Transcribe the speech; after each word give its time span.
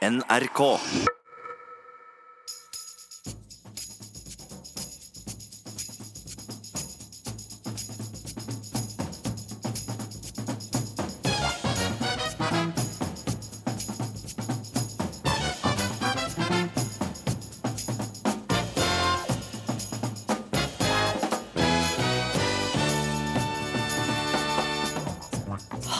NRK. 0.00 0.80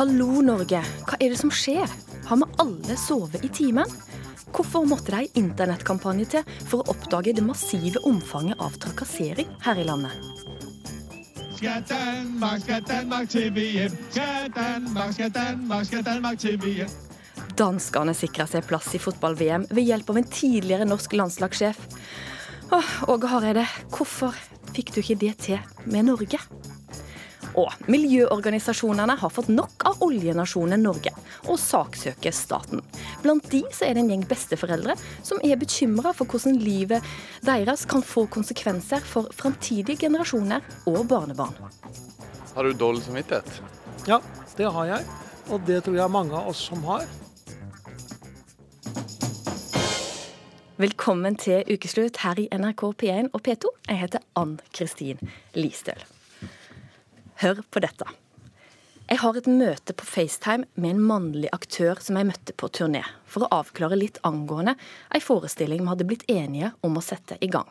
Hallo, 0.00 0.40
Norge. 0.40 0.80
Hva 1.04 1.18
er 1.20 1.28
det 1.28 1.36
som 1.42 1.52
skjer? 1.52 2.09
Har 2.30 2.36
vi 2.36 2.44
alle 2.58 2.96
sovet 2.96 3.44
i 3.44 3.48
timen? 3.48 3.86
Hvorfor 4.54 4.84
måtte 4.86 5.10
det 5.10 5.18
ei 5.18 5.40
internettkampanje 5.40 6.28
til 6.30 6.52
for 6.70 6.78
å 6.78 6.92
oppdage 6.92 7.32
det 7.34 7.42
massive 7.42 7.98
omfanget 8.06 8.62
av 8.62 8.76
trakassering 8.78 9.50
her 9.64 9.80
i 9.82 9.86
landet? 9.88 10.14
Skal 11.56 11.82
Danmark, 11.90 12.62
skal 12.62 12.86
Danmark 12.86 13.34
til 13.34 13.50
VM? 13.56 13.98
Skal 14.12 14.46
Danmark, 14.54 15.16
skal 15.18 15.34
Danmark, 15.34 15.90
skal 15.90 16.06
Danmark 16.06 16.38
til 16.38 16.62
VM? 16.62 16.94
Danskene 17.58 18.14
sikra 18.14 18.46
seg 18.46 18.62
plass 18.70 18.94
i 18.94 19.02
fotball-VM 19.02 19.66
ved 19.74 19.90
hjelp 19.90 20.14
av 20.14 20.22
en 20.22 20.32
tidligere 20.38 20.86
norsk 20.86 21.18
landslagssjef. 21.18 21.82
Åh, 22.70 22.96
Åge 23.10 23.34
Hareide, 23.34 23.66
hvorfor 23.90 24.38
fikk 24.70 24.94
du 24.94 25.02
ikke 25.02 25.18
det 25.26 25.34
til 25.50 25.58
med 25.82 26.06
Norge? 26.14 26.38
Og 27.58 27.72
miljøorganisasjonene 27.90 29.16
har 29.18 29.32
fått 29.32 29.48
nok 29.50 29.86
av 29.88 30.02
oljenasjonen 30.06 30.82
Norge 30.84 31.12
og 31.48 31.58
saksøker 31.58 32.34
staten. 32.34 32.82
Blant 33.24 33.48
de 33.50 33.62
så 33.74 33.88
er 33.88 33.96
det 33.96 34.04
en 34.04 34.12
gjeng 34.12 34.26
besteforeldre 34.30 34.96
som 35.26 35.40
er 35.46 35.58
bekymra 35.60 36.12
for 36.16 36.30
hvordan 36.30 36.60
livet 36.62 37.06
deres 37.46 37.86
kan 37.90 38.04
få 38.06 38.26
konsekvenser 38.30 39.02
for 39.06 39.30
framtidige 39.36 40.06
generasjoner 40.06 40.62
og 40.90 41.02
barnebarn. 41.10 41.56
Har 42.54 42.66
du 42.66 42.72
dårlig 42.74 43.02
samvittighet? 43.06 43.60
Ja, 44.06 44.20
det 44.56 44.70
har 44.70 44.86
jeg. 44.94 45.10
Og 45.50 45.66
det 45.66 45.82
tror 45.84 45.98
jeg 45.98 46.14
mange 46.14 46.36
av 46.36 46.52
oss 46.52 46.62
som 46.70 46.84
har. 46.86 47.08
Velkommen 50.80 51.36
til 51.36 51.66
ukeslutt 51.68 52.22
her 52.22 52.38
i 52.40 52.46
NRK 52.56 52.86
P1 53.02 53.34
og 53.36 53.44
P2. 53.44 53.74
Jeg 53.90 54.00
heter 54.00 54.24
Ann 54.40 54.56
Kristin 54.72 55.20
Listøl. 55.52 56.00
Hør 57.40 57.62
på 57.72 57.80
dette. 57.80 58.04
Jeg 59.08 59.18
har 59.22 59.36
et 59.38 59.46
møte 59.48 59.94
på 59.96 60.04
FaceTime 60.04 60.66
med 60.76 60.90
en 60.92 61.06
mannlig 61.08 61.48
aktør 61.56 61.96
som 62.04 62.18
jeg 62.18 62.28
møtte 62.28 62.52
på 62.52 62.68
turné, 62.68 63.00
for 63.24 63.46
å 63.46 63.62
avklare 63.62 63.96
litt 63.96 64.18
angående 64.28 64.74
ei 65.16 65.22
forestilling 65.24 65.80
vi 65.80 65.88
hadde 65.88 66.06
blitt 66.10 66.26
enige 66.28 66.74
om 66.84 66.98
å 67.00 67.02
sette 67.04 67.38
i 67.40 67.48
gang. 67.48 67.70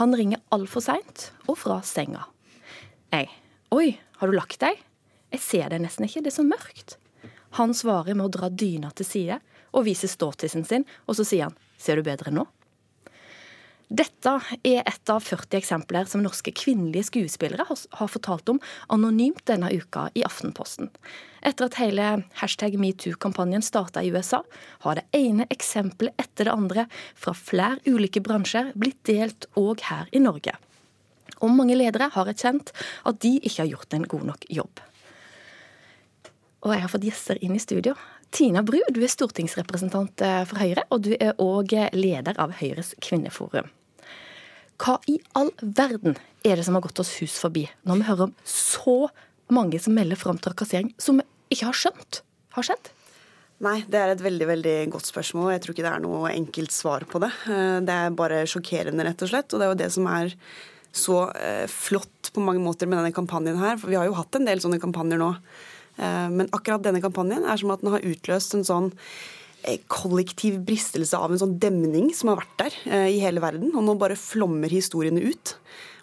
Han 0.00 0.16
ringer 0.16 0.40
altfor 0.56 0.80
seint 0.86 1.26
og 1.44 1.60
fra 1.60 1.82
senga. 1.84 2.24
Jeg. 3.12 3.28
Oi, 3.76 3.98
har 4.16 4.32
du 4.32 4.38
lagt 4.38 4.62
deg? 4.64 4.80
Jeg 5.36 5.44
ser 5.44 5.68
deg 5.68 5.84
nesten 5.84 6.08
ikke, 6.08 6.24
det 6.24 6.32
er 6.32 6.38
så 6.38 6.48
mørkt. 6.48 6.96
Han 7.60 7.76
svarer 7.76 8.16
med 8.16 8.30
å 8.30 8.32
dra 8.32 8.48
dyna 8.48 8.94
til 8.96 9.10
side 9.10 9.42
og 9.76 9.90
vise 9.90 10.08
ståtissen 10.08 10.64
sin, 10.64 10.88
og 11.04 11.20
så 11.20 11.28
sier 11.28 11.50
han 11.50 11.60
ser 11.76 12.00
du 12.00 12.08
bedre 12.08 12.32
nå? 12.32 12.48
Dette 13.92 14.30
er 14.64 14.86
et 14.88 15.10
av 15.12 15.20
40 15.20 15.58
eksempler 15.58 16.06
som 16.08 16.22
norske 16.24 16.48
kvinnelige 16.56 17.10
skuespillere 17.10 17.66
har- 17.68 18.08
fortalt 18.08 18.48
om 18.48 18.60
anonymt 18.88 19.44
denne 19.44 19.68
uka 19.68 20.08
i 20.14 20.22
Aftenposten. 20.24 20.88
Etter 21.42 21.66
at 21.66 21.74
hele 21.74 22.24
hashtag 22.40 22.78
metoo-kampanjen 22.78 23.60
starta 23.60 24.00
i 24.00 24.08
USA, 24.08 24.42
har 24.80 24.94
det 24.94 25.04
ene 25.12 25.46
eksempelet 25.50 26.14
etter 26.16 26.44
det 26.44 26.52
andre 26.54 26.86
fra 27.14 27.34
flere 27.34 27.80
ulike 27.84 28.22
bransjer 28.22 28.72
blitt 28.74 29.02
delt 29.04 29.44
òg 29.56 29.80
her 29.80 30.08
i 30.10 30.18
Norge. 30.18 30.56
Og 31.42 31.50
mange 31.50 31.76
ledere 31.76 32.08
har 32.08 32.26
erkjent 32.26 32.72
at 33.04 33.20
de 33.20 33.40
ikke 33.42 33.62
har 33.62 33.72
gjort 33.76 33.92
en 33.92 34.08
god 34.08 34.24
nok 34.24 34.46
jobb. 34.48 34.80
Og 36.62 36.72
jeg 36.72 36.80
har 36.80 36.88
fått 36.88 37.04
gjester 37.04 37.36
inn 37.44 37.56
i 37.56 37.58
studio. 37.58 37.94
Tina 38.30 38.62
Bru, 38.62 38.80
du 38.88 39.02
er 39.02 39.08
stortingsrepresentant 39.08 40.22
eh, 40.22 40.44
for 40.44 40.56
Høyre, 40.56 40.86
og 40.88 41.02
du 41.02 41.12
er 41.20 41.34
òg 41.36 41.92
leder 41.92 42.38
av 42.38 42.52
Høyres 42.52 42.94
kvinneforum. 43.02 43.68
Hva 44.82 44.96
i 45.10 45.18
all 45.38 45.52
verden 45.62 46.16
er 46.42 46.58
det 46.58 46.64
som 46.66 46.74
har 46.74 46.82
gått 46.82 46.98
oss 47.02 47.14
hus 47.20 47.36
forbi, 47.38 47.68
når 47.86 48.00
vi 48.00 48.08
hører 48.08 48.26
om 48.28 48.34
så 48.48 48.96
mange 49.52 49.78
som 49.82 49.94
melder 49.94 50.18
fram 50.18 50.40
trakassering 50.42 50.90
som 50.98 51.20
vi 51.20 51.26
ikke 51.54 51.68
har 51.68 51.78
skjønt 51.78 52.22
har 52.56 52.66
skjedd? 52.66 52.90
Nei, 53.62 53.76
det 53.86 53.98
er 54.00 54.10
et 54.10 54.24
veldig 54.24 54.46
veldig 54.48 54.74
godt 54.90 55.06
spørsmål. 55.06 55.52
Jeg 55.54 55.62
tror 55.62 55.74
ikke 55.76 55.84
det 55.86 55.92
er 55.92 56.02
noe 56.02 56.32
enkelt 56.32 56.74
svar 56.74 57.04
på 57.06 57.20
det. 57.22 57.30
Eh, 57.46 57.78
Det 57.86 57.94
er 57.94 58.16
bare 58.18 58.40
sjokkerende, 58.50 59.04
rett 59.06 59.22
og 59.22 59.30
slett. 59.30 59.52
Og 59.54 59.60
det 59.60 59.66
er 59.66 59.70
jo 59.70 59.80
det 59.84 59.90
som 59.94 60.08
er 60.10 60.32
så 60.90 61.18
eh, 61.38 61.68
flott 61.70 62.32
på 62.34 62.42
mange 62.42 62.58
måter 62.64 62.90
med 62.90 62.98
denne 62.98 63.14
kampanjen 63.14 63.60
her. 63.62 63.78
For 63.78 63.92
vi 63.92 64.00
har 64.00 64.08
jo 64.10 64.18
hatt 64.18 64.34
en 64.34 64.48
del 64.50 64.58
sånne 64.64 64.80
kampanjer 64.82 65.20
nå. 65.22 65.30
Eh, 65.94 66.26
Men 66.34 66.50
akkurat 66.50 66.82
denne 66.82 67.04
kampanjen 67.04 67.46
er 67.46 67.56
som 67.62 67.70
at 67.70 67.84
den 67.86 67.92
har 67.94 68.02
utløst 68.02 68.58
en 68.58 68.66
sånn 68.66 68.90
kollektiv 69.90 70.60
bristelse 70.66 71.18
av 71.18 71.32
en 71.32 71.40
sånn 71.40 71.56
demning 71.62 72.10
som 72.16 72.32
har 72.32 72.40
vært 72.42 72.60
der 72.60 72.76
eh, 72.90 73.08
i 73.16 73.22
hele 73.22 73.42
verden. 73.42 73.72
Og 73.76 73.84
nå 73.86 73.96
bare 74.00 74.18
flommer 74.18 74.72
historiene 74.72 75.22
ut. 75.22 75.56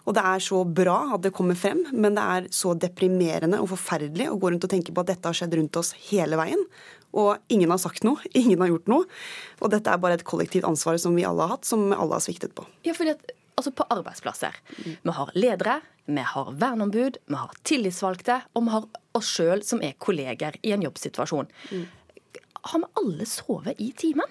Og 0.08 0.16
det 0.16 0.22
er 0.24 0.42
så 0.42 0.62
bra 0.64 0.96
at 1.16 1.24
det 1.26 1.34
kommer 1.36 1.58
frem, 1.58 1.82
men 1.92 2.16
det 2.16 2.22
er 2.36 2.46
så 2.56 2.72
deprimerende 2.78 3.60
og 3.60 3.72
forferdelig 3.74 4.30
å 4.30 4.38
gå 4.40 4.52
rundt 4.52 4.64
og 4.66 4.72
tenke 4.72 4.94
på 4.94 5.04
at 5.04 5.12
dette 5.12 5.28
har 5.28 5.36
skjedd 5.36 5.58
rundt 5.58 5.76
oss 5.80 5.92
hele 6.08 6.38
veien. 6.40 6.62
Og 7.10 7.36
ingen 7.52 7.72
har 7.72 7.80
sagt 7.82 8.06
noe, 8.06 8.22
ingen 8.40 8.62
har 8.62 8.72
gjort 8.72 8.90
noe. 8.90 9.20
Og 9.60 9.74
dette 9.74 9.92
er 9.92 10.00
bare 10.02 10.18
et 10.18 10.26
kollektivt 10.26 10.68
ansvar 10.68 10.98
som 11.02 11.18
vi 11.18 11.26
alle 11.28 11.44
har 11.46 11.58
hatt, 11.58 11.68
som 11.68 11.90
alle 11.90 12.16
har 12.16 12.24
sviktet 12.24 12.56
på. 12.56 12.66
Ja, 12.86 12.96
fordi 12.96 13.16
at 13.16 13.36
altså 13.60 13.74
På 13.76 13.84
arbeidsplasser. 13.92 14.54
Vi 15.02 15.12
har 15.12 15.30
ledere, 15.34 15.80
vi 16.08 16.22
har 16.24 16.46
verneombud, 16.56 17.18
vi 17.26 17.36
har 17.36 17.50
tillitsvalgte, 17.68 18.38
og 18.56 18.64
vi 18.64 18.72
har 18.72 18.86
oss 19.18 19.28
sjøl 19.34 19.60
som 19.66 19.82
er 19.84 19.98
kolleger 20.00 20.56
i 20.64 20.72
en 20.72 20.86
jobbsituasjon. 20.86 21.50
Har 22.62 22.82
vi 22.82 22.90
alle 23.00 23.26
sovet 23.28 23.80
i 23.80 23.92
timen? 23.96 24.28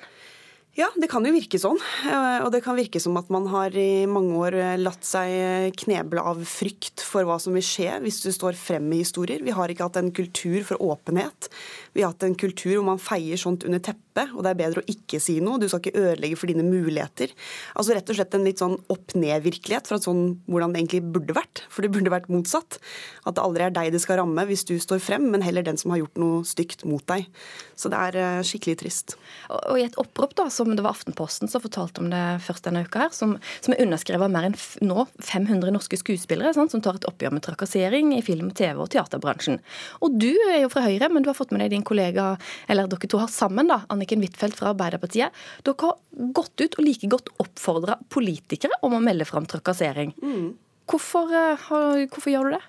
Ja, 0.77 0.87
det 0.95 1.09
kan 1.11 1.25
jo 1.27 1.33
virke 1.33 1.59
sånn. 1.59 1.79
Eh, 2.07 2.43
Og 2.45 2.53
det 2.53 2.61
kan 2.63 2.77
virke 2.77 3.01
som 3.03 3.17
at 3.19 3.27
man 3.33 3.47
har 3.51 3.73
i 3.75 4.05
mange 4.07 4.37
år 4.37 4.55
eh, 4.55 4.77
latt 4.79 5.03
seg 5.03 5.73
kneble 5.81 6.21
av 6.23 6.39
frykt 6.47 7.03
for 7.03 7.27
hva 7.27 7.39
som 7.41 7.57
vil 7.57 7.65
skje 7.65 7.97
hvis 8.05 8.21
du 8.23 8.29
står 8.31 8.55
frem 8.55 8.85
med 8.87 9.01
historier. 9.01 9.43
Vi 9.43 9.55
har 9.55 9.67
ikke 9.67 9.89
hatt 9.89 9.99
en 9.99 10.13
kultur 10.15 10.61
for 10.63 10.79
åpenhet. 10.79 11.49
Vi 11.95 12.03
har 12.03 12.13
hatt 12.13 12.25
en 12.27 12.37
kultur 12.39 12.75
hvor 12.77 12.87
man 12.91 13.01
feier 13.01 13.39
sånt 13.39 13.65
under 13.67 13.81
teppet, 13.83 14.33
og 14.35 14.43
det 14.43 14.51
er 14.51 14.59
bedre 14.59 14.83
å 14.83 14.91
ikke 14.91 15.19
si 15.23 15.37
noe. 15.43 15.59
Du 15.61 15.67
skal 15.69 15.81
ikke 15.83 15.97
ødelegge 15.99 16.39
for 16.39 16.51
dine 16.51 16.65
muligheter. 16.65 17.33
Altså 17.79 17.95
rett 17.95 18.09
og 18.11 18.19
slett 18.19 18.35
en 18.37 18.45
litt 18.47 18.61
sånn 18.61 18.77
opp-ned-virkelighet 18.91 19.89
fra 19.89 19.99
sånn 20.01 20.23
hvordan 20.49 20.75
det 20.75 20.83
egentlig 20.83 21.03
burde 21.15 21.37
vært. 21.37 21.63
For 21.71 21.85
det 21.85 21.93
burde 21.95 22.13
vært 22.13 22.29
motsatt. 22.31 22.79
At 23.25 23.37
det 23.37 23.45
aldri 23.45 23.67
er 23.67 23.75
deg 23.75 23.93
det 23.93 24.03
skal 24.03 24.21
ramme 24.21 24.45
hvis 24.49 24.65
du 24.69 24.75
står 24.81 25.01
frem, 25.03 25.29
men 25.33 25.45
heller 25.45 25.65
den 25.65 25.79
som 25.79 25.93
har 25.93 26.03
gjort 26.03 26.19
noe 26.21 26.43
stygt 26.47 26.85
mot 26.89 27.05
deg. 27.09 27.27
Så 27.79 27.91
det 27.91 27.99
er 28.09 28.19
eh, 28.19 28.41
skikkelig 28.45 28.79
trist. 28.81 29.15
Og 29.49 29.79
i 29.79 29.85
et 29.87 29.97
opprop 30.01 30.35
da, 30.37 30.49
som 30.53 30.71
det 30.75 30.83
var 30.85 30.97
Aftenposten 30.97 31.49
som 31.51 31.63
fortalte 31.63 32.03
om 32.03 32.09
det 32.11 32.23
først 32.43 32.65
denne 32.67 32.83
uka, 32.85 33.05
her, 33.05 33.13
som, 33.15 33.37
som 33.63 33.75
er 33.75 33.83
underskrevet 33.85 34.27
av 34.27 34.33
mer 34.33 34.49
enn 34.49 34.57
nå 34.83 35.05
500 35.23 35.71
norske 35.73 35.99
skuespillere 35.99 36.53
sant, 36.55 36.73
som 36.73 36.83
tar 36.83 36.99
et 36.99 37.07
oppgjør 37.07 37.35
med 37.35 37.45
trakassering 37.45 38.11
i 38.17 38.23
film-, 38.25 38.51
TV- 38.55 38.81
og 38.83 38.91
teaterbransjen. 38.93 39.59
Og 40.03 40.17
du 40.19 40.31
er 40.49 40.63
jo 40.63 40.71
fra 40.73 40.83
Høyre, 40.85 41.11
men 41.13 41.23
du 41.23 41.31
har 41.31 41.37
fått 41.37 41.53
med 41.55 41.63
deg 41.63 41.73
din 41.75 41.85
kollega, 41.89 42.31
eller 42.69 42.89
dere 42.91 43.09
to 43.09 43.19
har 43.21 43.31
sammen, 43.33 43.69
da, 43.71 43.81
Anniken 43.89 44.23
Huitfeldt 44.23 44.57
fra 44.59 44.71
Arbeiderpartiet. 44.73 45.35
Dere 45.65 45.89
har 45.89 46.31
gått 46.37 46.63
ut 46.63 46.79
og 46.79 46.85
like 46.85 47.11
godt 47.11 47.33
oppfordra 47.41 47.99
politikere 48.13 48.79
om 48.85 48.97
å 48.97 49.03
melde 49.03 49.27
fram 49.29 49.49
trakassering. 49.49 50.13
Hvorfor, 50.89 51.29
eh, 51.29 51.69
hvorfor 52.09 52.31
gjør 52.33 52.49
du 52.49 52.57
det? 52.57 52.63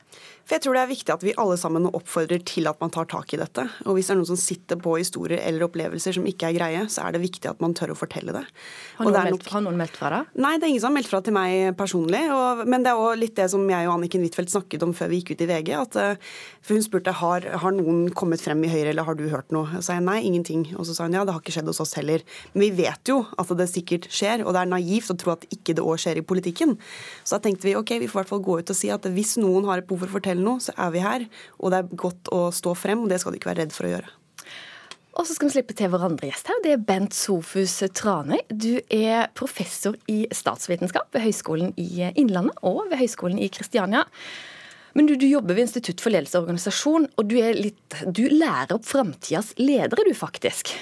For 0.50 0.58
jeg 0.58 0.64
tror 0.64 0.74
det 0.74 0.80
er 0.82 0.90
viktig 0.90 1.12
at 1.14 1.22
vi 1.22 1.32
alle 1.38 1.54
sammen 1.54 1.84
oppfordrer 1.86 2.40
til 2.42 2.66
at 2.66 2.80
man 2.82 2.90
tar 2.90 3.06
tak 3.06 3.30
i 3.36 3.38
dette. 3.38 3.62
Og 3.86 3.94
hvis 3.94 4.08
det 4.08 4.16
er 4.16 4.18
noen 4.18 4.28
som 4.32 4.38
sitter 4.40 4.80
på 4.82 4.96
historier 4.98 5.38
eller 5.46 5.62
opplevelser 5.68 6.16
som 6.16 6.24
ikke 6.26 6.48
er 6.48 6.56
greie, 6.56 6.80
så 6.90 7.04
er 7.04 7.14
det 7.14 7.20
viktig 7.22 7.46
at 7.46 7.60
man 7.62 7.70
tør 7.78 7.92
å 7.92 7.94
fortelle 7.94 8.34
det. 8.34 8.42
Har 8.96 9.06
noen, 9.06 9.14
det 9.14 9.20
nok... 9.20 9.36
meldt, 9.36 9.50
har 9.54 9.62
noen 9.62 9.78
meldt 9.78 9.94
fra 10.00 10.10
deg? 10.10 10.32
Nei, 10.42 10.50
det 10.58 10.66
er 10.66 10.72
ingen 10.72 10.82
som 10.82 10.90
har 10.90 10.96
meldt 10.96 11.10
fra 11.12 11.20
til 11.22 11.36
meg 11.36 11.76
personlig. 11.78 12.24
Og, 12.34 12.64
men 12.66 12.82
det 12.82 12.90
er 12.90 13.02
òg 13.04 13.20
litt 13.20 13.36
det 13.38 13.46
som 13.52 13.62
jeg 13.70 13.86
og 13.86 13.92
Anniken 13.94 14.24
Huitfeldt 14.26 14.50
snakket 14.50 14.86
om 14.88 14.94
før 14.98 15.12
vi 15.12 15.20
gikk 15.20 15.36
ut 15.36 15.44
i 15.46 15.48
VG. 15.52 15.70
At, 15.78 16.00
eh, 16.02 16.34
for 16.66 16.74
hun 16.74 16.82
spurte 16.88 17.14
har, 17.20 17.46
har 17.62 17.76
noen 17.78 18.02
kommet 18.18 18.42
frem 18.42 18.66
i 18.66 18.72
Høyre, 18.74 18.90
eller 18.90 19.06
har 19.06 19.20
du 19.20 19.28
hørt 19.30 19.54
noe? 19.54 19.70
Så 19.76 19.84
sa 19.92 20.00
jeg 20.00 20.06
nei, 20.08 20.18
ingenting. 20.26 20.66
Og 20.74 20.90
så 20.90 20.98
sa 20.98 21.06
hun 21.06 21.14
ja, 21.14 21.22
det 21.22 21.36
har 21.36 21.44
ikke 21.44 21.54
skjedd 21.60 21.70
hos 21.70 21.82
oss 21.86 21.94
heller. 22.00 22.26
Men 22.56 22.66
vi 22.66 22.72
vet 22.82 23.14
jo 23.14 23.20
at 23.38 23.54
det 23.54 23.70
sikkert 23.70 24.10
skjer, 24.10 24.42
og 24.42 24.58
det 24.58 24.66
er 24.66 24.74
naivt 24.74 25.14
å 25.14 25.18
tro 25.22 25.36
at 25.36 25.46
ikke 25.54 25.78
det 25.78 25.86
òg 25.86 26.02
skjer 26.02 26.18
i 26.18 26.26
politikken. 26.26 26.74
Så 27.22 27.38
da 27.38 27.44
tenkte 27.46 27.70
vi 27.70 27.78
ok, 27.78 28.00
vi 28.02 28.10
får 28.10 28.18
i 28.18 28.22
hvert 28.24 28.34
fall 28.34 28.44
gå 28.50 28.58
ut 28.58 28.74
og 28.74 28.82
si 28.82 28.90
at 28.90 29.06
hvis 29.14 29.38
noen 29.38 29.70
har 29.70 29.78
et 29.78 29.86
behov 29.86 30.08
for 30.08 30.10
å 30.10 30.18
fortelle 30.18 30.39
noe, 30.44 30.62
så 30.62 30.74
er 30.76 30.94
vi 30.94 31.04
her. 31.04 31.26
Og 31.60 31.72
det 31.72 31.82
er 31.82 32.00
godt 32.04 32.32
å 32.34 32.46
stå 32.54 32.74
frem, 32.78 33.04
og 33.04 33.12
det 33.12 33.20
skal 33.22 33.34
du 33.34 33.40
ikke 33.40 33.52
være 33.52 33.64
redd 33.64 33.76
for 33.76 33.88
å 33.88 33.94
gjøre. 33.94 34.16
Og 35.18 35.26
så 35.26 35.34
skal 35.34 35.50
vi 35.50 35.54
slippe 35.56 35.74
til 35.76 35.90
vår 35.92 36.06
andre 36.06 36.30
gjest 36.30 36.48
her. 36.48 36.60
Det 36.64 36.70
er 36.76 36.84
Bent 36.86 37.16
Sofus 37.16 37.74
Tranøy. 37.98 38.38
Du 38.48 38.78
er 38.94 39.26
professor 39.36 39.98
i 40.08 40.22
statsvitenskap 40.32 41.10
ved 41.12 41.26
Høgskolen 41.26 41.74
i 41.80 42.06
Innlandet 42.14 42.62
og 42.62 42.86
ved 42.92 43.02
Høgskolen 43.02 43.40
i 43.42 43.50
Kristiania. 43.52 44.06
Men 44.92 45.06
du, 45.06 45.14
du, 45.14 45.26
jobber 45.26 45.54
ved 45.54 45.68
Institutt 45.68 46.02
for 46.02 46.10
ledelse 46.10 46.38
og 46.38 46.48
organisasjon, 46.48 47.06
og 47.14 47.28
du, 47.30 47.36
litt, 47.54 47.96
du 48.10 48.24
lærer 48.32 48.74
opp 48.74 48.86
framtidas 48.88 49.52
ledere, 49.60 50.02
du 50.06 50.14
faktisk. 50.18 50.72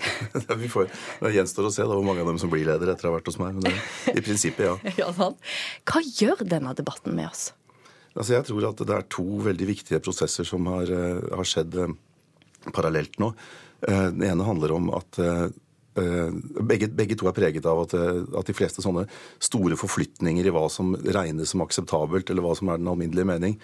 Vi 0.62 0.70
får, 0.72 0.88
det 1.20 1.34
gjenstår 1.34 1.68
å 1.68 1.72
se 1.74 1.84
da, 1.84 1.92
hvor 1.92 2.06
mange 2.06 2.24
av 2.24 2.30
dem 2.30 2.40
som 2.40 2.52
blir 2.52 2.64
ledere 2.68 2.94
etter 2.96 3.08
å 3.08 3.12
ha 3.12 3.18
vært 3.18 3.28
hos 3.28 3.40
meg. 3.42 3.58
Men 3.58 3.68
det, 3.68 3.74
i 4.14 4.24
prinsippet, 4.24 4.64
ja. 4.64 4.94
ja 5.02 5.10
sant? 5.16 5.52
Hva 5.88 6.04
gjør 6.06 6.44
denne 6.48 6.72
debatten 6.78 7.16
med 7.16 7.28
oss? 7.28 7.50
Altså, 8.16 8.34
jeg 8.34 8.46
tror 8.48 8.70
at 8.70 8.80
det 8.82 8.94
er 8.94 9.10
to 9.12 9.24
veldig 9.44 9.66
viktige 9.68 10.02
prosesser 10.02 10.46
som 10.46 10.66
har, 10.72 10.90
eh, 10.90 11.20
har 11.30 11.46
skjedd 11.46 11.76
eh, 11.78 11.92
parallelt 12.74 13.18
nå. 13.22 13.32
Eh, 13.86 14.06
den 14.10 14.24
ene 14.32 14.46
handler 14.46 14.74
om 14.76 14.94
at 14.98 15.20
begge, 16.00 16.86
begge, 16.96 17.16
to 17.18 17.26
er 17.26 17.34
preget 17.34 17.66
av 17.66 17.80
at, 17.82 17.92
at, 17.98 18.46
de 18.46 18.54
fleste 18.54 18.80
sånne 18.80 19.02
store 19.42 19.76
forflytninger 19.76 20.46
i 20.46 20.52
hva 20.54 20.62
som 20.70 20.94
regnes 20.94 21.50
som 21.50 21.64
akseptabelt, 21.64 22.30
eller 22.30 22.44
hva 22.46 22.54
som 22.56 22.70
er 22.70 22.78
den 22.78 22.88
alminnelige 22.88 23.26
mening, 23.26 23.56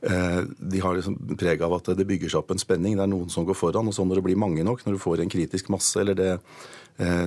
de 0.00 0.80
har 0.80 0.94
liksom 0.96 1.18
preg 1.36 1.60
av 1.66 1.74
at 1.76 1.90
det 1.98 2.06
bygger 2.06 2.30
seg 2.30 2.38
opp 2.38 2.54
en 2.54 2.62
spenning. 2.62 2.94
Det 2.96 3.02
er 3.04 3.10
noen 3.10 3.28
som 3.34 3.44
går 3.44 3.58
foran. 3.58 3.90
Og 3.90 3.96
så 3.98 4.06
når 4.06 4.20
det 4.20 4.24
blir 4.28 4.40
mange 4.40 4.64
nok, 4.64 4.86
når 4.86 4.96
du 4.96 5.02
får 5.02 5.24
en 5.24 5.34
kritisk 5.34 5.68
masse, 5.74 5.98
eller 6.00 6.16
det 6.16 6.30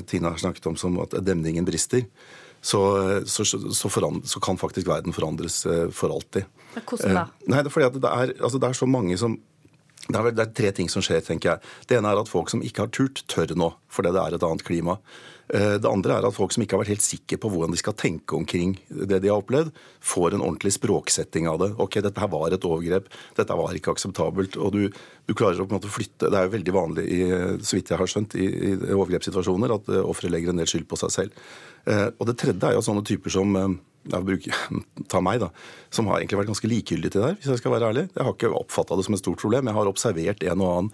Tina 0.07 0.31
har 0.31 0.41
snakket 0.41 0.71
om 0.71 0.79
som 0.79 0.97
at 1.03 1.13
demningen 1.27 1.67
brister, 1.67 2.07
så, 2.65 2.81
så, 3.29 3.45
så, 3.45 3.89
forandre, 3.93 4.25
så 4.29 4.41
kan 4.41 4.57
faktisk 4.57 4.89
verden 4.89 5.13
forandres 5.13 5.59
for 5.93 6.13
alltid. 6.15 6.47
Hvordan 6.75 7.19
da? 7.19 7.25
Nei, 7.45 7.59
det 7.61 7.69
er 7.69 7.75
fordi 7.75 7.89
at 7.91 7.99
det 8.01 8.13
er, 8.13 8.33
altså 8.41 8.61
det 8.61 8.71
er 8.71 8.79
så 8.79 8.87
mange 8.89 9.19
som 9.21 9.37
det 10.05 10.19
er, 10.19 10.33
det 10.37 10.43
er, 10.43 10.51
tre 10.53 10.71
ting 10.77 10.89
som 10.91 11.01
skjer, 11.01 11.23
tenker 11.25 11.55
jeg. 11.55 11.71
Det 11.89 11.97
ene 11.97 12.11
er 12.11 12.19
at 12.21 12.29
folk 12.29 12.51
som 12.53 12.61
ikke 12.65 12.85
har 12.85 12.91
turt, 12.93 13.23
tør 13.31 13.55
nå, 13.57 13.71
fordi 13.89 14.11
det 14.13 14.21
er 14.21 14.35
et 14.37 14.45
annet 14.45 14.65
klima. 14.67 14.99
Eh, 15.53 15.75
det 15.81 15.89
andre 15.89 16.15
er 16.17 16.25
at 16.25 16.35
folk 16.35 16.53
som 16.53 16.63
ikke 16.63 16.77
har 16.77 16.81
vært 16.81 16.93
helt 16.93 17.05
sikre 17.05 17.37
på 17.41 17.49
hvordan 17.53 17.73
de 17.73 17.79
skal 17.81 17.93
tenke 17.97 18.37
omkring 18.37 18.75
det 18.89 19.19
de 19.21 19.29
har 19.29 19.41
opplevd, 19.41 19.71
får 20.05 20.35
en 20.35 20.45
ordentlig 20.45 20.75
språksetting 20.77 21.49
av 21.49 21.59
det. 21.61 21.71
Ok, 21.81 21.99
dette 22.05 22.21
her 22.21 22.31
var 22.33 22.53
et 22.53 22.65
overgrep, 22.65 23.09
dette 23.37 23.57
var 23.57 23.77
ikke 23.77 23.93
akseptabelt. 23.93 24.57
Og 24.61 24.73
du, 24.73 24.81
du 25.25 25.33
klarer 25.37 25.61
å 25.61 25.67
på 25.67 25.73
en 25.73 25.79
måte 25.79 25.93
flytte 25.93 26.29
Det 26.29 26.39
er 26.39 26.47
jo 26.47 26.55
veldig 26.55 26.75
vanlig, 26.75 27.05
i, 27.09 27.21
så 27.65 27.79
vidt 27.79 27.93
jeg 27.93 28.01
har 28.01 28.11
skjønt, 28.11 28.37
i, 28.37 28.49
i 28.73 28.75
overgrepssituasjoner 28.93 29.73
at 29.79 29.93
eh, 29.93 30.05
offeret 30.05 30.33
legger 30.33 30.53
en 30.53 30.61
del 30.61 30.69
skyld 30.69 30.89
på 30.89 31.01
seg 31.01 31.17
selv. 31.17 31.47
Eh, 31.85 32.07
og 32.17 32.29
det 32.29 32.37
tredje 32.41 32.69
er 32.69 32.77
jo 32.77 32.85
sånne 32.85 33.05
typer 33.05 33.33
som 33.33 33.57
jeg 34.05 34.25
bruker, 34.27 34.63
ta 35.11 35.21
meg 35.23 35.41
da, 35.43 35.51
som 35.93 36.09
har 36.09 36.19
egentlig 36.19 36.41
vært 36.41 36.53
ganske 36.53 36.71
likegyldig 36.71 37.11
til 37.11 37.21
det 37.21 37.29
her, 37.29 37.37
hvis 37.39 37.53
jeg 37.53 37.61
skal 37.61 37.75
være 37.75 37.91
ærlig. 37.91 38.07
Jeg 38.13 38.27
har 38.27 38.35
ikke 38.35 38.53
oppfatta 38.57 38.97
det 38.97 39.07
som 39.07 39.17
et 39.17 39.23
stort 39.23 39.41
problem. 39.41 39.69
Jeg 39.69 39.77
har 39.77 39.91
observert 39.91 40.45
en 40.45 40.65
og 40.65 40.73
annen 40.73 40.91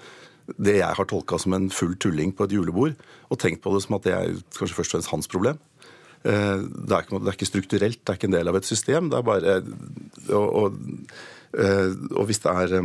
det 0.58 0.80
jeg 0.80 0.98
har 0.98 1.08
tolka 1.08 1.38
som 1.40 1.54
en 1.56 1.70
full 1.72 1.94
tulling 2.02 2.34
på 2.36 2.48
et 2.48 2.56
julebord, 2.56 2.96
og 3.30 3.40
tenkt 3.40 3.62
på 3.64 3.74
det 3.76 3.84
som 3.86 3.98
at 3.98 4.08
det 4.08 4.16
er 4.16 4.40
kanskje 4.58 4.78
først 4.78 4.94
og 4.94 4.98
fremst 4.98 5.14
hans 5.14 5.32
problem. 5.32 5.62
Eh, 6.24 6.58
det 6.62 6.96
er, 6.96 7.06
ikke, 7.06 7.22
det 7.22 7.30
er 7.30 7.38
ikke 7.38 7.50
strukturelt, 7.50 8.02
det 8.02 8.14
er 8.14 8.20
ikke 8.20 8.30
en 8.32 8.38
del 8.38 8.52
av 8.52 8.60
et 8.60 8.68
system. 8.68 9.12
Det 9.12 9.20
er 9.20 9.28
bare 9.28 9.62
Og, 10.32 10.48
og, 10.64 10.82
eh, 11.58 11.94
og 12.16 12.28
hvis 12.30 12.44
det 12.44 12.52
er 12.52 12.76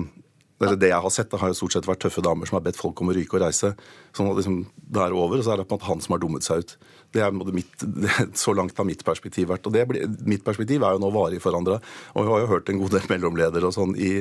det 0.57 0.89
jeg 0.89 1.03
har 1.05 1.13
sett, 1.13 1.31
det 1.31 1.41
har 1.41 1.53
jo 1.53 1.59
stort 1.59 1.77
sett 1.77 1.89
vært 1.89 2.01
tøffe 2.07 2.25
damer 2.25 2.49
som 2.49 2.57
har 2.57 2.65
bedt 2.65 2.81
folk 2.81 3.01
om 3.01 3.11
å 3.13 3.17
ryke 3.17 3.37
og 3.37 3.43
reise. 3.45 3.75
Sånn 4.17 4.31
at 4.31 4.39
liksom, 4.39 4.63
det 4.77 5.03
er 5.03 5.17
over, 5.17 5.37
og 5.37 5.45
så 5.45 5.53
er 5.53 5.61
det 5.61 5.67
på 5.69 5.77
en 5.77 5.81
måte 5.81 5.91
han 5.91 6.05
som 6.05 6.17
har 6.17 6.23
dummet 6.23 6.47
seg 6.47 6.63
ut. 6.65 6.77
Det 7.17 7.25
er 7.25 7.33
mitt, 7.33 7.85
Så 8.37 8.53
langt 8.57 8.77
har 8.77 8.89
mitt 8.89 9.05
perspektiv 9.07 9.51
vært. 9.53 9.67
Og 9.69 9.75
det, 9.75 9.87
mitt 10.29 10.45
perspektiv 10.45 10.85
er 10.85 10.97
jo 10.97 11.03
nå 11.03 11.11
varig 11.15 11.41
forandra. 11.43 11.79
Og 12.15 12.27
vi 12.27 12.33
har 12.33 12.43
jo 12.43 12.51
hørt 12.53 12.73
en 12.73 12.81
god 12.83 12.97
del 12.99 13.11
mellomledere 13.13 13.71
og 13.71 13.77
sånn 13.77 13.95
i, 13.97 14.13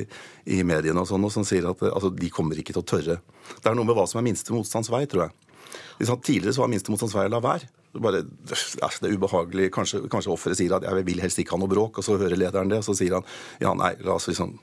i 0.47 0.61
mediene 0.67 1.03
og 1.03 1.09
sånn, 1.09 1.25
og 1.27 1.33
som 1.33 1.47
sier 1.47 1.67
at 1.71 1.81
altså, 1.91 2.13
de 2.15 2.31
kommer 2.33 2.59
ikke 2.59 2.75
til 2.75 2.83
å 2.83 2.89
tørre. 2.95 3.17
Det 3.55 3.71
er 3.71 3.77
noe 3.77 3.87
med 3.87 3.97
hva 3.97 4.07
som 4.09 4.21
er 4.21 4.29
minste 4.29 4.55
motstands 4.55 4.91
vei, 4.93 5.03
tror 5.11 5.27
jeg. 5.27 5.41
Tidligere 5.99 6.55
så 6.55 6.63
var 6.63 6.71
minste 6.71 6.93
motstands 6.93 7.15
vei 7.17 7.27
å 7.27 7.33
la 7.35 7.41
være. 7.43 7.71
Bare, 8.03 8.21
det 8.27 9.07
er 9.07 9.15
ubehagelig. 9.15 9.69
Kanskje, 9.75 10.03
kanskje 10.11 10.33
offeret 10.33 10.59
sier 10.59 10.75
at 10.75 10.87
jeg 10.87 11.07
vil 11.07 11.21
helst 11.23 11.39
ikke 11.41 11.55
ha 11.55 11.61
noe 11.61 11.71
bråk, 11.71 11.99
og 11.99 12.07
så 12.07 12.17
hører 12.19 12.39
lederen 12.39 12.71
det, 12.71 12.81
og 12.81 12.87
så 12.87 12.95
sier 12.97 13.17
han 13.17 13.27
ja, 13.63 13.75
nei, 13.77 13.95
la 14.03 14.17
oss 14.19 14.27
liksom 14.31 14.57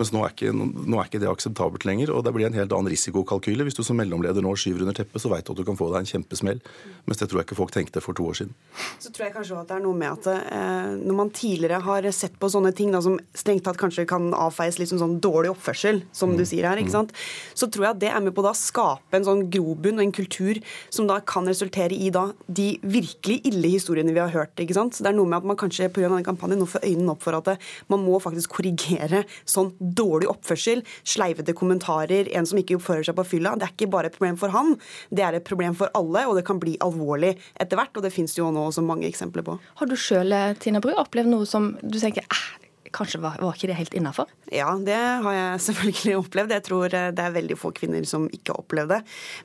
mens 0.00 0.12
nå 0.14 0.22
er, 0.24 0.32
ikke, 0.32 0.52
nå 0.52 0.96
er 0.96 1.08
ikke 1.08 1.20
det 1.20 1.28
akseptabelt 1.28 1.84
lenger. 1.84 2.14
Og 2.14 2.24
det 2.24 2.32
blir 2.32 2.48
en 2.48 2.56
helt 2.56 2.72
annen 2.72 2.92
risikokalkyle. 2.92 3.66
Hvis 3.66 3.76
du 3.76 3.82
som 3.84 3.98
mellomleder 4.00 4.44
nå 4.44 4.54
skyver 4.56 4.86
under 4.86 4.96
teppet, 4.96 5.20
så 5.20 5.28
veit 5.32 5.44
du 5.44 5.52
at 5.52 5.60
du 5.60 5.66
kan 5.68 5.76
få 5.76 5.90
deg 5.92 6.00
en 6.00 6.08
kjempesmell. 6.08 6.62
Mens 7.08 7.20
det 7.20 7.28
tror 7.28 7.42
jeg 7.42 7.48
ikke 7.50 7.58
folk 7.58 7.74
tenkte 7.74 8.00
for 8.04 8.16
to 8.16 8.28
år 8.30 8.38
siden. 8.40 8.54
Så 9.02 9.12
tror 9.12 9.26
jeg 9.26 9.34
kanskje 9.36 9.58
at 9.60 9.68
det 9.68 9.76
er 9.76 9.84
noe 9.84 9.98
med 9.98 10.08
at 10.16 10.30
eh, 10.32 10.94
når 11.02 11.18
man 11.18 11.32
tidligere 11.36 11.82
har 11.84 12.08
sett 12.16 12.38
på 12.40 12.50
sånne 12.52 12.72
ting 12.76 12.94
da, 12.94 13.02
som 13.04 13.18
strengt 13.36 13.66
tatt 13.68 13.80
kanskje 13.80 14.06
kan 14.08 14.30
avfeies 14.36 14.80
litt 14.80 14.92
som 14.92 15.00
sånn 15.02 15.18
dårlig 15.22 15.52
oppførsel, 15.52 16.02
som 16.16 16.32
mm. 16.32 16.38
du 16.40 16.44
sier 16.48 16.68
her, 16.70 16.80
ikke 16.80 16.92
mm. 16.92 16.96
sant? 16.96 17.14
så 17.58 17.68
tror 17.68 17.86
jeg 17.86 17.96
at 17.96 18.02
det 18.02 18.10
er 18.12 18.24
med 18.24 18.34
på 18.36 18.44
å 18.44 18.54
skape 18.56 19.18
en 19.18 19.26
sånn 19.26 19.44
grobunn 19.52 20.00
og 20.00 20.06
en 20.06 20.14
kultur 20.14 20.60
som 20.92 21.08
da 21.08 21.18
kan 21.26 21.48
resultere 21.48 21.96
i 21.96 22.08
da 22.14 22.28
de 22.48 22.72
virkelig 22.80 23.40
ille 23.48 23.74
historiene 23.74 24.14
vi 24.14 24.22
har 24.22 24.32
hørt. 24.32 24.56
ikke 24.56 24.76
sant? 24.76 24.96
Så 24.96 25.04
det 25.04 25.12
er 25.12 25.18
noe 25.18 25.28
med 25.28 25.42
at 25.42 25.48
man 25.52 25.58
kanskje 25.60 25.90
pga. 25.92 26.08
den 26.12 26.26
kampanjen 26.26 26.62
nå 26.62 26.68
får 26.68 26.86
øynene 26.88 27.14
opp 27.14 27.22
for 27.24 27.36
at 27.38 27.52
man 27.92 28.02
må 28.04 28.18
faktisk 28.22 28.56
korrigere 28.56 29.24
sånn 29.48 29.72
dårlig 29.82 30.30
oppførsel, 30.30 30.84
sleivete 31.02 31.54
kommentarer, 31.58 32.30
en 32.36 32.48
som 32.48 32.60
ikke 32.60 32.78
oppfører 32.78 33.08
seg 33.08 33.18
på 33.18 33.26
fylla. 33.34 33.56
Det 33.58 33.68
er 33.68 33.76
ikke 33.76 33.90
bare 33.92 34.10
et 34.10 34.16
problem 34.18 34.38
for 34.40 34.54
han, 34.54 34.76
det 35.10 35.26
er 35.26 35.38
et 35.38 35.48
problem 35.48 35.76
for 35.78 35.92
alle, 35.98 36.26
og 36.28 36.38
det 36.38 36.46
kan 36.48 36.60
bli 36.62 36.76
alvorlig 36.84 37.34
etter 37.60 37.78
hvert. 37.78 37.94
Og 37.96 38.06
det 38.06 38.14
fins 38.14 38.36
jo 38.38 38.50
nå 38.54 38.68
også 38.70 38.84
mange 38.86 39.08
eksempler 39.10 39.46
på. 39.46 39.58
Har 39.80 39.90
du 39.90 39.96
sjøl, 39.98 40.34
Tina 40.62 40.82
Bru, 40.82 40.94
opplevd 40.98 41.32
noe 41.32 41.48
som 41.48 41.72
du 41.82 41.98
tenker 42.00 42.26
eh, 42.26 42.48
kanskje 42.94 43.20
var, 43.22 43.38
var 43.40 43.56
ikke 43.56 43.70
det 43.70 43.76
helt 43.78 43.94
innafor? 43.96 44.30
Ja, 44.52 44.68
det 44.76 44.96
har 45.24 45.34
jeg 45.36 45.62
selvfølgelig 45.68 46.16
opplevd. 46.20 46.54
Jeg 46.56 46.64
tror 46.66 46.96
eh, 46.98 47.08
det 47.16 47.24
er 47.24 47.34
veldig 47.34 47.56
få 47.58 47.72
kvinner 47.76 48.06
som 48.08 48.28
ikke 48.28 48.54
har 48.54 48.62
opplevd 48.62 48.92
det. 48.94 49.00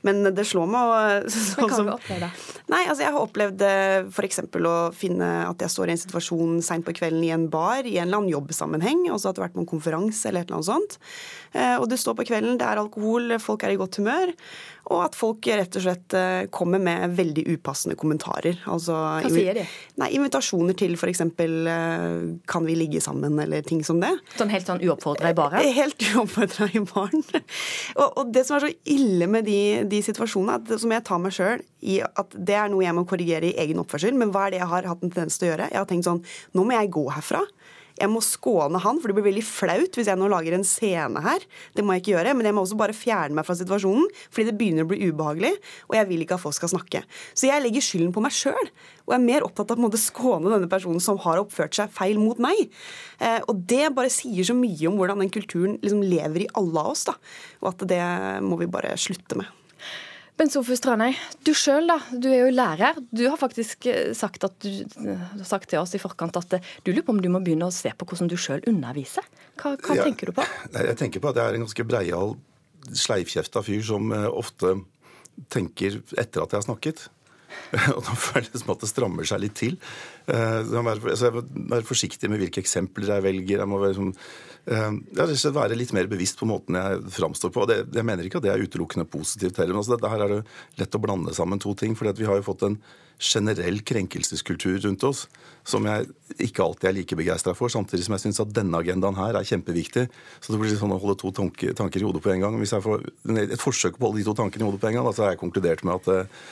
Men 0.07 0.21
det 0.35 0.45
slår 0.47 0.69
meg 0.71 1.27
sånn 1.33 1.63
Hva 1.63 1.69
kan 1.71 1.89
du 1.89 1.94
oppleve 1.95 2.27
da? 2.27 2.31
Nei, 2.73 2.83
altså 2.85 3.05
Jeg 3.05 3.15
har 3.15 3.23
opplevd 3.23 3.65
eh, 3.67 3.97
f.eks. 4.11 4.44
å 4.44 4.77
finne 4.95 5.31
at 5.47 5.63
jeg 5.63 5.73
står 5.73 5.91
i 5.91 5.95
en 5.95 6.03
situasjon 6.03 6.61
seint 6.65 6.88
på 6.88 6.95
kvelden 6.97 7.23
i 7.25 7.33
en 7.35 7.47
bar 7.51 7.88
i 7.88 7.97
en 7.97 8.07
eller 8.07 8.21
annen 8.21 8.33
jobbsammenheng, 8.33 9.05
at 9.11 9.23
det 9.23 9.33
har 9.33 9.47
vært 9.47 9.57
på 9.57 9.63
en 9.63 9.69
konferanse 9.69 10.29
eller 10.29 10.44
et 10.44 10.49
eller 10.51 10.59
annet 10.59 10.71
sånt. 10.71 10.97
Eh, 11.55 11.75
og 11.77 11.88
du 11.91 11.97
står 11.99 12.17
på 12.19 12.27
kvelden, 12.31 12.57
det 12.59 12.67
er 12.67 12.81
alkohol, 12.81 13.38
folk 13.44 13.63
er 13.63 13.75
i 13.75 13.79
godt 13.79 14.01
humør. 14.01 14.33
Og 14.88 15.01
at 15.03 15.17
folk 15.19 15.44
rett 15.51 15.75
og 15.75 15.83
slett 15.83 16.13
kommer 16.55 16.79
med 16.79 17.11
veldig 17.17 17.44
upassende 17.57 17.97
kommentarer. 17.99 18.61
Altså, 18.71 18.95
Hva 18.95 19.31
sier 19.33 19.57
de? 19.57 19.65
Nei, 19.99 20.07
Invitasjoner 20.15 20.77
til 20.79 20.95
f.eks.: 20.95 21.25
Kan 22.47 22.69
vi 22.69 22.77
ligge 22.79 23.01
sammen? 23.03 23.35
Eller 23.44 23.66
ting 23.66 23.84
som 23.86 24.01
det. 24.01 24.13
Sånn 24.38 24.51
helt 24.54 24.69
sånn 24.69 24.81
uoppfordra 24.84 25.31
i 25.34 25.38
baren? 25.38 25.68
Helt 25.78 26.04
uoppfordra 26.12 26.69
i 26.74 26.84
baren. 26.88 27.24
og, 28.01 28.07
og, 28.07 28.24
det 28.34 28.45
som 28.48 28.57
er 28.57 28.68
så 28.68 28.72
ille 28.98 29.30
med 29.31 29.48
de, 29.48 29.60
de 29.89 30.01
situasjonene, 30.06 30.60
at, 30.62 30.74
som 30.81 30.94
jeg 30.94 31.06
tar 31.07 31.22
meg 31.24 31.36
sjøl 31.36 31.63
i 31.88 32.00
at 32.06 32.34
det 32.34 32.57
er 32.57 32.72
noe 32.74 32.86
jeg 32.86 32.98
må 32.98 33.06
korrigere 33.10 33.51
i 33.51 33.57
egen 33.63 33.81
oppførsel, 33.84 34.18
men 34.18 34.34
hva 34.34 34.48
er 34.48 34.56
det 34.56 34.62
jeg 34.62 34.72
har 34.74 34.89
hatt 34.89 35.04
en 35.04 35.13
tendens 35.13 35.38
til 35.38 35.50
å 35.50 35.54
gjøre? 35.54 35.69
Jeg 35.74 35.81
har 35.81 35.89
tenkt 35.89 36.10
sånn 36.10 36.24
Nå 36.57 36.63
må 36.66 36.75
jeg 36.75 36.94
gå 36.95 37.04
herfra 37.13 37.44
jeg 37.97 38.09
må 38.11 38.21
skåne 38.23 38.81
han, 38.83 38.99
for 39.01 39.09
det 39.09 39.17
blir 39.17 39.27
veldig 39.29 39.45
flaut 39.45 39.97
hvis 39.97 40.09
jeg 40.11 40.19
nå 40.19 40.29
lager 40.31 40.55
en 40.57 40.65
scene 40.67 41.21
her. 41.25 41.44
Det 41.75 41.85
må 41.85 41.95
jeg 41.95 42.03
ikke 42.03 42.13
gjøre, 42.15 42.35
men 42.38 42.49
jeg 42.49 42.57
må 42.57 42.63
også 42.63 42.77
bare 42.79 42.95
fjerne 42.95 43.38
meg 43.38 43.47
fra 43.47 43.57
situasjonen, 43.57 44.07
fordi 44.29 44.47
det 44.51 44.55
begynner 44.59 44.85
å 44.85 44.91
bli 44.91 45.09
ubehagelig, 45.09 45.53
og 45.89 45.97
jeg 45.97 46.09
vil 46.11 46.23
ikke 46.25 46.38
at 46.38 46.44
folk 46.44 46.57
skal 46.57 46.73
snakke. 46.75 47.03
Så 47.33 47.49
jeg 47.49 47.63
legger 47.63 47.85
skylden 47.85 48.13
på 48.15 48.23
meg 48.23 48.35
sjøl, 48.38 48.71
og 49.07 49.13
jeg 49.16 49.19
er 49.19 49.27
mer 49.27 49.47
opptatt 49.47 49.73
av 49.73 49.83
å 49.87 50.01
skåne 50.01 50.54
denne 50.54 50.71
personen 50.71 51.04
som 51.04 51.19
har 51.25 51.42
oppført 51.42 51.77
seg 51.77 51.94
feil 51.95 52.21
mot 52.21 52.39
meg. 52.44 52.68
Eh, 53.23 53.39
og 53.47 53.63
det 53.69 53.87
bare 53.97 54.13
sier 54.13 54.45
så 54.47 54.56
mye 54.57 54.89
om 54.89 54.97
hvordan 54.99 55.23
den 55.23 55.33
kulturen 55.33 55.77
liksom 55.81 56.04
lever 56.06 56.45
i 56.45 56.51
alle 56.59 56.83
av 56.83 56.94
oss, 56.94 57.07
da. 57.09 57.18
Og 57.63 57.71
at 57.73 57.87
det 57.89 58.04
må 58.45 58.59
vi 58.61 58.69
bare 58.71 58.97
slutte 58.99 59.39
med. 59.39 59.49
Bent 60.37 60.53
Sofus 60.53 60.83
Tranøy, 60.85 61.15
du 61.41 61.49
sjøl 61.57 61.89
du 62.13 62.27
er 62.29 62.44
jo 62.44 62.49
lærer. 62.53 62.99
Du 63.09 63.23
har 63.25 63.39
faktisk 63.41 63.87
eh, 63.89 64.11
sagt, 64.13 64.44
du, 64.61 64.69
du 64.85 65.07
har 65.15 65.47
sagt, 65.49 65.65
til 65.71 65.81
oss 65.81 65.95
i 65.97 66.01
forkant 66.01 66.37
at 66.37 66.59
eh, 66.59 66.67
du 66.85 66.91
lurer 66.91 67.07
på 67.07 67.15
om 67.15 67.21
du 67.23 67.29
må 67.33 67.41
begynne 67.41 67.65
å 67.65 67.73
se 67.73 67.89
på 67.89 68.06
hvordan 68.06 68.29
du 68.29 68.35
sjøl 68.37 68.61
underviser. 68.69 69.25
Hva, 69.57 69.73
hva 69.81 69.97
ja, 69.97 70.06
tenker 70.06 70.29
du 70.29 70.35
på? 70.37 70.45
Jeg 70.75 70.99
tenker 70.99 71.23
på 71.23 71.31
at 71.31 71.41
jeg 71.41 71.49
er 71.49 71.57
en 71.57 71.65
ganske 71.65 71.87
breial, 71.89 72.35
sleivkjefta 72.94 73.65
fyr 73.65 73.81
som 73.89 74.13
eh, 74.13 74.27
ofte 74.29 74.75
tenker 75.53 76.03
etter 76.13 76.45
at 76.45 76.53
jeg 76.53 76.59
har 76.59 76.67
snakket. 76.67 77.07
Og 77.95 78.04
da 78.04 78.18
føles 78.18 78.52
det 78.54 78.61
som 78.64 78.76
at 78.76 78.83
det 78.83 78.92
strammer 78.92 79.28
seg 79.28 79.42
litt 79.44 79.57
til. 79.59 79.80
Så 80.28 80.76
jeg 80.76 80.83
må 80.83 81.42
være 81.71 81.87
forsiktig 81.87 82.30
med 82.31 82.42
hvilke 82.42 82.61
eksempler 82.64 83.16
jeg 83.16 83.26
velger. 83.26 83.64
Jeg 83.64 83.71
må 83.71 83.81
være 83.81 83.97
sånn 83.99 84.14
jeg 84.68 85.54
være 85.56 85.78
litt 85.80 85.94
mer 85.95 86.09
bevisst 86.11 86.40
på 86.40 86.47
måten 86.49 86.76
jeg 86.76 87.04
framstår 87.16 87.52
på. 87.56 87.64
Det, 87.69 87.78
jeg 87.95 88.07
mener 88.07 88.28
ikke 88.28 88.42
at 88.42 88.47
det 88.47 88.52
er 88.52 88.64
utelukkende 88.68 89.07
positivt 89.07 89.61
heller. 89.61 89.78
Men 89.78 89.83
altså, 89.83 90.09
her 90.11 90.23
er 90.26 90.33
det 90.33 90.40
lett 90.81 90.97
å 90.97 91.04
blande 91.04 91.35
sammen 91.35 91.61
to 91.64 91.71
ting. 91.78 91.95
for 91.95 92.11
vi 92.11 92.28
har 92.28 92.35
jo 92.35 92.47
fått 92.49 92.66
en 92.68 92.76
generell 93.18 93.80
krenkelseskultur 93.81 94.78
rundt 94.83 95.04
oss 95.07 95.23
som 95.68 95.87
jeg 95.90 96.06
ikke 96.45 96.64
alltid 96.64 96.90
er 96.90 96.95
like 96.95 97.18
begeistra 97.18 97.54
for, 97.57 97.71
samtidig 97.71 98.06
som 98.06 98.14
jeg 98.16 98.23
syns 98.28 98.40
at 98.44 98.54
denne 98.56 98.78
agendaen 98.78 99.18
her 99.18 99.35
er 99.35 99.47
kjempeviktig. 99.47 100.06
Så 100.40 100.54
det 100.54 100.59
blir 100.61 100.78
sånn 100.80 100.94
å 100.95 100.99
holde 101.02 101.18
to 101.19 101.33
tanker, 101.35 101.73
i 101.73 102.06
hodet 102.06 102.23
på 102.23 102.31
en 102.31 102.45
gang. 102.45 102.59
Hvis 102.61 102.76
jeg 102.76 102.85
får 102.85 103.04
et 103.44 103.59
forsøk 103.59 103.97
på 103.97 104.06
å 104.06 104.11
holde 104.11 104.21
de 104.21 104.28
to 104.30 104.35
tankene 104.37 104.64
i 104.64 104.68
hodet 104.69 104.83
på 104.83 104.92
en 104.92 104.99
gang, 104.99 105.07
da, 105.07 105.16
så 105.16 105.26
har 105.26 105.33
jeg 105.33 105.42
konkludert 105.42 105.83
med 105.87 105.97
at 105.97 106.07
uh, 106.07 106.45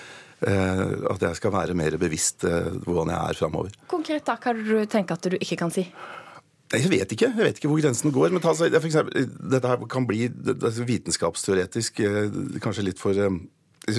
at 0.45 1.23
jeg 1.25 1.39
skal 1.39 1.53
være 1.55 1.73
mer 1.77 1.95
bevisst 1.97 2.43
uh, 2.45 2.75
hvordan 2.85 3.09
jeg 3.09 3.31
er 3.31 3.39
framover. 3.39 3.73
Konkret, 3.89 4.25
da, 4.27 4.35
hva 4.37 4.53
du 4.53 4.85
tenker 4.85 5.17
at 5.17 5.25
du 5.25 5.37
ikke 5.39 5.57
kan 5.63 5.73
si? 5.73 5.87
Jeg 6.73 6.89
vet 6.89 7.11
ikke 7.13 7.27
jeg 7.29 7.37
vet 7.37 7.59
ikke 7.59 7.69
hvor 7.69 7.81
grensen 7.81 8.13
går. 8.13 8.31
men 8.33 8.41
ta, 8.41 8.53
for 8.53 8.85
eksempel, 8.89 9.27
Dette 9.51 9.69
her 9.69 9.85
kan 9.89 10.07
bli 10.07 10.27
vitenskapsteoretisk, 10.29 11.99
eh, 11.99 12.39
kanskje 12.61 12.89
litt 12.89 12.99
for 12.99 13.13
eh, 13.13 13.37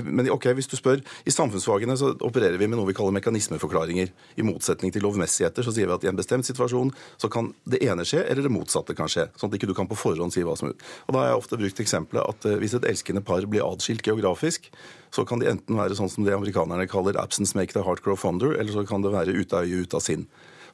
men 0.02 0.26
ok, 0.34 0.48
hvis 0.58 0.66
du 0.66 0.74
spør, 0.74 0.98
I 0.98 1.30
samfunnsfagene 1.30 1.94
så 1.94 2.08
opererer 2.26 2.58
vi 2.58 2.66
med 2.66 2.74
noe 2.74 2.88
vi 2.88 2.94
kaller 2.98 3.14
mekanismeforklaringer. 3.14 4.08
I 4.34 4.42
motsetning 4.42 4.90
til 4.90 5.04
lovmessigheter 5.06 5.62
så 5.62 5.70
sier 5.70 5.86
vi 5.86 5.94
at 5.94 6.02
i 6.02 6.10
en 6.10 6.18
bestemt 6.18 6.42
situasjon 6.48 6.90
så 7.22 7.30
kan 7.30 7.52
det 7.70 7.78
ene 7.86 8.02
skje, 8.02 8.24
eller 8.26 8.42
det 8.42 8.50
motsatte 8.50 8.96
kan 8.98 9.06
skje. 9.06 9.28
Sånn 9.38 9.52
at 9.52 9.54
ikke 9.54 9.70
du 9.70 9.76
kan 9.78 9.86
på 9.86 9.94
forhånd 9.94 10.34
si 10.34 10.42
hva 10.42 10.56
som 10.58 10.72
er 10.72 10.74
Og 11.06 11.14
Da 11.14 11.20
har 11.20 11.28
jeg 11.28 11.38
ofte 11.38 11.60
brukt 11.60 11.84
eksempelet 11.86 12.34
at 12.34 12.48
hvis 12.58 12.74
et 12.74 12.88
elskende 12.90 13.22
par 13.22 13.46
blir 13.46 13.62
atskilt 13.62 14.02
geografisk, 14.02 14.66
så 15.16 15.24
kan 15.28 15.40
de 15.40 15.48
enten 15.48 15.78
være 15.78 15.96
sånn 15.96 16.12
som 16.12 16.26
det 16.26 16.34
amerikanerne 16.36 16.88
kaller 16.90 17.16
'absence 17.16 17.56
make 17.56 17.72
the 17.72 17.84
heart 17.86 18.04
grow 18.04 18.16
fonder', 18.16 18.58
eller 18.58 18.72
så 18.72 18.86
kan 18.86 19.02
det 19.02 19.14
være 19.14 19.32
ute 19.32 19.56
av 19.56 19.64
øye, 19.64 19.82
ute 19.86 19.96
av 19.96 20.04
sinn. 20.04 20.26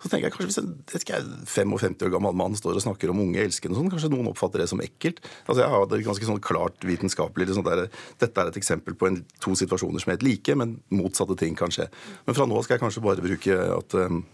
Så 0.03 0.11
tenker 0.11 0.27
jeg 0.27 0.35
kanskje 0.35 0.49
Hvis 0.51 0.59
en 0.59 1.07
jeg, 1.07 1.23
55 1.47 2.03
år 2.03 2.11
gammel 2.11 2.35
mann 2.35 2.57
står 2.59 2.75
og 2.75 2.83
snakker 2.83 3.13
om 3.13 3.23
unge 3.23 3.39
elskende, 3.39 3.79
sånn, 3.79 3.91
kanskje 3.93 4.11
noen 4.11 4.33
oppfatter 4.33 4.59
det 4.59 4.69
som 4.69 4.83
ekkelt. 4.83 5.23
Altså 5.47 5.63
Jeg 5.63 5.71
har 5.71 5.87
det 5.87 6.03
ganske 6.03 6.27
sånn 6.27 6.43
klart 6.43 6.83
vitenskapelig. 6.83 7.47
Liksom 7.47 7.65
der, 7.65 7.87
dette 8.19 8.41
er 8.41 8.51
et 8.51 8.59
eksempel 8.59 8.99
på 8.99 9.07
en, 9.07 9.25
to 9.39 9.55
situasjoner 9.55 10.03
som 10.03 10.11
er 10.11 10.19
helt 10.19 10.27
like, 10.27 10.57
men 10.59 10.81
motsatte 10.91 11.39
ting 11.39 11.55
kan 11.55 11.71
skje. 11.71 11.87
Men 12.27 12.35
fra 12.35 12.49
nå 12.51 12.63
skal 12.63 12.77
jeg 12.77 12.83
kanskje 12.83 13.05
bare 13.05 13.23
bruke 13.23 13.59
at 13.79 13.95
um, 13.95 14.25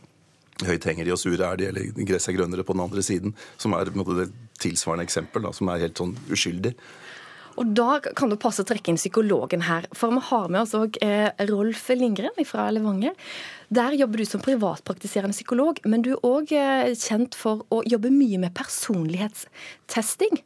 høyt 0.64 0.88
henger 0.88 1.04
de 1.04 1.12
og 1.12 1.20
sure 1.20 1.44
er 1.44 1.60
de, 1.60 1.68
eller 1.68 1.92
gress 2.08 2.30
er 2.30 2.38
grønnere 2.38 2.64
på 2.64 2.72
den 2.72 2.86
andre 2.86 3.04
siden, 3.04 3.36
som 3.60 3.76
er 3.76 3.92
måte, 3.92 4.16
det 4.24 4.30
tilsvarende 4.62 5.04
eksempel, 5.04 5.44
da, 5.44 5.52
som 5.52 5.68
er 5.68 5.84
helt 5.84 6.00
sånn 6.00 6.16
uskyldig. 6.32 6.72
Og 7.58 7.74
da 7.74 7.98
kan 8.14 8.30
det 8.30 8.38
passe 8.42 8.62
å 8.62 8.68
trekke 8.68 8.92
inn 8.92 9.00
psykologen 9.00 9.64
her. 9.66 9.88
For 9.96 10.14
vi 10.14 10.22
har 10.30 10.50
med 10.52 10.62
oss 10.62 10.76
òg 10.78 10.98
eh, 11.02 11.30
Rolf 11.50 11.88
Lindgren 11.90 12.46
fra 12.46 12.68
Levanger. 12.74 13.16
Der 13.74 13.96
jobber 13.98 14.22
du 14.22 14.24
som 14.28 14.40
privatpraktiserende 14.40 15.36
psykolog, 15.36 15.80
men 15.84 16.04
du 16.06 16.12
er 16.14 16.22
òg 16.26 16.54
eh, 16.56 16.94
kjent 16.94 17.34
for 17.36 17.66
å 17.74 17.82
jobbe 17.88 18.12
mye 18.14 18.38
med 18.44 18.54
personlighetstesting. 18.56 20.38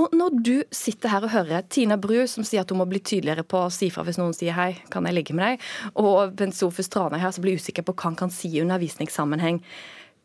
Og 0.00 0.16
når 0.16 0.40
du 0.48 0.54
sitter 0.74 1.12
her 1.12 1.28
og 1.28 1.32
hører 1.32 1.68
Tina 1.72 2.00
Bru 2.00 2.18
som 2.28 2.44
sier 2.44 2.64
at 2.64 2.72
hun 2.72 2.80
må 2.80 2.88
bli 2.88 3.00
tydeligere 3.04 3.46
på 3.48 3.66
å 3.66 3.72
si 3.72 3.90
fra 3.92 4.04
hvis 4.06 4.20
noen 4.20 4.36
sier 4.36 4.56
hei, 4.56 4.72
kan 4.92 5.06
jeg 5.08 5.16
ligge 5.16 5.36
med 5.36 5.54
deg, 5.54 5.70
og 6.00 6.36
Bent 6.36 6.56
Sofus 6.56 6.90
Tranøy 6.92 7.20
her 7.22 7.32
som 7.32 7.44
blir 7.44 7.60
usikker 7.60 7.86
på 7.86 7.96
hva 7.96 8.10
han 8.10 8.18
kan 8.18 8.32
si 8.32 8.50
i 8.56 8.62
undervisningssammenheng, 8.64 9.62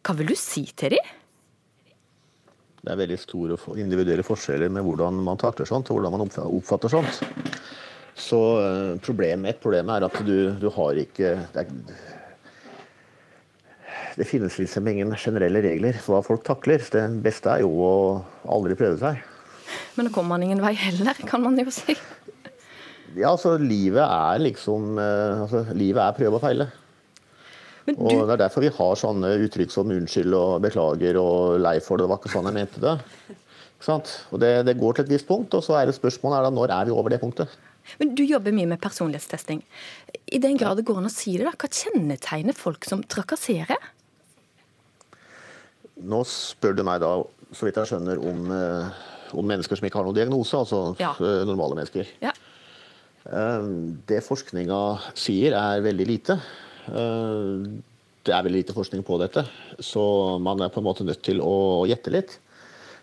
hva 0.02 0.18
vil 0.18 0.34
du 0.34 0.38
si 0.40 0.66
til 0.76 0.96
dem? 0.98 1.18
Det 2.82 2.90
er 2.90 2.98
veldig 2.98 3.20
store 3.22 3.58
individuelle 3.78 4.26
forskjeller 4.26 4.72
med 4.74 4.86
hvordan 4.86 5.20
man 5.22 5.38
takler 5.42 5.70
sånt, 5.70 5.92
og 5.92 6.00
hvordan 6.00 6.16
man 6.16 6.26
oppfatter 6.26 6.90
sånt. 6.90 7.22
Så 8.18 8.40
eh, 8.62 8.96
problemet, 9.06 9.54
et 9.54 9.62
problem 9.62 9.92
er 9.94 10.08
at 10.08 10.18
du, 10.26 10.52
du 10.60 10.68
har 10.74 10.98
ikke 11.00 11.36
det, 11.54 11.62
er, 11.62 11.70
det 14.18 14.28
finnes 14.28 14.58
liksom 14.60 14.90
ingen 14.92 15.14
generelle 15.16 15.62
regler 15.64 16.00
for 16.02 16.18
hva 16.18 16.24
folk 16.26 16.44
takler. 16.48 16.82
Det 16.82 17.06
beste 17.24 17.54
er 17.54 17.64
jo 17.64 17.72
å 17.86 17.94
aldri 18.58 18.76
prøve 18.80 19.00
seg. 19.00 19.22
Men 19.96 20.08
da 20.08 20.14
kommer 20.14 20.36
man 20.36 20.46
ingen 20.48 20.64
vei 20.64 20.74
heller, 20.76 21.22
kan 21.30 21.44
man 21.46 21.58
jo 21.62 21.72
si. 21.74 21.96
Ja, 23.16 23.34
altså 23.34 23.58
livet 23.60 24.04
er 24.04 24.40
liksom 24.40 24.96
eh, 25.00 25.42
altså, 25.44 25.66
Livet 25.76 26.02
er 26.04 26.18
prøve 26.18 26.40
og 26.40 26.44
feile. 26.44 26.72
Du... 27.86 27.96
Og 27.98 28.28
Det 28.28 28.36
er 28.36 28.44
derfor 28.44 28.66
vi 28.66 28.74
har 28.76 29.00
sånne 29.00 29.34
uttrykk 29.48 29.74
som 29.74 29.92
unnskyld 29.92 30.36
og 30.38 30.62
beklager 30.66 31.18
og 31.22 31.62
lei 31.64 31.80
for 31.84 31.98
det, 31.98 32.06
det 32.06 32.12
var 32.12 32.22
ikke 32.22 32.34
sånn 32.36 32.50
jeg 32.52 32.58
mente 32.60 32.84
det. 32.84 32.98
Og 33.90 34.38
det, 34.42 34.52
det, 34.68 34.78
går 34.78 34.98
til 34.98 35.08
et 35.08 35.14
visst 35.16 35.28
punkt, 35.30 35.56
og 35.58 35.64
så 35.66 35.80
er 35.80 35.90
det 35.90 35.98
spørsmålet 35.98 36.38
er 36.38 36.46
da, 36.46 36.54
når 36.54 36.74
er 36.76 36.90
vi 36.90 36.94
over 36.94 37.10
det 37.10 37.22
punktet. 37.24 37.50
Men 37.98 38.14
Du 38.16 38.22
jobber 38.24 38.54
mye 38.54 38.70
med 38.70 38.82
personlighetstesting. 38.82 39.64
I 40.32 40.40
den 40.42 40.60
grad 40.60 40.78
det 40.78 40.86
går 40.86 41.02
an 41.02 41.10
å 41.10 41.14
si 41.14 41.34
det, 41.40 41.48
da, 41.48 41.56
hva 41.58 41.70
kjennetegner 41.72 42.58
folk 42.58 42.86
som 42.88 43.02
trakasserer? 43.02 43.90
Nå 46.02 46.22
spør 46.30 46.78
du 46.78 46.86
meg 46.86 47.02
da, 47.02 47.16
så 47.54 47.68
vidt 47.68 47.82
jeg 47.82 47.92
skjønner, 47.92 48.22
om, 48.22 48.46
eh, 48.54 49.02
om 49.38 49.48
mennesker 49.50 49.78
som 49.78 49.90
ikke 49.90 50.00
har 50.00 50.08
noen 50.08 50.18
diagnose, 50.18 50.58
altså 50.58 50.96
ja. 51.02 51.16
Eh, 51.18 51.44
normale 51.50 51.78
mennesker. 51.82 52.10
Ja. 52.22 52.34
Eh, 53.26 53.70
det 54.10 54.22
forskninga 54.26 54.82
sier, 55.18 55.58
er 55.58 55.84
veldig 55.86 56.08
lite. 56.10 56.38
Eh, 56.90 57.82
det 58.22 58.34
er 58.36 58.46
veldig 58.46 58.62
lite 58.62 58.76
forskning 58.78 59.04
på 59.06 59.18
dette, 59.22 59.44
så 59.82 60.04
man 60.42 60.62
er 60.62 60.72
på 60.74 60.82
en 60.82 60.86
måte 60.86 61.06
nødt 61.06 61.24
til 61.26 61.42
å 61.42 61.88
gjette 61.90 62.14
litt. 62.14 62.38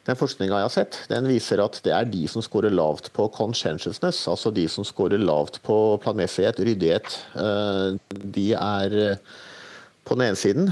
Den 0.06 0.16
forskninga 0.16 0.60
jeg 0.60 0.68
har 0.68 0.72
sett, 0.72 0.98
den 1.10 1.26
viser 1.28 1.60
at 1.60 1.80
det 1.84 1.92
er 1.92 2.06
de 2.08 2.22
som 2.30 2.44
scorer 2.44 2.72
lavt 2.72 3.10
på 3.16 3.26
conscientiousness, 3.34 4.22
altså 4.30 4.52
de 4.54 4.64
som 4.70 4.86
scorer 4.86 5.20
lavt 5.20 5.58
på 5.66 5.76
planmessighet, 6.04 6.62
ryddighet. 6.64 7.18
Eh, 7.34 7.98
de 8.38 8.46
er 8.56 8.96
eh, 9.02 9.34
på 10.08 10.16
den 10.16 10.30
ene 10.30 10.40
siden 10.40 10.70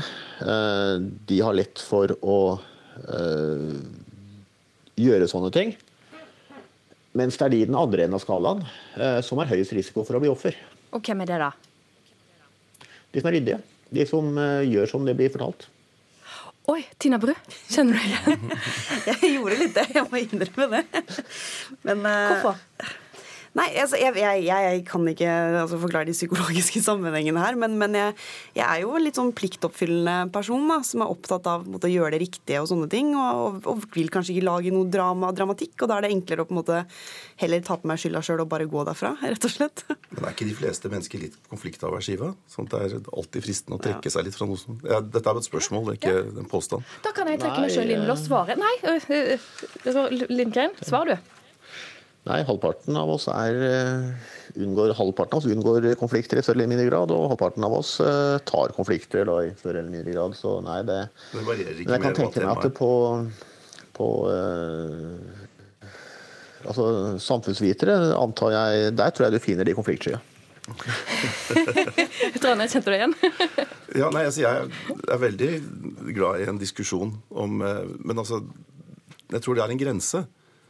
De 1.29 1.41
har 1.45 1.53
lett 1.53 1.77
for 1.85 2.09
å 2.25 2.39
gjøre 4.97 5.29
sånne 5.29 5.51
ting. 5.53 5.75
Mens 7.13 7.37
det 7.37 7.45
er 7.45 7.53
de 7.53 7.61
i 7.61 7.69
den 7.69 7.77
andre 7.77 8.07
enden 8.07 8.17
av 8.17 8.25
skalaen 8.25 8.65
som 9.21 9.37
har 9.43 9.53
høyest 9.53 9.77
risiko 9.77 10.07
for 10.09 10.17
å 10.17 10.23
bli 10.25 10.33
offer. 10.33 10.57
Og 10.97 11.05
hvem 11.05 11.21
er 11.27 11.35
det, 11.35 11.43
da? 11.45 11.66
De 13.17 13.23
som 13.23 13.31
er 13.33 13.39
ryddige. 13.39 13.63
De 13.97 14.05
som 14.05 14.29
uh, 14.37 14.61
gjør 14.67 14.91
som 14.91 15.09
det 15.09 15.17
blir 15.17 15.33
fortalt. 15.33 15.71
Oi, 16.69 16.81
Tina 17.01 17.17
Bru, 17.23 17.33
kjenner 17.71 17.97
du 17.97 18.05
igjen? 18.11 18.55
jeg 19.07 19.31
gjorde 19.37 19.59
litt 19.63 19.77
det, 19.77 19.87
jeg 19.95 20.05
må 20.11 20.21
innrømme 20.21 20.67
det. 20.75 21.03
Men, 21.87 22.03
uh, 22.05 22.33
Hvorfor? 22.35 22.61
Nei, 23.57 23.71
altså, 23.81 23.97
jeg, 23.97 24.13
jeg, 24.21 24.43
jeg, 24.45 24.81
kan 24.85 25.07
ikke 25.09 25.29
altså, 25.63 25.79
forklare 25.81 26.09
de 26.11 26.15
psykologiske 26.17 26.83
sammenhengene 26.89 27.41
her, 27.41 27.57
men, 27.57 27.79
men 27.81 27.97
jeg, 27.97 28.17
jeg, 28.59 28.65
er 28.67 28.83
jo 28.83 28.93
en 28.97 29.05
litt 29.05 29.17
sånn 29.17 29.33
pliktoppfyllende 29.37 30.33
person 30.35 30.67
da, 30.69 30.83
som 30.85 31.05
er 31.05 31.13
opptatt 31.15 31.49
av 31.49 31.65
måte, 31.65 31.89
å 31.89 31.95
gjøre 31.95 32.13
det 32.17 32.21
riktige 32.27 32.61
og 32.61 32.69
sånne 32.69 32.89
ting. 32.93 33.15
Og, 33.17 33.39
og, 33.47 33.71
og, 33.73 33.87
vil 33.97 34.11
kanskje 34.13 34.35
ikke 34.35 34.49
lage 34.49 34.73
noe 34.75 34.91
drama, 34.93 35.31
dramatikk, 35.37 35.79
og 35.81 35.89
da 35.89 35.97
er 35.97 36.07
det 36.07 36.13
enklere 36.13 36.45
å 36.45 36.51
på 36.51 36.53
en 36.53 36.61
måte 36.61 36.83
heller 37.41 37.65
ta 37.65 37.79
på 37.81 37.89
meg 37.89 38.03
skylda 38.03 38.23
sjøl 38.27 38.43
og 38.45 38.51
bare 38.53 38.69
gå 38.69 38.85
derfra, 38.89 39.15
rett 39.33 39.49
og 39.49 39.55
slett. 39.55 39.87
Men 40.11 40.27
er 40.27 40.37
ikke 40.37 40.51
de 40.51 40.59
fleste 40.59 40.93
mennesker 40.93 41.25
litt 41.25 41.39
konfliktaversive? 41.49 42.35
Sånn 42.53 42.69
at 42.69 42.77
det 42.77 42.83
er 42.91 43.09
alltid 43.17 43.47
fristende 43.47 43.81
å 43.81 43.85
trekke 43.87 44.11
ja. 44.11 44.17
seg 44.19 44.29
litt 44.29 44.37
fra 44.37 44.51
noe 44.51 44.61
som 44.61 44.77
ja, 44.85 45.01
Dette 45.01 45.25
er 45.33 45.39
jo 45.39 45.45
et 45.45 45.49
spørsmål, 45.49 45.89
det 45.89 45.97
er 45.97 46.03
ikke 46.03 46.15
ja. 46.19 46.27
en 46.45 46.51
påstand. 46.51 46.93
Da 47.07 47.15
kan 47.17 47.33
jeg 47.33 47.41
trekke 47.41 47.65
meg 47.65 47.73
sjøl 47.73 47.97
inn 47.97 48.05
og 48.05 48.21
svare. 48.21 48.59
Nei, 48.61 48.75
Lindgren, 50.29 50.77
svar 50.85 51.09
du. 51.09 51.17
Nei, 52.27 52.41
halvparten 52.43 52.97
av 52.99 53.11
oss 53.15 53.29
er, 53.31 53.57
uh, 53.63 54.59
unngår, 54.59 54.97
halvparten 54.99 55.37
av 55.37 55.45
oss 55.45 55.53
unngår 55.53 55.93
konflikter 56.01 56.41
i 56.41 56.43
større 56.43 56.59
eller 56.59 56.73
mindre 56.73 56.89
grad, 56.89 57.13
og 57.15 57.29
halvparten 57.31 57.67
av 57.67 57.77
oss 57.79 57.93
uh, 58.03 58.39
tar 58.49 58.75
konflikter 58.75 59.29
da, 59.29 59.37
i 59.47 59.53
større 59.55 59.79
eller 59.79 59.93
mindre 59.93 60.15
grad. 60.17 60.35
Så 60.35 60.57
nei, 60.67 60.81
det, 60.89 61.05
det 61.31 61.45
varierer 61.47 61.79
ikke 61.79 61.87
Men 61.93 61.95
jeg 61.95 62.05
kan 62.09 62.17
tenke 62.19 62.43
meg 62.43 62.51
at 62.51 62.67
det 62.67 62.73
på, 62.75 62.91
på 63.95 64.09
uh, 64.27 65.93
altså, 66.67 66.89
samfunnsvitere, 67.23 67.95
antar 68.19 68.57
jeg, 68.57 68.97
der 68.99 69.15
tror 69.15 69.29
jeg 69.29 69.39
du 69.39 69.45
finner 69.47 69.69
de 69.69 69.79
konfliktsky. 69.79 70.19
Trane, 72.43 72.67
kjente 72.67 72.89
du 72.89 72.91
det 72.91 72.99
igjen? 72.99 73.15
ja, 74.03 74.11
nei, 74.11 74.25
altså, 74.27 74.43
jeg 74.43 74.67
er 75.15 75.23
veldig 75.29 75.53
glad 76.11 76.43
i 76.43 76.51
en 76.51 76.59
diskusjon 76.59 77.15
om 77.31 77.61
Men 77.63 78.19
altså, 78.19 78.43
jeg 79.31 79.45
tror 79.45 79.55
det 79.55 79.63
er 79.63 79.77
en 79.77 79.81
grense. 79.87 80.27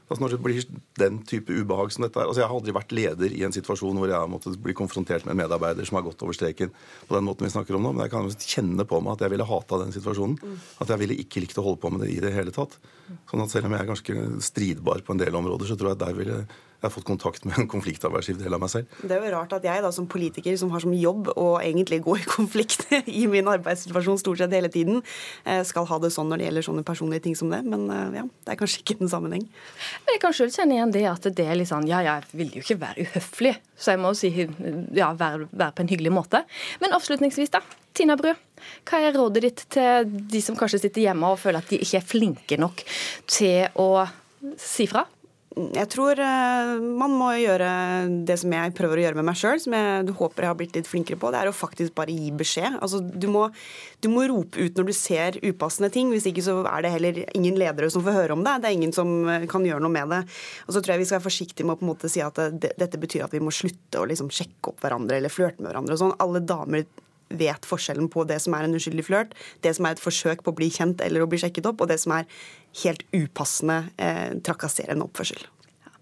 Altså 0.06 0.22
når 0.22 0.34
det 0.36 0.40
blir 0.44 0.66
den 1.00 1.16
type 1.26 1.50
ubehag 1.50 1.90
som 1.94 2.04
dette 2.06 2.20
er. 2.20 2.28
Altså 2.28 2.42
Jeg 2.42 2.48
har 2.48 2.54
aldri 2.54 2.74
vært 2.76 2.94
leder 2.94 3.32
i 3.34 3.42
en 3.46 3.54
situasjon 3.54 3.98
hvor 3.98 4.10
jeg 4.10 4.18
har 4.18 4.30
måttet 4.30 4.58
bli 4.62 4.74
konfrontert 4.78 5.26
med 5.26 5.34
en 5.34 5.40
medarbeider 5.42 5.88
som 5.88 5.98
har 5.98 6.06
gått 6.06 6.22
over 6.22 6.36
streken 6.36 6.70
på 6.70 7.16
den 7.16 7.26
måten 7.26 7.48
vi 7.48 7.50
snakker 7.50 7.78
om 7.78 7.82
nå, 7.82 7.94
men 7.96 8.06
jeg 8.06 8.14
kan 8.14 8.30
kjenne 8.30 8.86
på 8.86 9.00
meg 9.02 9.16
at 9.16 9.26
jeg 9.26 9.34
ville 9.34 9.48
hata 9.50 9.80
den 9.82 9.96
situasjonen. 9.96 10.38
At 10.78 10.92
jeg 10.94 11.02
ville 11.02 11.18
ikke 11.24 11.42
likt 11.42 11.58
å 11.58 11.66
holde 11.66 11.82
på 11.82 11.90
med 11.90 12.06
det 12.06 12.12
i 12.14 12.22
det 12.22 12.30
hele 12.36 12.54
tatt. 12.54 12.78
Sånn 13.30 13.42
at 13.42 13.50
selv 13.50 13.66
om 13.66 13.74
jeg 13.74 13.82
er 13.82 13.90
ganske 13.90 14.22
stridbar 14.46 15.02
på 15.06 15.14
en 15.16 15.22
del 15.22 15.34
områder, 15.38 15.66
så 15.66 15.78
tror 15.78 15.92
jeg 15.92 15.98
at 15.98 16.06
der 16.06 16.18
ville 16.18 16.38
jeg 16.86 16.92
har 16.92 16.94
fått 16.94 17.08
kontakt 17.08 17.46
med 17.48 17.58
en 17.60 17.68
konfliktaversiv 17.70 18.38
del 18.40 18.54
av 18.56 18.62
meg 18.62 18.72
selv. 18.72 18.98
Det 19.02 19.16
er 19.16 19.24
jo 19.24 19.32
rart 19.34 19.54
at 19.56 19.66
jeg 19.66 19.82
da 19.84 19.90
som 19.94 20.08
politiker 20.10 20.56
som 20.60 20.72
har 20.74 20.84
som 20.84 20.94
jobb 20.94 21.32
å 21.34 21.46
egentlig 21.58 22.00
gå 22.06 22.16
i 22.20 22.26
konflikt 22.26 22.86
i 23.20 23.26
min 23.30 23.48
arbeidssituasjon 23.50 24.20
stort 24.22 24.40
sett 24.42 24.54
hele 24.54 24.70
tiden, 24.72 25.02
eh, 25.44 25.62
skal 25.66 25.88
ha 25.90 26.00
det 26.02 26.12
sånn 26.14 26.30
når 26.30 26.40
det 26.40 26.48
gjelder 26.48 26.68
sånne 26.68 26.86
personlige 26.86 27.26
ting 27.26 27.38
som 27.38 27.52
det. 27.52 27.62
Men 27.66 27.88
eh, 27.90 28.20
ja, 28.20 28.26
det 28.46 28.54
er 28.54 28.60
kanskje 28.60 28.82
ikke 28.84 28.98
en 29.00 29.12
sammenheng. 29.12 29.46
Men 30.04 30.16
jeg 30.16 30.22
kan 30.22 30.36
sjøl 30.36 30.52
kjenne 30.54 30.78
igjen 30.78 30.94
det 30.94 31.06
at 31.10 31.30
det 31.40 31.46
er 31.46 31.58
litt 31.58 31.72
sånn 31.72 31.88
ja, 31.90 32.02
jeg 32.06 32.30
vil 32.38 32.54
jo 32.54 32.62
ikke 32.64 32.78
være 32.82 33.08
uhøflig, 33.08 33.56
så 33.76 33.94
jeg 33.94 34.02
må 34.02 34.12
jo 34.14 34.20
si 34.20 34.32
ja, 34.96 35.10
være, 35.18 35.50
være 35.50 35.74
på 35.76 35.84
en 35.84 35.92
hyggelig 35.92 36.14
måte. 36.14 36.44
Men 36.82 36.96
avslutningsvis, 36.96 37.52
da. 37.54 37.64
Tina 37.96 38.12
Bru, 38.20 38.28
hva 38.84 38.98
er 39.00 39.14
rådet 39.16 39.42
ditt 39.44 39.62
til 39.72 40.10
de 40.28 40.40
som 40.44 40.56
kanskje 40.58 40.82
sitter 40.82 41.06
hjemme 41.06 41.30
og 41.32 41.40
føler 41.40 41.62
at 41.62 41.70
de 41.72 41.80
ikke 41.80 42.00
er 42.02 42.04
flinke 42.04 42.58
nok 42.60 42.82
til 43.30 43.78
å 43.80 44.04
si 44.60 44.84
fra? 44.90 45.06
Jeg 45.56 45.88
tror 45.88 46.18
eh, 46.20 46.70
man 47.00 47.14
må 47.16 47.30
gjøre 47.40 47.68
det 48.28 48.34
som 48.42 48.52
jeg 48.52 48.74
prøver 48.76 49.00
å 49.00 49.04
gjøre 49.06 49.16
med 49.16 49.24
meg 49.30 49.38
sjøl, 49.40 49.56
som 49.62 49.72
jeg 49.72 50.12
håper 50.18 50.44
jeg 50.44 50.50
har 50.50 50.58
blitt 50.58 50.76
litt 50.76 50.90
flinkere 50.90 51.16
på. 51.16 51.30
Det 51.32 51.38
er 51.40 51.48
å 51.48 51.54
faktisk 51.56 51.94
bare 51.96 52.12
gi 52.12 52.28
beskjed. 52.36 52.76
Altså, 52.84 53.00
du, 53.00 53.24
må, 53.32 53.46
du 54.04 54.10
må 54.12 54.26
rope 54.28 54.60
ut 54.60 54.76
når 54.76 54.90
du 54.90 54.92
ser 54.96 55.38
upassende 55.40 55.88
ting. 55.94 56.10
Hvis 56.12 56.28
ikke 56.28 56.44
så 56.44 56.58
er 56.68 56.84
det 56.84 56.92
heller 56.92 57.22
ingen 57.30 57.56
ledere 57.56 57.88
som 57.92 58.04
får 58.04 58.18
høre 58.18 58.36
om 58.36 58.44
det. 58.44 58.58
Det 58.60 58.68
er 58.68 58.76
ingen 58.76 58.92
som 58.92 59.14
eh, 59.32 59.48
kan 59.48 59.64
gjøre 59.64 59.80
noe 59.80 59.94
med 59.96 60.12
det. 60.12 60.20
Og 60.66 60.76
så 60.76 60.82
tror 60.82 60.92
jeg 60.92 61.06
vi 61.06 61.08
skal 61.08 61.22
være 61.22 61.28
forsiktige 61.30 61.64
med 61.64 61.78
å 61.78 61.80
på 61.80 61.88
en 61.88 61.92
måte 61.94 62.12
si 62.12 62.20
at 62.26 62.42
det, 62.60 62.74
dette 62.76 63.00
betyr 63.00 63.24
at 63.24 63.32
vi 63.32 63.40
må 63.40 63.54
slutte 63.54 64.02
å 64.02 64.10
liksom 64.12 64.28
sjekke 64.28 64.74
opp 64.74 64.84
hverandre 64.84 65.16
eller 65.22 65.32
flørte 65.32 65.62
med 65.62 65.70
hverandre 65.72 65.96
og 65.96 66.04
sånn. 66.04 66.16
Alle 66.20 66.44
damer 66.44 66.84
vet 67.28 67.66
forskjellen 67.66 68.08
på 68.12 68.24
det 68.28 68.38
som 68.42 68.54
er 68.56 68.66
en 68.66 68.76
uskyldig 68.78 69.06
flørt, 69.06 69.36
det 69.66 69.74
som 69.76 69.88
er 69.88 69.96
et 69.96 70.02
forsøk 70.02 70.44
på 70.46 70.54
å 70.54 70.58
bli 70.58 70.70
kjent 70.72 71.02
eller 71.04 71.24
å 71.24 71.30
bli 71.30 71.40
sjekket 71.42 71.68
opp, 71.68 71.82
og 71.82 71.90
det 71.90 71.98
som 72.02 72.14
er 72.16 72.28
helt 72.82 73.06
upassende 73.16 73.86
eh, 73.96 74.36
trakasserende 74.46 75.08
oppførsel. 75.08 75.42
Ja. 75.86 75.94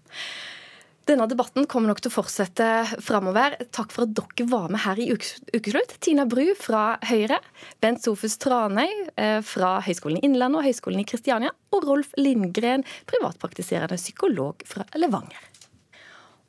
Denne 1.05 1.27
debatten 1.29 1.67
kommer 1.69 1.91
nok 1.91 1.99
til 2.01 2.09
å 2.09 2.15
fortsette 2.15 2.67
framover. 3.05 3.53
Takk 3.75 3.91
for 3.93 4.07
at 4.07 4.13
dere 4.17 4.47
var 4.49 4.71
med 4.73 4.81
her 4.87 4.97
i 4.97 5.11
Ukeslutt. 5.13 5.93
Tina 6.01 6.25
Bru 6.25 6.47
fra 6.57 6.95
Høyre, 7.05 7.37
Bent 7.83 8.01
Sofus 8.01 8.39
Tranøy 8.41 8.89
eh, 9.13 9.37
fra 9.45 9.75
Høgskolen 9.85 10.17
i 10.17 10.25
Innlandet 10.25 10.63
og 10.63 10.65
Høgskolen 10.65 11.03
i 11.03 11.05
Kristiania, 11.05 11.53
og 11.77 11.85
Rolf 11.85 12.09
Lindgren, 12.17 12.85
privatpraktiserende 13.05 13.99
psykolog 14.01 14.65
fra 14.65 14.87
Levanger. 14.97 15.51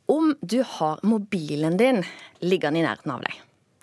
Om 0.09 0.33
du 0.41 0.63
har 0.65 1.05
mobilen 1.05 1.77
din 1.77 2.01
liggende 2.41 2.81
i 2.81 2.87
nærheten 2.87 3.13
av 3.13 3.27
deg, 3.27 3.37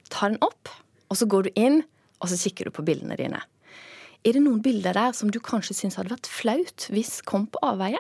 ta 0.10 0.32
den 0.32 0.42
opp, 0.42 0.74
og 1.14 1.20
så 1.20 1.30
går 1.30 1.46
du 1.46 1.60
inn 1.60 1.84
og 2.24 2.32
så 2.32 2.40
kikker 2.40 2.68
du 2.68 2.74
på 2.74 2.86
bildene 2.88 3.18
dine. 3.20 3.42
Er 4.24 4.38
det 4.38 4.42
noen 4.42 4.64
bilder 4.64 4.96
der 4.96 5.14
som 5.14 5.30
du 5.30 5.42
kanskje 5.44 5.76
syns 5.76 5.98
hadde 6.00 6.14
vært 6.14 6.30
flaut 6.32 6.88
hvis 6.94 7.20
kom 7.28 7.46
på 7.52 7.62
avveie? 7.66 8.00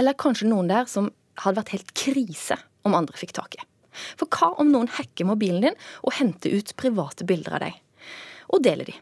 Eller 0.00 0.18
kanskje 0.18 0.48
noen 0.48 0.70
der 0.70 0.88
som 0.90 1.12
hadde 1.44 1.60
vært 1.60 1.74
helt 1.76 1.92
krise 1.96 2.56
om 2.88 2.96
andre 2.96 3.16
fikk 3.20 3.36
tak 3.36 3.58
i. 3.58 3.62
For 4.16 4.26
hva 4.32 4.54
om 4.60 4.72
noen 4.72 4.88
hacker 4.90 5.28
mobilen 5.28 5.62
din 5.66 5.78
og 6.00 6.16
henter 6.16 6.56
ut 6.56 6.72
private 6.80 7.28
bilder 7.28 7.58
av 7.58 7.64
deg? 7.66 7.76
Og 8.56 8.64
deler 8.64 8.88
de. 8.88 8.96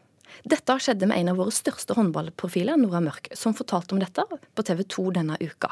Dette 0.51 0.75
skjedde 0.81 1.07
med 1.07 1.21
en 1.21 1.31
av 1.31 1.39
våre 1.39 1.53
største 1.53 1.95
håndballprofiler, 1.95 2.79
Nora 2.79 3.01
Mørk, 3.03 3.29
som 3.37 3.55
fortalte 3.55 3.95
om 3.95 4.01
dette 4.01 4.25
på 4.27 4.65
TV 4.67 4.83
2 4.89 5.07
denne 5.17 5.39
uka. 5.39 5.71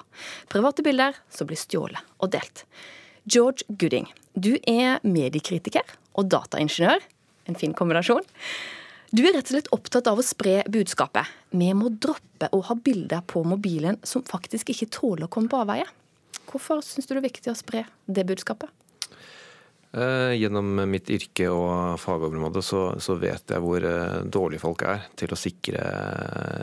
Private 0.51 0.85
bilder 0.85 1.21
som 1.33 1.49
blir 1.49 1.59
stjålet 1.59 2.17
og 2.19 2.31
delt. 2.35 2.65
George 3.29 3.65
Gooding, 3.67 4.07
du 4.33 4.55
er 4.63 5.01
mediekritiker 5.03 5.97
og 6.15 6.29
dataingeniør. 6.31 7.03
En 7.49 7.57
fin 7.57 7.73
kombinasjon. 7.73 8.25
Du 9.09 9.23
er 9.25 9.33
rett 9.33 9.47
og 9.47 9.55
slett 9.55 9.71
opptatt 9.73 10.07
av 10.11 10.19
å 10.21 10.25
spre 10.25 10.59
budskapet. 10.69 11.25
Vi 11.49 11.71
må 11.73 11.89
droppe 11.89 12.51
å 12.53 12.61
ha 12.67 12.75
bilder 12.77 13.23
på 13.25 13.41
mobilen 13.41 13.97
som 14.05 14.21
faktisk 14.25 14.69
ikke 14.69 14.91
tåler 14.93 15.25
å 15.25 15.31
komme 15.33 15.49
på 15.49 15.63
avveie. 15.63 15.87
Hvorfor 16.49 16.83
syns 16.85 17.09
du 17.09 17.15
det 17.15 17.23
er 17.23 17.29
viktig 17.29 17.51
å 17.51 17.57
spre 17.57 17.87
det 18.05 18.25
budskapet? 18.29 18.69
Eh, 19.89 20.35
gjennom 20.37 20.67
mitt 20.85 21.09
yrke 21.09 21.47
og 21.49 21.97
fagområde 21.97 22.61
så, 22.61 22.83
så, 23.01 23.15
vet 23.17 23.49
jeg 23.49 23.63
hvor 23.63 23.81
eh, 23.81 24.19
dårlige 24.29 24.61
folk 24.61 24.83
er 24.85 25.07
til 25.17 25.33
å 25.33 25.39
sikre 25.39 25.81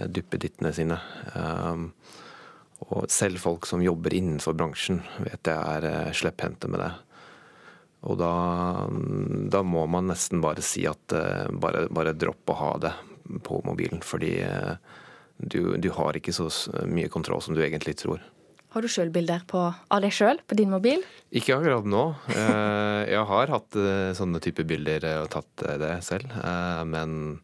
duppedittene 0.07 0.71
sine. 0.75 1.01
Um, 1.35 1.89
og 2.87 3.11
selv 3.11 3.43
folk 3.43 3.67
som 3.67 3.83
jobber 3.83 4.15
innenfor 4.15 4.55
bransjen, 4.55 5.01
vet 5.19 5.51
jeg 5.51 5.59
er 5.59 6.15
slepphendte 6.15 6.71
med 6.71 6.85
det. 6.85 6.93
Og 8.07 8.19
da, 8.21 8.33
da, 9.51 9.65
må 9.67 9.83
man 9.91 10.07
nesten 10.13 10.43
bare 10.45 10.63
si 10.63 10.85
at 10.87 11.11
bare, 11.59 11.89
bare 11.91 12.15
dropp 12.15 12.53
å 12.55 12.59
ha 12.61 12.71
det 12.85 12.93
på 13.43 13.59
mobilen. 13.67 13.99
Fordi 14.07 14.37
du, 15.37 15.75
du 15.83 15.91
har 15.97 16.15
ikke 16.15 16.35
så 16.37 16.47
mye 16.87 17.11
kontroll 17.11 17.43
som 17.43 17.57
du 17.57 17.65
egentlig 17.65 17.97
tror. 17.99 18.23
Har 18.77 18.85
du 18.85 18.91
sjøl 18.93 19.09
bilder 19.09 19.41
på, 19.49 19.61
av 19.73 20.03
deg 20.05 20.13
sjøl 20.13 20.37
på 20.45 20.57
din 20.59 20.69
mobil? 20.69 21.01
Ikke 21.33 21.55
akkurat 21.57 21.87
nå. 21.89 22.03
Eh, 22.29 23.03
jeg 23.09 23.23
har 23.31 23.53
hatt 23.55 23.79
eh, 23.81 24.11
sånne 24.19 24.41
type 24.45 24.67
bilder 24.69 25.07
og 25.23 25.31
tatt 25.33 25.63
eh, 25.65 25.79
det 25.81 25.95
selv. 26.05 26.35
Men 26.85 27.39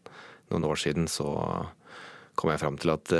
noen 0.53 0.67
år 0.69 0.77
siden 0.77 1.09
så 1.09 1.31
kom 2.37 2.51
jeg 2.53 2.61
fram 2.61 2.77
til 2.81 2.93
at 2.93 3.11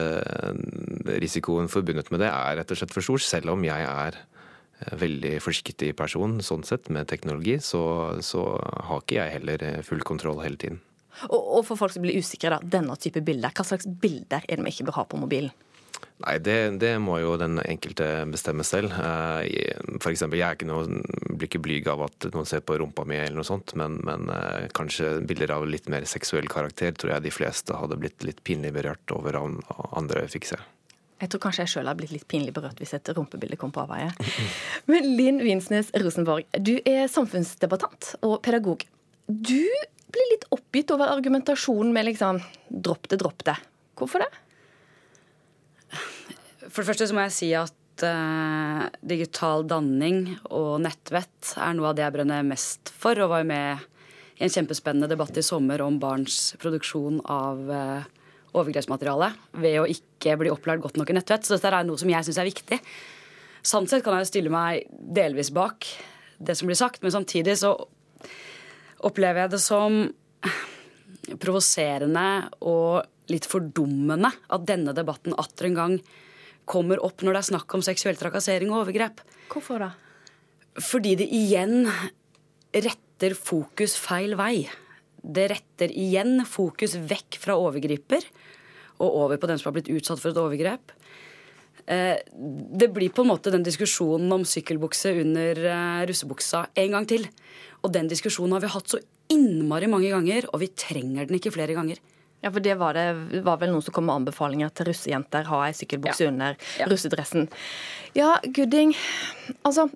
risikoen 1.22 1.70
forbundet 1.70 2.10
med 2.14 2.22
det 2.22 2.30
er 2.30 2.60
rett 2.60 2.74
og 2.74 2.80
slett 2.80 2.94
for 2.94 3.06
stor. 3.06 3.26
Selv 3.26 3.54
om 3.56 3.66
jeg 3.66 3.90
er 3.90 4.18
veldig 5.00 5.38
forsiktig 5.44 5.94
person 5.96 6.40
sånn 6.44 6.66
sett 6.68 6.90
med 6.94 7.08
teknologi, 7.12 7.60
så, 7.64 7.84
så 8.26 8.46
har 8.60 9.04
ikke 9.04 9.20
jeg 9.20 9.38
heller 9.38 9.68
full 9.88 10.04
kontroll 10.06 10.42
hele 10.44 10.60
tiden. 10.60 10.82
Og, 11.30 11.40
og 11.40 11.62
for 11.68 11.80
folk 11.80 11.94
som 11.94 12.04
blir 12.06 12.18
usikre, 12.18 12.56
da, 12.56 12.74
denne 12.80 12.96
type 13.00 13.22
bilder, 13.26 13.54
hva 13.54 13.66
slags 13.68 13.88
bilder 13.88 14.44
er 14.48 14.60
det 14.60 14.66
vi 14.66 14.74
ikke 14.74 14.90
bør 14.90 15.02
ha 15.02 15.06
på 15.10 15.22
mobilen? 15.22 15.54
Nei, 16.24 16.38
det, 16.40 16.56
det, 16.80 16.92
må 17.04 17.18
jo 17.20 17.34
den 17.40 17.58
enkelte 17.64 18.06
bestemme 18.32 18.64
selv. 18.68 18.94
Eh, 19.02 19.74
for 20.00 20.12
eksempel, 20.12 20.40
jeg 20.40 20.68
noe, 20.70 21.02
blir 21.34 21.50
ikke 21.50 21.62
blyg 21.64 21.90
av 21.92 22.06
at 22.06 22.30
noen 22.36 22.48
ser 22.48 22.64
på 22.66 22.78
rumpa 22.80 23.06
mi, 23.08 23.18
eller 23.20 23.42
noe 23.42 23.48
sånt, 23.48 23.74
men, 23.80 23.98
men, 24.08 24.30
eh, 24.32 24.70
kanskje 24.76 25.18
bilder 25.28 25.56
av 25.58 25.68
litt 25.68 25.90
mer 25.92 26.08
seksuell 26.10 26.48
karakter 26.52 26.96
tror 26.96 27.16
jeg 27.16 27.28
de 27.28 27.34
fleste 27.34 27.76
hadde 27.78 28.00
blitt 28.00 28.24
litt 28.28 28.44
pinlig 28.46 28.74
berørt 28.78 29.16
over 29.16 29.40
om 29.42 29.60
andre 29.92 30.28
fikk 30.32 30.54
se. 30.54 30.62
Jeg 31.24 31.32
tror 31.32 31.46
kanskje 31.46 31.64
jeg 31.64 31.72
sjøl 31.72 31.88
har 31.88 31.96
blitt 31.96 32.12
litt 32.12 32.28
pinlig 32.28 32.52
berørt 32.56 32.80
hvis 32.82 32.92
et 32.98 33.10
rumpebilde 33.16 33.56
kom 33.60 33.72
på 33.72 33.86
avveie. 33.86 34.12
Men 34.92 35.08
Linn 35.16 35.40
Vinsnes 35.44 35.94
Rosenborg, 35.96 36.50
du 36.60 36.76
er 36.84 37.08
samfunnsdebattant 37.12 38.18
og 38.28 38.42
pedagog. 38.44 38.84
Du 39.28 39.64
blir 40.14 40.34
litt 40.34 40.48
oppgitt 40.54 40.92
over 40.94 41.14
argumentasjonen 41.14 41.94
med 41.96 42.12
liksom 42.12 42.42
'dropp 42.68 43.08
det, 43.08 43.22
dropp 43.24 43.46
det'. 43.48 43.62
Hvorfor 43.96 44.26
det? 44.26 44.32
For 46.68 46.82
det 46.82 46.90
første 46.90 47.08
så 47.08 47.16
må 47.16 47.26
jeg 47.28 47.36
si 47.38 47.50
at 47.56 48.04
uh, 48.04 48.90
digital 49.06 49.64
danning 49.70 50.26
og 50.50 50.82
nettvett 50.84 51.54
er 51.56 51.76
noe 51.78 51.92
av 51.92 51.98
det 51.98 52.06
jeg 52.06 52.16
brenner 52.18 52.48
mest 52.48 52.92
for, 52.92 53.16
og 53.22 53.32
var 53.32 53.44
jo 53.44 53.52
med 53.52 53.90
i 54.40 54.44
en 54.44 54.54
kjempespennende 54.54 55.12
debatt 55.12 55.38
i 55.38 55.46
sommer 55.46 55.84
om 55.86 56.00
barns 56.02 56.56
produksjon 56.62 57.22
av 57.30 57.64
uh, 57.70 58.12
overgrepsmateriale 58.54 59.32
ved 59.62 59.80
å 59.82 59.90
ikke 59.90 60.38
bli 60.40 60.52
opplært 60.54 60.84
godt 60.84 60.98
nok 61.00 61.12
i 61.12 61.18
nettvett. 61.18 61.46
Så 61.46 61.58
dette 61.58 61.72
er 61.74 61.88
noe 61.88 62.00
som 62.00 62.12
jeg 62.12 62.28
syns 62.28 62.40
er 62.42 62.50
viktig. 62.50 62.80
Sånn 63.64 63.88
sett 63.90 64.04
kan 64.06 64.18
jeg 64.20 64.30
stille 64.30 64.52
meg 64.54 64.90
delvis 64.92 65.54
bak 65.56 65.88
det 66.44 66.58
som 66.60 66.68
blir 66.68 66.78
sagt, 66.78 67.02
men 67.04 67.14
samtidig 67.14 67.56
så 67.62 67.72
opplever 69.04 69.46
jeg 69.46 69.54
det 69.54 69.62
som 69.64 70.04
provoserende 71.40 72.28
og 72.68 73.32
litt 73.32 73.48
fordummende 73.48 74.30
at 74.52 74.68
denne 74.68 74.96
debatten 74.96 75.36
atter 75.40 75.70
en 75.70 75.78
gang 75.78 75.96
kommer 76.70 77.00
opp 77.04 77.24
når 77.24 77.36
det 77.38 77.42
er 77.42 77.50
snakk 77.54 77.76
om 77.76 77.84
seksuell 77.86 78.20
trakassering 78.20 78.72
og 78.72 78.84
overgrep. 78.84 79.24
Hvorfor 79.52 79.84
da? 79.84 79.92
Fordi 80.84 81.16
det 81.20 81.28
igjen 81.32 81.88
retter 82.74 83.36
fokus 83.38 83.96
feil 84.00 84.36
vei. 84.40 84.66
Det 85.24 85.48
retter 85.52 85.92
igjen 85.96 86.42
fokus 86.50 86.98
vekk 87.00 87.38
fra 87.40 87.56
overgriper 87.60 88.26
og 89.02 89.20
over 89.26 89.40
på 89.42 89.50
den 89.50 89.60
som 89.60 89.72
har 89.72 89.78
blitt 89.78 89.92
utsatt 89.94 90.22
for 90.22 90.32
et 90.32 90.42
overgrep. 90.42 90.94
Eh, 91.86 92.16
det 92.80 92.90
blir 92.96 93.12
på 93.12 93.26
en 93.26 93.32
måte 93.34 93.52
den 93.52 93.66
diskusjonen 93.66 94.32
om 94.32 94.46
sykkelbukse 94.48 95.12
under 95.24 95.60
eh, 95.68 96.04
russebuksa 96.10 96.68
en 96.86 96.98
gang 96.98 97.08
til. 97.10 97.28
Og 97.84 97.92
den 97.96 98.08
diskusjonen 98.12 98.56
har 98.56 98.64
vi 98.64 98.72
hatt 98.72 98.96
så 98.96 99.02
innmari 99.34 99.90
mange 99.92 100.12
ganger, 100.12 100.48
og 100.54 100.62
vi 100.64 100.72
trenger 100.78 101.28
den 101.28 101.40
ikke 101.40 101.54
flere 101.56 101.76
ganger. 101.76 102.00
Ja, 102.44 102.52
for 102.52 102.64
det 102.64 102.76
var, 102.76 102.98
det 102.98 103.40
var, 103.46 103.60
vel 103.62 103.72
noen 103.72 103.84
som 103.84 103.96
kom 103.96 104.10
med 104.10 104.18
anbefalinger 104.18 104.72
til 104.76 104.90
russejenter. 104.90 105.48
Ha 105.48 105.62
ei 105.70 105.76
sykkelbukse 105.78 106.26
ja. 106.26 106.32
under 106.32 106.58
ja. 106.80 106.88
russedressen. 106.92 107.48
Ja, 108.20 108.34
Gudding. 108.44 108.92
Altså, 109.64 109.88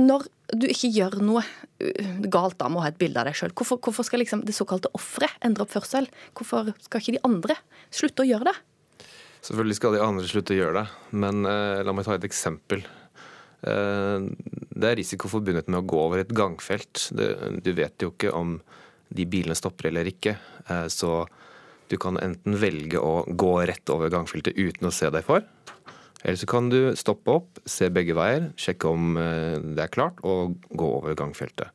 når 0.00 0.24
du 0.54 0.68
ikke 0.70 0.92
gjør 0.94 1.18
noe 1.26 1.42
uh, 1.42 2.12
galt 2.30 2.58
da 2.60 2.68
med 2.70 2.80
å 2.80 2.84
ha 2.84 2.92
et 2.92 3.00
bilde 3.00 3.18
av 3.18 3.28
deg 3.28 3.38
sjøl, 3.38 3.54
hvorfor, 3.56 3.80
hvorfor, 3.82 4.06
skal 4.06 4.22
liksom 4.22 4.44
det 4.46 4.54
såkalte 4.56 4.92
offeret 4.96 5.34
endre 5.46 5.66
oppførsel? 5.66 6.08
Hvorfor 6.38 6.70
skal 6.84 7.02
ikke 7.02 7.16
de 7.16 7.24
andre 7.26 7.58
slutte 7.94 8.22
å 8.22 8.28
gjøre 8.28 8.52
det? 8.52 8.56
Selvfølgelig 9.46 9.78
skal 9.78 9.94
de 9.94 10.02
andre 10.02 10.28
slutte 10.30 10.54
å 10.54 10.58
gjøre 10.58 10.80
det, 10.80 10.86
men 11.22 11.46
eh, 11.46 11.82
la 11.86 11.92
meg 11.94 12.06
ta 12.06 12.16
et 12.16 12.24
eksempel. 12.26 12.80
Eh, 13.62 14.24
det 14.74 14.88
er 14.88 14.98
risiko 14.98 15.30
forbundet 15.30 15.70
med 15.70 15.84
å 15.84 15.86
gå 15.86 16.00
over 16.02 16.22
et 16.22 16.32
gangfelt. 16.34 17.08
Det, 17.14 17.28
du 17.62 17.70
vet 17.76 18.02
jo 18.02 18.10
ikke 18.10 18.32
om 18.34 18.56
de 19.14 19.26
bilene 19.30 19.54
stopper 19.54 19.92
eller 19.92 20.10
ikke. 20.10 20.34
Eh, 20.66 20.88
så 20.90 21.20
du 21.86 21.94
kan 22.02 22.18
enten 22.18 22.58
velge 22.58 22.98
å 22.98 23.22
gå 23.28 23.52
rett 23.70 23.94
over 23.94 24.10
gangfeltet 24.10 24.58
uten 24.58 24.90
å 24.90 24.94
se 24.94 25.10
deg 25.14 25.26
for. 25.26 25.46
Eller 26.24 26.36
så 26.40 26.48
kan 26.48 26.70
du 26.72 26.80
stoppe 26.96 27.34
opp, 27.38 27.60
se 27.68 27.90
begge 27.92 28.16
veier, 28.16 28.50
sjekke 28.58 28.88
om 28.88 29.16
eh, 29.20 29.56
det 29.76 29.84
er 29.84 29.92
klart, 29.92 30.22
og 30.24 30.56
gå 30.72 30.88
over 30.98 31.16
gangfeltet. 31.18 31.72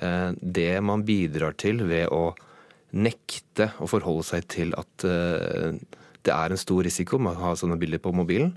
Eh, 0.00 0.30
det 0.40 0.72
man 0.84 1.04
bidrar 1.06 1.56
til 1.60 1.84
ved 1.88 2.08
å 2.14 2.32
nekte 2.96 3.70
å 3.78 3.86
forholde 3.90 4.26
seg 4.26 4.48
til 4.50 4.74
at 4.78 5.06
eh, 5.06 5.76
det 6.26 6.34
er 6.34 6.52
en 6.52 6.60
stor 6.60 6.82
risiko 6.84 7.20
med 7.22 7.36
å 7.36 7.50
ha 7.50 7.52
sånne 7.56 7.78
bilder 7.80 8.02
på 8.02 8.14
mobilen, 8.16 8.54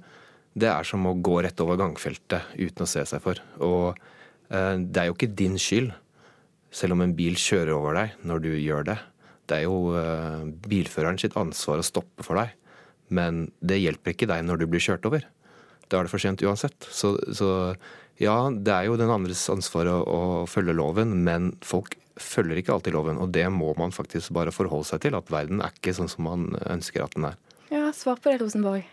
det 0.53 0.69
er 0.69 0.85
som 0.85 1.05
å 1.09 1.15
gå 1.17 1.39
rett 1.41 1.61
over 1.63 1.79
gangfeltet 1.81 2.53
uten 2.59 2.85
å 2.85 2.89
se 2.89 3.01
seg 3.09 3.21
for. 3.23 3.39
Og 3.65 3.97
det 4.53 4.99
er 5.01 5.07
jo 5.07 5.15
ikke 5.15 5.31
din 5.33 5.55
skyld, 5.57 5.87
selv 6.69 6.93
om 6.93 7.01
en 7.01 7.15
bil 7.17 7.33
kjører 7.39 7.71
over 7.73 7.97
deg 7.97 8.19
når 8.29 8.43
du 8.43 8.51
gjør 8.51 8.85
det. 8.91 8.97
Det 9.49 9.57
er 9.57 9.63
jo 9.65 10.53
bilføreren 10.69 11.17
sitt 11.17 11.33
ansvar 11.39 11.81
å 11.81 11.87
stoppe 11.87 12.27
for 12.27 12.37
deg. 12.37 12.53
Men 13.07 13.47
det 13.59 13.81
hjelper 13.81 14.13
ikke 14.13 14.29
deg 14.29 14.45
når 14.47 14.61
du 14.61 14.67
blir 14.71 14.83
kjørt 14.83 15.05
over. 15.09 15.25
Da 15.89 15.99
er 15.99 16.07
det 16.07 16.13
for 16.13 16.21
sent 16.21 16.43
uansett. 16.45 16.87
Så, 16.89 17.15
så 17.35 17.49
ja, 18.21 18.37
det 18.53 18.73
er 18.73 18.87
jo 18.87 18.97
den 18.99 19.11
andres 19.13 19.43
ansvar 19.51 19.89
å, 19.89 19.99
å, 20.03 20.19
følge 20.49 20.75
loven, 20.77 21.15
men 21.25 21.53
folk 21.65 21.97
følger 22.21 22.61
ikke 22.61 22.75
alltid 22.75 22.95
loven. 22.95 23.19
Og 23.21 23.33
det 23.35 23.45
må 23.53 23.73
man 23.79 23.93
faktisk 23.95 24.33
bare 24.37 24.53
forholde 24.53 24.89
seg 24.91 25.03
til. 25.05 25.17
At 25.17 25.31
verden 25.33 25.63
er 25.65 25.73
ikke 25.73 25.95
sånn 25.97 26.11
som 26.11 26.27
man 26.29 26.51
ønsker 26.61 27.05
at 27.05 27.17
den 27.17 27.31
er. 27.31 27.39
Ja, 27.73 27.87
svar 27.95 28.21
på 28.21 28.31
det, 28.31 28.39
Rosenborg. 28.43 28.85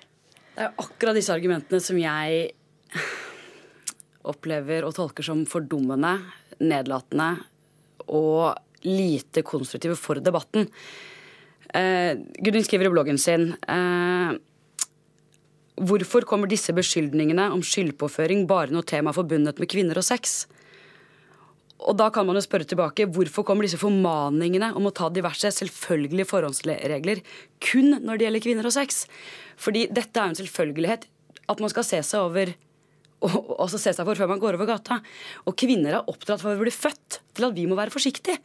Det 0.57 0.67
er 0.67 0.75
akkurat 0.83 1.17
disse 1.17 1.35
argumentene 1.35 1.81
som 1.85 1.99
jeg 2.01 2.51
opplever 4.31 4.85
og 4.85 4.97
tolker 4.97 5.25
som 5.25 5.45
fordummende, 5.49 6.17
nedlatende 6.61 7.31
og 8.11 8.59
lite 8.85 9.45
konstruktive 9.47 9.97
for 9.97 10.21
debatten. 10.25 10.69
Uh, 11.71 12.19
Gudrun 12.43 12.65
skriver 12.67 12.89
i 12.89 12.91
bloggen 12.91 13.19
sin 13.21 13.53
eh, 13.71 14.33
Hvorfor 15.81 16.27
kommer 16.27 16.51
disse 16.51 16.75
beskyldningene 16.75 17.47
om 17.55 17.63
skyldpåføring 17.65 18.43
bare 18.51 18.75
når 18.75 18.89
temaet 18.91 19.15
er 19.15 19.19
forbundet 19.21 19.61
med 19.63 19.71
kvinner 19.71 20.01
og 20.01 20.05
sex? 20.05 20.43
Og 21.81 21.97
da 21.97 22.11
kan 22.13 22.27
man 22.29 22.37
jo 22.37 22.43
spørre 22.45 22.67
tilbake 22.69 23.07
hvorfor 23.09 23.47
kommer 23.47 23.65
disse 23.65 23.81
formaningene 23.81 24.73
om 24.77 24.91
å 24.91 24.93
ta 24.93 25.09
diverse 25.09 25.49
selvfølgelige 25.57 26.29
forhåndsregler 26.29 27.23
kun 27.65 27.95
når 28.03 28.19
det 28.19 28.27
gjelder 28.27 28.45
kvinner 28.45 28.69
og 28.69 28.75
sex? 28.77 29.07
Fordi 29.57 29.87
dette 29.89 30.21
er 30.21 30.29
jo 30.29 30.35
en 30.35 30.41
selvfølgelighet 30.43 31.07
at 31.51 31.63
man 31.63 31.73
skal 31.73 31.87
se 31.87 32.03
seg 32.05 32.27
over 32.27 32.53
og 33.21 33.55
også 33.61 33.81
se 33.81 33.93
seg 33.93 34.07
for 34.09 34.17
før 34.17 34.31
man 34.33 34.41
går 34.41 34.57
over 34.57 34.69
gata. 34.69 35.01
Og 35.49 35.57
kvinner 35.61 35.99
er 35.99 36.13
oppdratt 36.13 36.41
fra 36.43 36.55
vi 36.57 36.65
blir 36.67 36.77
født 36.77 37.21
til 37.37 37.49
at 37.49 37.57
vi 37.57 37.67
må 37.69 37.77
være 37.79 37.93
forsiktige. 37.93 38.41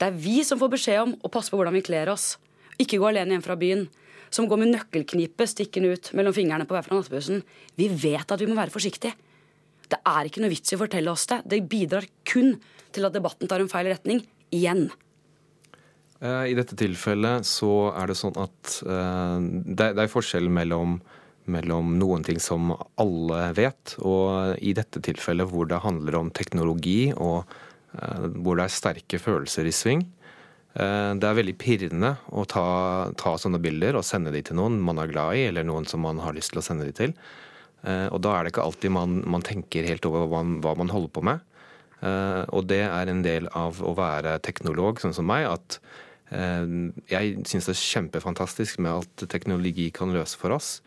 Det 0.00 0.08
er 0.08 0.16
vi 0.18 0.40
som 0.44 0.60
får 0.60 0.72
beskjed 0.74 1.02
om 1.02 1.14
å 1.24 1.30
passe 1.32 1.52
på 1.52 1.60
hvordan 1.60 1.76
vi 1.76 1.84
kler 1.86 2.10
oss. 2.12 2.34
Ikke 2.82 2.98
gå 2.98 3.10
alene 3.10 3.36
hjem 3.36 3.44
fra 3.44 3.58
byen. 3.60 3.86
Som 4.34 4.48
går 4.50 4.60
med 4.64 4.72
nøkkelknippet 4.72 5.52
stikkende 5.52 5.94
ut 5.94 6.10
mellom 6.18 6.34
fingrene 6.34 6.66
på 6.66 6.74
vei 6.74 6.82
fra 6.86 6.98
nattbussen. 6.98 7.44
Vi 7.78 7.86
vet 7.92 8.34
at 8.34 8.40
vi 8.40 8.48
må 8.50 8.58
være 8.58 8.74
forsiktige. 8.74 9.14
Det 9.90 10.00
er 10.00 10.26
ikke 10.26 10.42
noe 10.42 10.52
vits 10.52 10.72
i 10.72 10.78
å 10.78 10.80
fortelle 10.80 11.12
oss 11.12 11.28
det. 11.30 11.42
Det 11.46 11.60
bidrar 11.70 12.06
kun 12.26 12.56
til 12.94 13.06
at 13.06 13.14
debatten 13.14 13.50
tar 13.50 13.62
en 13.62 13.70
feil 13.70 13.90
retning. 13.92 14.24
Igjen. 14.54 14.88
Eh, 16.24 16.46
I 16.52 16.56
dette 16.56 16.76
tilfellet 16.78 17.46
så 17.48 17.90
er 17.92 18.10
det 18.10 18.18
sånn 18.18 18.36
at 18.40 18.78
uh, 18.86 19.38
det, 19.42 19.92
er 19.92 20.10
forskjell 20.10 20.48
mellom, 20.52 20.98
mellom, 21.50 21.94
noen 22.00 22.24
ting 22.26 22.40
som 22.42 22.72
alle 23.00 23.40
vet, 23.56 23.96
og 24.00 24.56
i 24.62 24.74
dette 24.76 25.02
tilfellet 25.04 25.50
hvor 25.50 25.68
det 25.70 25.82
handler 25.84 26.20
om 26.20 26.32
teknologi 26.34 27.12
og 27.12 27.42
uh, 27.44 28.26
hvor 28.40 28.58
det 28.58 28.68
er 28.68 28.78
sterke 28.78 29.20
følelser 29.20 29.68
i 29.68 29.74
sving. 29.74 30.06
Uh, 30.74 31.14
det 31.18 31.28
er 31.28 31.38
veldig 31.38 31.56
pirrende 31.60 32.14
å 32.34 32.44
ta, 32.50 32.66
ta, 33.20 33.36
sånne 33.38 33.60
bilder 33.62 33.98
og 33.98 34.06
sende 34.06 34.32
de 34.34 34.42
til 34.42 34.58
noen 34.58 34.80
man 34.82 34.98
er 35.02 35.12
glad 35.12 35.38
i, 35.38 35.48
eller 35.50 35.66
noen 35.66 35.86
som 35.86 36.02
man 36.02 36.22
har 36.24 36.34
lyst 36.36 36.54
til 36.54 36.62
å 36.62 36.66
sende 36.66 36.88
de 36.88 36.94
til. 36.94 37.16
Og 37.84 38.16
da 38.24 38.30
er 38.32 38.46
det 38.46 38.54
ikke 38.54 38.62
alltid 38.64 38.94
man, 38.96 39.18
man 39.28 39.42
tenker 39.44 39.84
helt 39.84 40.06
over 40.08 40.22
hva 40.24 40.38
man, 40.40 40.54
hva 40.64 40.70
man 40.80 40.88
holder 40.88 41.10
på 41.12 41.20
med. 41.28 41.42
Og 42.56 42.62
det 42.64 42.78
er 42.86 43.10
en 43.12 43.20
del 43.20 43.50
av 43.52 43.82
å 43.84 43.90
være 43.98 44.38
teknolog, 44.40 45.02
sånn 45.02 45.12
som 45.12 45.28
meg, 45.28 45.44
at 45.44 45.76
Eh, 46.32 46.66
jeg 47.12 47.36
syns 47.48 47.68
det 47.68 47.74
er 47.74 47.82
kjempefantastisk 47.82 48.80
med 48.82 48.92
alt 48.94 49.24
teknologi 49.30 49.90
kan 49.94 50.14
løse 50.14 50.38
for 50.40 50.54
oss, 50.56 50.78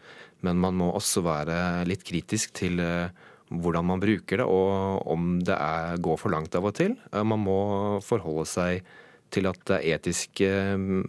men 0.46 0.60
man 0.62 0.78
må 0.80 0.90
også 0.98 1.24
være 1.26 1.86
litt 1.90 2.06
kritisk 2.08 2.56
til 2.58 2.82
eh, 2.84 3.14
hvordan 3.54 3.88
man 3.88 4.02
bruker 4.04 4.42
det, 4.42 4.48
og 4.48 5.06
om 5.08 5.38
det 5.46 5.56
er, 5.56 6.02
går 6.04 6.18
for 6.20 6.34
langt 6.34 6.58
av 6.58 6.68
og 6.68 6.76
til. 6.80 6.98
Eh, 7.14 7.24
man 7.24 7.44
må 7.46 7.60
forholde 8.06 8.48
seg 8.50 8.96
til 9.34 9.50
at 9.50 9.60
det 9.70 9.80
er 9.80 9.98
etiske, 9.98 10.52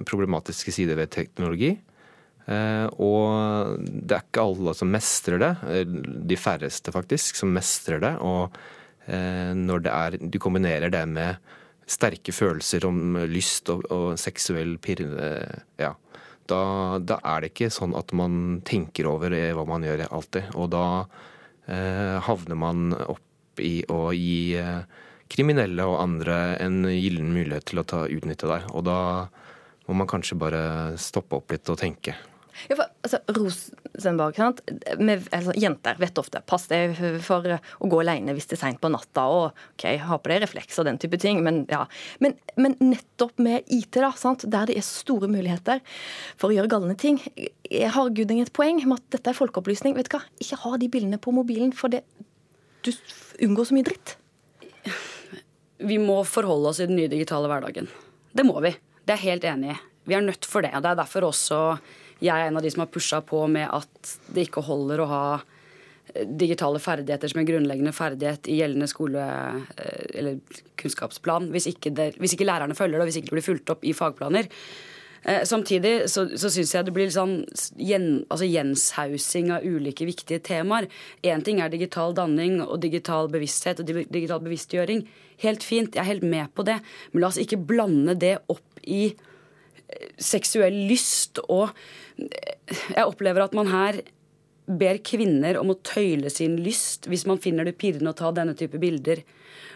problematiske 0.09 0.75
sider 0.75 0.99
ved 0.99 1.13
teknologi. 1.15 1.77
Og 2.49 3.77
det 3.85 4.15
er 4.17 4.23
ikke 4.25 4.45
alle 4.47 4.73
som 4.73 4.89
mestrer 4.89 5.43
det. 5.43 5.53
De 6.31 6.39
færreste, 6.41 6.95
faktisk, 6.95 7.37
som 7.37 7.53
mestrer 7.53 8.01
det. 8.01 8.15
Og 8.25 8.49
når 9.59 9.85
det 9.85 9.93
er, 9.93 10.17
du 10.17 10.39
kombinerer 10.41 10.89
det 10.95 11.03
med 11.13 11.37
sterke 11.89 12.33
følelser 12.33 12.87
om 12.89 13.19
lyst 13.29 13.69
og, 13.73 13.85
og 13.93 14.17
seksuell 14.21 14.79
pirre, 14.81 15.29
ja, 15.81 15.93
da, 16.49 16.61
da, 17.01 17.19
er 17.25 17.45
det 17.45 17.53
ikke 17.53 17.73
sånn 17.73 17.95
at 17.99 18.13
man 18.17 18.61
tenker 18.67 19.09
over 19.11 19.35
hva 19.57 19.65
man 19.69 19.85
gjør 19.87 20.07
alltid. 20.09 20.55
Og 20.57 20.71
da 20.73 20.85
eh, 21.69 22.17
havner 22.25 22.59
man 22.59 22.93
opp 22.97 23.63
i 23.63 23.83
å 23.93 24.09
gi 24.17 24.57
eh, 24.61 24.83
kriminelle 25.33 25.85
og 25.87 26.01
andre 26.03 26.57
en 26.63 26.83
gyllen 26.89 27.33
mulighet 27.35 27.69
til 27.71 27.83
å 27.83 27.87
ta 27.89 28.07
utnytte 28.09 28.51
deg. 28.51 28.69
Og 28.75 28.87
da 28.89 28.99
må 29.89 30.01
man 30.03 30.11
kanskje 30.11 30.39
bare 30.41 30.63
stoppe 31.01 31.39
opp 31.41 31.55
litt 31.55 31.69
og 31.73 31.81
tenke. 31.81 32.17
Ja, 32.67 32.75
for, 32.75 32.89
altså, 33.07 33.21
Rosenborg, 33.37 34.39
sant? 34.39 34.61
Med, 34.99 35.23
altså, 35.35 35.55
Jenter 35.59 35.99
vet 36.01 36.19
ofte 36.19 36.41
pass 36.49 36.67
deg 36.71 36.97
for 37.25 37.47
å 37.55 37.91
gå 37.91 38.01
alene 38.03 38.35
hvis 38.35 38.49
det 38.51 38.57
er 38.59 38.63
seint 38.65 38.81
på 38.83 38.91
natta. 38.91 39.27
og 39.31 39.63
ok, 39.77 39.87
Ha 40.09 40.19
på 40.19 40.33
deg 40.33 40.43
refleks 40.43 40.81
og 40.81 40.89
den 40.89 40.99
type 41.01 41.21
ting. 41.23 41.43
Men, 41.47 41.63
ja. 41.71 41.85
men, 42.25 42.35
men 42.59 42.75
nettopp 42.83 43.39
med 43.45 43.69
IT, 43.71 44.01
da, 44.01 44.11
sant? 44.19 44.47
der 44.51 44.71
det 44.71 44.79
er 44.81 44.87
store 44.87 45.31
muligheter 45.31 45.83
for 46.35 46.51
å 46.51 46.57
gjøre 46.57 46.73
galne 46.75 46.99
ting, 46.99 47.21
har 47.95 48.15
Guding 48.17 48.43
et 48.43 48.55
poeng 48.55 48.83
med 48.83 48.99
at 48.99 49.19
dette 49.19 49.33
er 49.33 49.39
folkeopplysning. 49.39 49.95
vet 49.99 50.11
du 50.11 50.17
hva? 50.17 50.25
Ikke 50.43 50.63
ha 50.65 50.79
de 50.81 50.91
bildene 50.91 51.23
på 51.23 51.35
mobilen, 51.37 51.75
for 51.77 51.95
det, 51.95 52.03
du 52.83 52.91
unngår 53.45 53.71
så 53.71 53.79
mye 53.79 53.87
dritt. 53.87 54.18
Vi 55.79 55.99
må 56.03 56.21
forholde 56.27 56.73
oss 56.73 56.81
i 56.83 56.89
den 56.89 56.99
nye 56.99 57.11
digitale 57.11 57.49
hverdagen. 57.51 57.89
Det 58.35 58.45
må 58.47 58.59
vi. 58.65 58.75
Det 59.05 59.15
er 59.15 59.21
jeg 59.21 59.33
helt 59.33 59.47
enig 59.49 59.73
i. 59.73 59.79
Vi 60.09 60.17
er 60.17 60.25
nødt 60.25 60.47
for 60.49 60.65
det. 60.65 60.73
og 60.75 60.83
Det 60.83 60.91
er 60.91 61.01
derfor 61.03 61.29
også 61.29 61.61
jeg 62.19 62.35
er 62.35 62.49
en 62.49 62.59
av 62.59 62.65
de 62.65 62.71
som 62.73 62.83
har 62.83 62.91
pusha 62.91 63.21
på 63.23 63.45
med 63.51 63.69
at 63.71 64.13
det 64.35 64.49
ikke 64.49 64.65
holder 64.67 65.03
å 65.05 65.09
ha 65.11 65.23
eh, 65.39 66.27
digitale 66.27 66.81
ferdigheter 66.83 67.31
som 67.31 67.43
en 67.43 67.47
grunnleggende 67.47 67.95
ferdighet 67.95 68.51
i 68.51 68.59
gjeldende 68.59 68.89
skole- 68.91 69.27
eh, 69.77 70.01
eller 70.19 70.41
kunnskapsplan, 70.81 71.51
hvis 71.55 71.69
ikke, 71.71 71.93
det, 71.95 72.09
hvis 72.19 72.35
ikke 72.35 72.49
lærerne 72.49 72.75
følger 72.79 72.99
det, 72.99 73.05
og 73.05 73.11
hvis 73.13 73.21
ikke 73.21 73.31
det 73.31 73.39
blir 73.39 73.47
fulgt 73.47 73.75
opp 73.75 73.87
i 73.87 73.95
fagplaner. 73.95 74.51
Eh, 75.25 75.45
samtidig 75.49 76.09
så, 76.11 76.27
så 76.39 76.51
syns 76.53 76.75
jeg 76.75 76.87
det 76.87 76.95
blir 76.97 77.11
sånn 77.13 77.41
gjen, 77.81 78.09
altså 78.31 78.49
gjenshausing 78.49 79.53
av 79.55 79.67
ulike 79.67 80.07
viktige 80.09 80.43
temaer. 80.45 80.89
Én 81.27 81.45
ting 81.47 81.63
er 81.63 81.73
digital 81.73 82.15
danning 82.17 82.61
og 82.65 82.79
digital 82.85 83.31
bevissthet 83.33 83.83
og 83.83 83.89
digital 83.89 84.43
bevisstgjøring. 84.45 85.07
Helt 85.45 85.67
fint, 85.67 85.95
jeg 85.95 86.05
er 86.05 86.13
helt 86.13 86.27
med 86.27 86.53
på 86.55 86.67
det. 86.69 86.79
Men 87.13 87.25
la 87.25 87.33
oss 87.33 87.41
ikke 87.43 87.61
blande 87.69 88.17
det 88.19 88.37
opp 88.51 88.83
i 88.85 89.11
seksuell 90.21 90.75
lyst 90.89 91.41
og 91.49 91.71
Jeg 92.19 93.07
opplever 93.07 93.45
at 93.45 93.55
man 93.55 93.71
her 93.71 94.01
ber 94.67 94.99
kvinner 95.07 95.57
om 95.61 95.71
å 95.73 95.79
tøyle 95.87 96.29
sin 96.33 96.59
lyst 96.61 97.07
hvis 97.09 97.25
man 97.31 97.39
finner 97.41 97.65
det 97.65 97.79
pirrende 97.81 98.11
å 98.11 98.19
ta 98.19 98.33
denne 98.35 98.57
type 98.59 98.81
bilder 98.83 99.23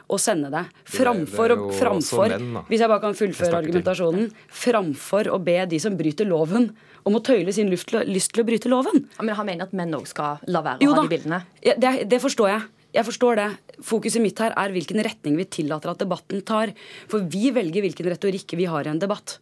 og 0.08 0.20
sende 0.22 0.50
det. 0.52 0.64
Framfor, 0.98 1.54
det 1.54 1.78
framfor 1.80 2.34
menn, 2.34 2.62
hvis 2.68 2.84
jeg 2.84 2.92
bare 2.92 3.04
kan 3.04 3.16
fullføre 3.18 3.60
argumentasjonen, 3.62 4.30
framfor 4.62 5.30
å 5.32 5.40
be 5.42 5.58
de 5.70 5.80
som 5.82 5.96
bryter 5.98 6.28
loven, 6.28 6.70
om 7.08 7.18
å 7.18 7.22
tøyle 7.24 7.52
sin 7.54 7.70
til, 7.72 8.02
lyst 8.06 8.34
til 8.34 8.44
å 8.44 8.46
bryte 8.46 8.70
loven. 8.70 9.06
Ja, 9.16 9.26
men 9.26 9.34
han 9.38 9.48
mener 9.48 9.66
at 9.66 9.74
menn 9.76 9.94
òg 9.98 10.06
skal 10.10 10.42
la 10.46 10.62
være 10.64 10.86
å 10.86 10.94
ha 10.94 11.02
de 11.02 11.10
bildene? 11.10 11.42
Ja, 11.64 11.74
det, 11.78 11.94
det 12.10 12.20
forstår 12.22 12.52
jeg. 12.52 12.68
Jeg 12.92 13.08
forstår 13.08 13.38
det. 13.40 13.48
Fokuset 13.82 14.20
mitt 14.22 14.40
her 14.42 14.52
er 14.58 14.74
hvilken 14.74 15.00
retning 15.04 15.38
vi 15.38 15.48
tillater 15.48 15.94
at 15.94 16.02
debatten 16.02 16.42
tar. 16.46 16.74
For 17.10 17.24
vi 17.24 17.48
velger 17.54 17.86
hvilken 17.86 18.10
retorikk 18.12 18.52
vi 18.58 18.68
har 18.68 18.84
i 18.84 18.92
en 18.92 19.00
debatt. 19.00 19.38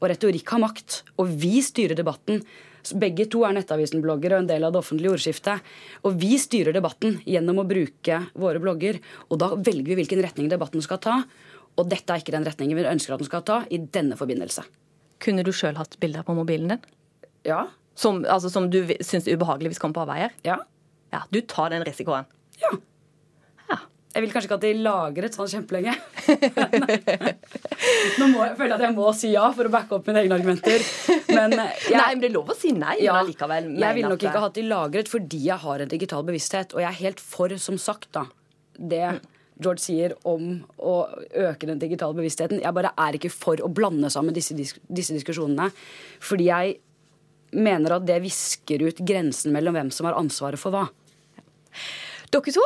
Og 0.00 0.08
retorikk 0.10 0.50
har 0.54 0.62
makt. 0.64 1.02
Og 1.22 1.30
vi 1.40 1.60
styrer 1.64 1.98
debatten. 1.98 2.42
Begge 3.00 3.26
to 3.30 3.44
er 3.46 3.54
Nettavisen-bloggere 3.56 4.38
og 4.38 4.44
en 4.44 4.50
del 4.50 4.66
av 4.66 4.74
det 4.74 4.80
offentlige 4.80 5.14
ordskiftet. 5.14 5.66
Og 6.06 6.16
vi 6.20 6.34
styrer 6.40 6.76
debatten 6.76 7.18
gjennom 7.28 7.62
å 7.62 7.66
bruke 7.68 8.22
våre 8.34 8.62
blogger. 8.62 9.00
Og 9.28 9.40
da 9.42 9.52
velger 9.54 9.92
vi 9.92 9.98
hvilken 10.00 10.22
retning 10.24 10.50
debatten 10.52 10.84
skal 10.84 11.02
ta. 11.02 11.18
Og 11.78 11.90
dette 11.90 12.12
er 12.12 12.22
ikke 12.22 12.34
den 12.34 12.46
retningen 12.48 12.78
vi 12.78 12.88
ønsker 12.88 13.14
at 13.14 13.22
den 13.22 13.30
skal 13.30 13.44
ta 13.46 13.60
i 13.70 13.78
denne 13.78 14.18
forbindelse. 14.18 14.64
Kunne 15.20 15.44
du 15.46 15.52
sjøl 15.54 15.78
hatt 15.78 15.98
bilder 16.00 16.24
på 16.26 16.34
mobilen 16.36 16.74
din? 16.74 16.82
Ja. 17.46 17.66
Som, 17.98 18.24
altså, 18.24 18.50
som 18.52 18.70
du 18.72 18.82
syns 19.04 19.28
er 19.28 19.36
ubehagelig 19.36 19.74
hvis 19.74 19.82
kommer 19.82 20.00
på 20.00 20.04
avveier? 20.06 20.34
Ja. 20.46 20.58
ja. 21.12 21.24
Du 21.30 21.40
tar 21.44 21.72
den 21.74 21.84
risikoen? 21.86 22.28
Jeg 24.10 24.24
vil 24.24 24.32
kanskje 24.34 24.48
ikke 24.48 24.56
at 24.58 24.64
de 24.64 24.70
lagret 24.82 25.36
sånn 25.36 25.50
kjempelenge. 25.52 25.92
Nå 28.18 28.26
må 28.32 28.42
jeg 28.42 28.56
føle 28.58 28.74
at 28.74 28.82
jeg 28.82 28.94
må 28.96 29.12
si 29.14 29.30
ja 29.30 29.44
for 29.54 29.68
å 29.68 29.72
backe 29.72 29.94
opp 30.00 30.08
mine 30.10 30.24
egne 30.24 30.38
argumenter. 30.40 30.82
Men 31.30 31.54
eh, 31.54 31.76
jeg, 31.86 31.94
nei, 31.94 32.08
men 32.08 32.24
det 32.24 32.30
er 32.32 32.34
lov 32.34 32.50
å 32.50 32.56
si 32.58 32.72
nei. 32.74 32.96
Ja, 33.04 33.14
men 33.14 33.28
allikevel 33.28 33.68
Jeg 33.78 33.98
vil 34.00 34.08
nok 34.10 34.24
ikke 34.26 34.42
hatt 34.42 34.58
de 34.58 34.66
lagret 34.66 35.10
fordi 35.12 35.44
jeg 35.46 35.62
har 35.62 35.84
en 35.84 35.92
digital 35.92 36.26
bevissthet. 36.26 36.74
Og 36.74 36.82
jeg 36.82 36.90
er 36.90 36.98
helt 37.04 37.22
for, 37.22 37.54
som 37.62 37.78
sagt, 37.78 38.10
da, 38.16 38.26
det 38.74 39.04
George 39.60 39.84
sier 39.84 40.16
om 40.26 40.52
å 40.80 40.94
øke 41.46 41.68
den 41.70 41.80
digitale 41.80 42.16
bevisstheten. 42.16 42.62
Jeg 42.64 42.76
bare 42.76 42.94
er 42.98 43.18
ikke 43.18 43.30
for 43.32 43.62
å 43.62 43.70
blande 43.70 44.10
sammen 44.10 44.34
disse, 44.34 44.56
disse 44.56 45.14
diskusjonene. 45.14 45.70
Fordi 46.24 46.50
jeg 46.50 46.78
mener 47.54 47.96
at 47.98 48.06
det 48.08 48.20
visker 48.24 48.88
ut 48.88 49.02
grensen 49.06 49.54
mellom 49.54 49.76
hvem 49.76 49.90
som 49.94 50.08
har 50.08 50.18
ansvaret 50.18 50.60
for 50.60 50.74
hva. 50.74 50.88
Dere 52.30 52.52
to, 52.54 52.62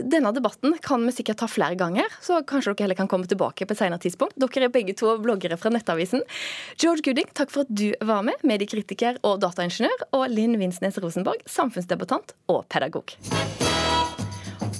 denne 0.00 0.30
debatten 0.32 0.78
kan 0.80 1.02
vi 1.04 1.12
sikkert 1.12 1.42
ta 1.42 1.48
flere 1.50 1.76
ganger, 1.76 2.08
så 2.24 2.38
kanskje 2.48 2.72
dere 2.72 2.86
heller 2.86 2.96
kan 3.02 3.10
komme 3.12 3.28
tilbake 3.28 3.66
på 3.68 3.74
et 3.74 3.80
senere 3.82 4.00
tidspunkt. 4.00 4.38
Dere 4.40 4.70
er 4.70 4.72
begge 4.72 4.96
to 4.96 5.18
bloggere 5.20 5.58
fra 5.60 5.72
Nettavisen. 5.74 6.24
George 6.80 7.04
Gooding, 7.04 7.28
takk 7.36 7.52
for 7.52 7.66
at 7.66 7.74
du 7.76 7.90
var 8.00 8.24
med, 8.24 8.40
mediekritiker 8.40 9.20
og 9.20 9.42
dataingeniør. 9.44 10.08
Og 10.16 10.26
Linn 10.32 10.56
Vinsnes 10.60 10.96
Rosenborg, 11.04 11.44
samfunnsdebattant 11.44 12.32
og 12.48 12.64
pedagog. 12.72 13.12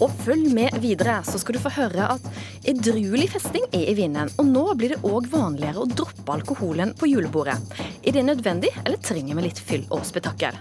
Og 0.02 0.10
følg 0.24 0.48
med 0.54 0.76
videre, 0.82 1.18
så 1.26 1.38
skal 1.40 1.56
du 1.56 1.62
få 1.62 1.72
høre 1.76 2.08
at 2.14 2.28
edruelig 2.68 3.28
festing 3.34 3.64
er 3.70 3.90
i 3.92 3.96
vinden. 3.98 4.32
Og 4.40 4.48
nå 4.48 4.64
blir 4.78 4.94
det 4.94 5.02
òg 5.06 5.28
vanligere 5.32 5.82
å 5.82 5.88
droppe 5.90 6.36
alkoholen 6.36 6.94
på 6.98 7.10
julebordet. 7.10 7.58
Er 8.02 8.16
det 8.16 8.26
nødvendig, 8.26 8.72
eller 8.84 9.00
trenger 9.02 9.38
vi 9.38 9.46
litt 9.48 9.62
fyll 9.62 9.86
og 9.90 10.06
spetakkel? 10.08 10.58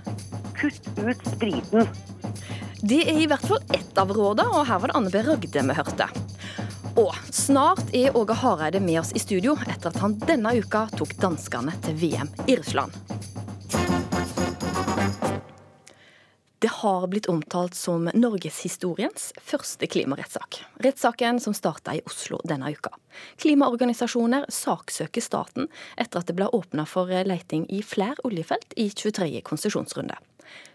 Kutt 0.57 0.91
ut 0.99 1.29
spriten. 1.33 1.89
Det 2.81 3.03
er 3.05 3.19
i 3.21 3.27
hvert 3.29 3.45
fall 3.45 3.61
ett 3.77 3.97
av 4.01 4.09
rådene, 4.13 4.49
og 4.57 4.65
her 4.65 4.81
var 4.81 4.91
det 4.91 4.97
Anne 4.97 5.13
B. 5.13 5.23
Røgde 5.25 5.65
vi 5.69 5.77
hørte. 5.77 6.09
Og 6.99 7.15
snart 7.31 7.93
er 7.95 8.17
Åge 8.17 8.35
Hareide 8.35 8.81
med 8.83 8.99
oss 8.99 9.13
i 9.15 9.21
studio 9.21 9.53
etter 9.63 9.91
at 9.91 9.99
han 10.03 10.17
denne 10.19 10.51
uka 10.59 10.87
tok 10.97 11.13
danskene 11.21 11.75
til 11.85 11.95
VM 12.01 12.31
i 12.49 12.57
Russland. 12.59 12.91
Har 16.69 17.07
blitt 17.07 17.25
omtalt 17.25 17.73
som 17.75 18.09
norgeshistoriens 18.13 19.31
første 19.41 19.87
klimarettssak. 19.87 20.59
Rettssaken 20.83 21.39
som 21.39 21.55
starta 21.57 21.95
i 21.97 22.03
Oslo 22.05 22.37
denne 22.45 22.69
uka. 22.71 22.93
Klimaorganisasjoner 23.41 24.45
saksøker 24.53 25.25
staten 25.25 25.71
etter 25.97 26.21
at 26.21 26.29
det 26.29 26.37
ble 26.37 26.49
åpna 26.53 26.85
for 26.85 27.09
leiting 27.09 27.65
i 27.69 27.81
flere 27.81 28.21
oljefelt 28.27 28.75
i 28.77 28.89
23. 28.93 29.41
konsesjonsrunde. 29.47 30.19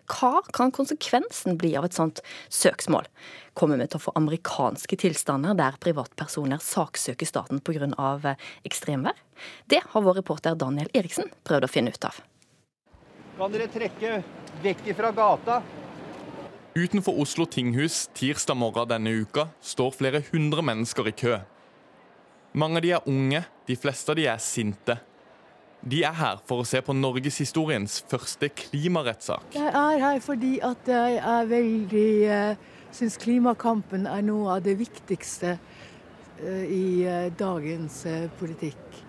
Hva 0.07 0.41
kan 0.55 0.71
konsekvensen 0.71 1.57
bli 1.59 1.73
av 1.77 1.87
et 1.87 1.97
sånt 1.97 2.23
søksmål? 2.49 3.09
Kommer 3.59 3.81
vi 3.81 3.89
til 3.91 3.99
å 3.99 4.05
få 4.07 4.15
amerikanske 4.19 4.99
tilstander 5.03 5.57
der 5.59 5.79
privatpersoner 5.83 6.63
saksøker 6.63 7.27
staten 7.27 7.61
pga. 7.61 8.37
ekstremvær? 8.65 9.19
Det 9.67 9.83
har 9.91 10.03
vår 10.03 10.23
reporter 10.23 10.55
Daniel 10.55 10.91
Eriksen 10.95 11.31
prøvd 11.45 11.65
å 11.65 11.73
finne 11.73 11.91
ut 11.91 12.05
av. 12.05 12.23
Kan 13.37 13.53
dere 13.53 13.67
trekke 13.69 14.23
vekk 14.65 14.87
fra 14.97 15.11
gata? 15.13 15.59
Utenfor 16.73 17.19
Oslo 17.21 17.45
tinghus 17.45 18.07
tirsdag 18.17 18.57
morgen 18.57 18.89
denne 18.89 19.13
uka 19.13 19.51
står 19.61 19.93
flere 19.93 20.23
hundre 20.31 20.65
mennesker 20.65 21.11
i 21.11 21.13
kø. 21.13 21.35
Mange 22.57 22.81
av 22.81 22.87
de 22.87 22.95
er 22.97 23.11
unge, 23.13 23.43
de 23.69 23.77
fleste 23.77 24.15
av 24.15 24.17
de 24.17 24.25
er 24.33 24.41
sinte. 24.41 24.97
De 25.85 26.01
er 26.09 26.17
her 26.17 26.41
for 26.49 26.65
å 26.65 26.69
se 26.69 26.81
på 26.81 26.97
norgeshistoriens 26.97 27.99
første 28.09 28.49
klimarettssak. 28.57 29.53
Jeg 29.53 29.69
er 29.69 30.01
her 30.01 30.21
fordi 30.25 30.55
at 30.65 30.89
jeg 30.89 31.21
er 31.21 31.51
veldig 31.53 32.11
uh, 32.33 32.71
syns 32.89 33.21
klimakampen 33.21 34.09
er 34.09 34.25
noe 34.25 34.57
av 34.57 34.65
det 34.65 34.79
viktigste 34.81 35.59
uh, 35.61 36.65
i 36.65 37.05
uh, 37.05 37.29
dagens 37.37 38.01
politikk. 38.41 39.05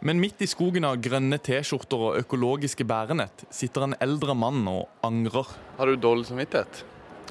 Men 0.00 0.20
midt 0.20 0.42
i 0.44 0.48
skogen 0.50 0.84
av 0.84 0.98
grønne 1.02 1.38
T-skjorter 1.40 2.02
og 2.08 2.18
økologiske 2.20 2.84
bærenett 2.86 3.46
sitter 3.54 3.86
en 3.86 3.96
eldre 4.04 4.36
mann 4.36 4.66
og 4.68 5.06
angrer. 5.06 5.48
Har 5.78 5.88
du 5.88 5.96
dårlig 5.96 6.28
samvittighet? 6.28 6.82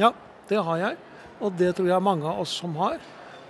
Ja, 0.01 0.11
det 0.49 0.63
har 0.65 0.81
jeg. 0.81 0.97
Og 1.43 1.53
det 1.59 1.75
tror 1.77 1.91
jeg 1.91 2.03
mange 2.03 2.27
av 2.29 2.41
oss 2.41 2.55
som 2.61 2.75
har. 2.79 2.97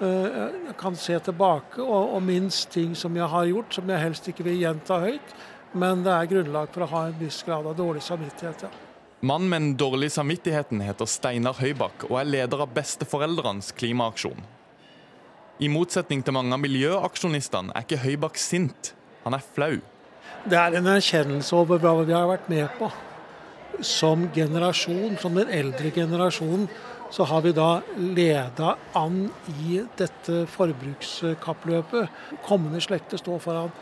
Eh, 0.04 0.40
jeg 0.68 0.76
kan 0.80 0.98
se 1.00 1.18
tilbake 1.30 1.80
og, 1.84 2.16
og 2.18 2.24
minst 2.26 2.72
ting 2.76 2.96
som 2.98 3.16
jeg 3.16 3.30
har 3.32 3.46
gjort, 3.48 3.78
som 3.78 3.90
jeg 3.90 4.04
helst 4.04 4.28
ikke 4.28 4.48
vil 4.50 4.60
gjenta 4.66 5.00
høyt. 5.06 5.36
Men 5.76 6.04
det 6.04 6.12
er 6.12 6.32
grunnlag 6.32 6.72
for 6.74 6.86
å 6.86 6.92
ha 6.92 7.06
en 7.10 7.16
viss 7.20 7.42
grad 7.48 7.68
av 7.68 7.78
dårlig 7.78 8.04
samvittighet, 8.04 8.68
ja. 8.68 8.74
Mannen 9.26 9.50
med 9.50 9.62
den 9.62 9.78
dårlige 9.80 10.14
samvittigheten 10.14 10.84
heter 10.84 11.08
Steinar 11.10 11.56
Høybakk 11.58 12.04
og 12.10 12.20
er 12.20 12.28
leder 12.28 12.62
av 12.62 12.74
Besteforeldrenes 12.76 13.72
klimaaksjon. 13.74 14.44
I 15.64 15.70
motsetning 15.72 16.22
til 16.22 16.36
mange 16.36 16.52
av 16.54 16.60
miljøaksjonistene 16.62 17.72
er 17.74 17.88
ikke 17.88 18.04
Høybakk 18.04 18.38
sint. 18.38 18.92
Han 19.26 19.38
er 19.38 19.46
flau. 19.56 19.76
Det 20.46 20.58
er 20.58 20.78
en 20.78 20.90
erkjennelse 20.94 21.56
over 21.58 21.82
hva 21.82 21.96
vi 22.06 22.14
har 22.14 22.28
vært 22.30 22.50
med 22.52 22.68
på. 22.78 22.92
Som 23.82 24.30
generasjon, 24.36 25.18
som 25.20 25.36
den 25.36 25.50
eldre 25.52 25.90
generasjonen, 25.92 26.70
så 27.12 27.26
har 27.30 27.42
vi 27.42 27.52
da 27.56 27.82
leda 27.98 28.76
an 28.98 29.26
i 29.66 29.82
dette 29.98 30.46
forbrukskappløpet. 30.54 32.22
Kommende 32.46 32.82
slekter 32.84 33.22
står 33.22 33.42
foran 33.44 33.76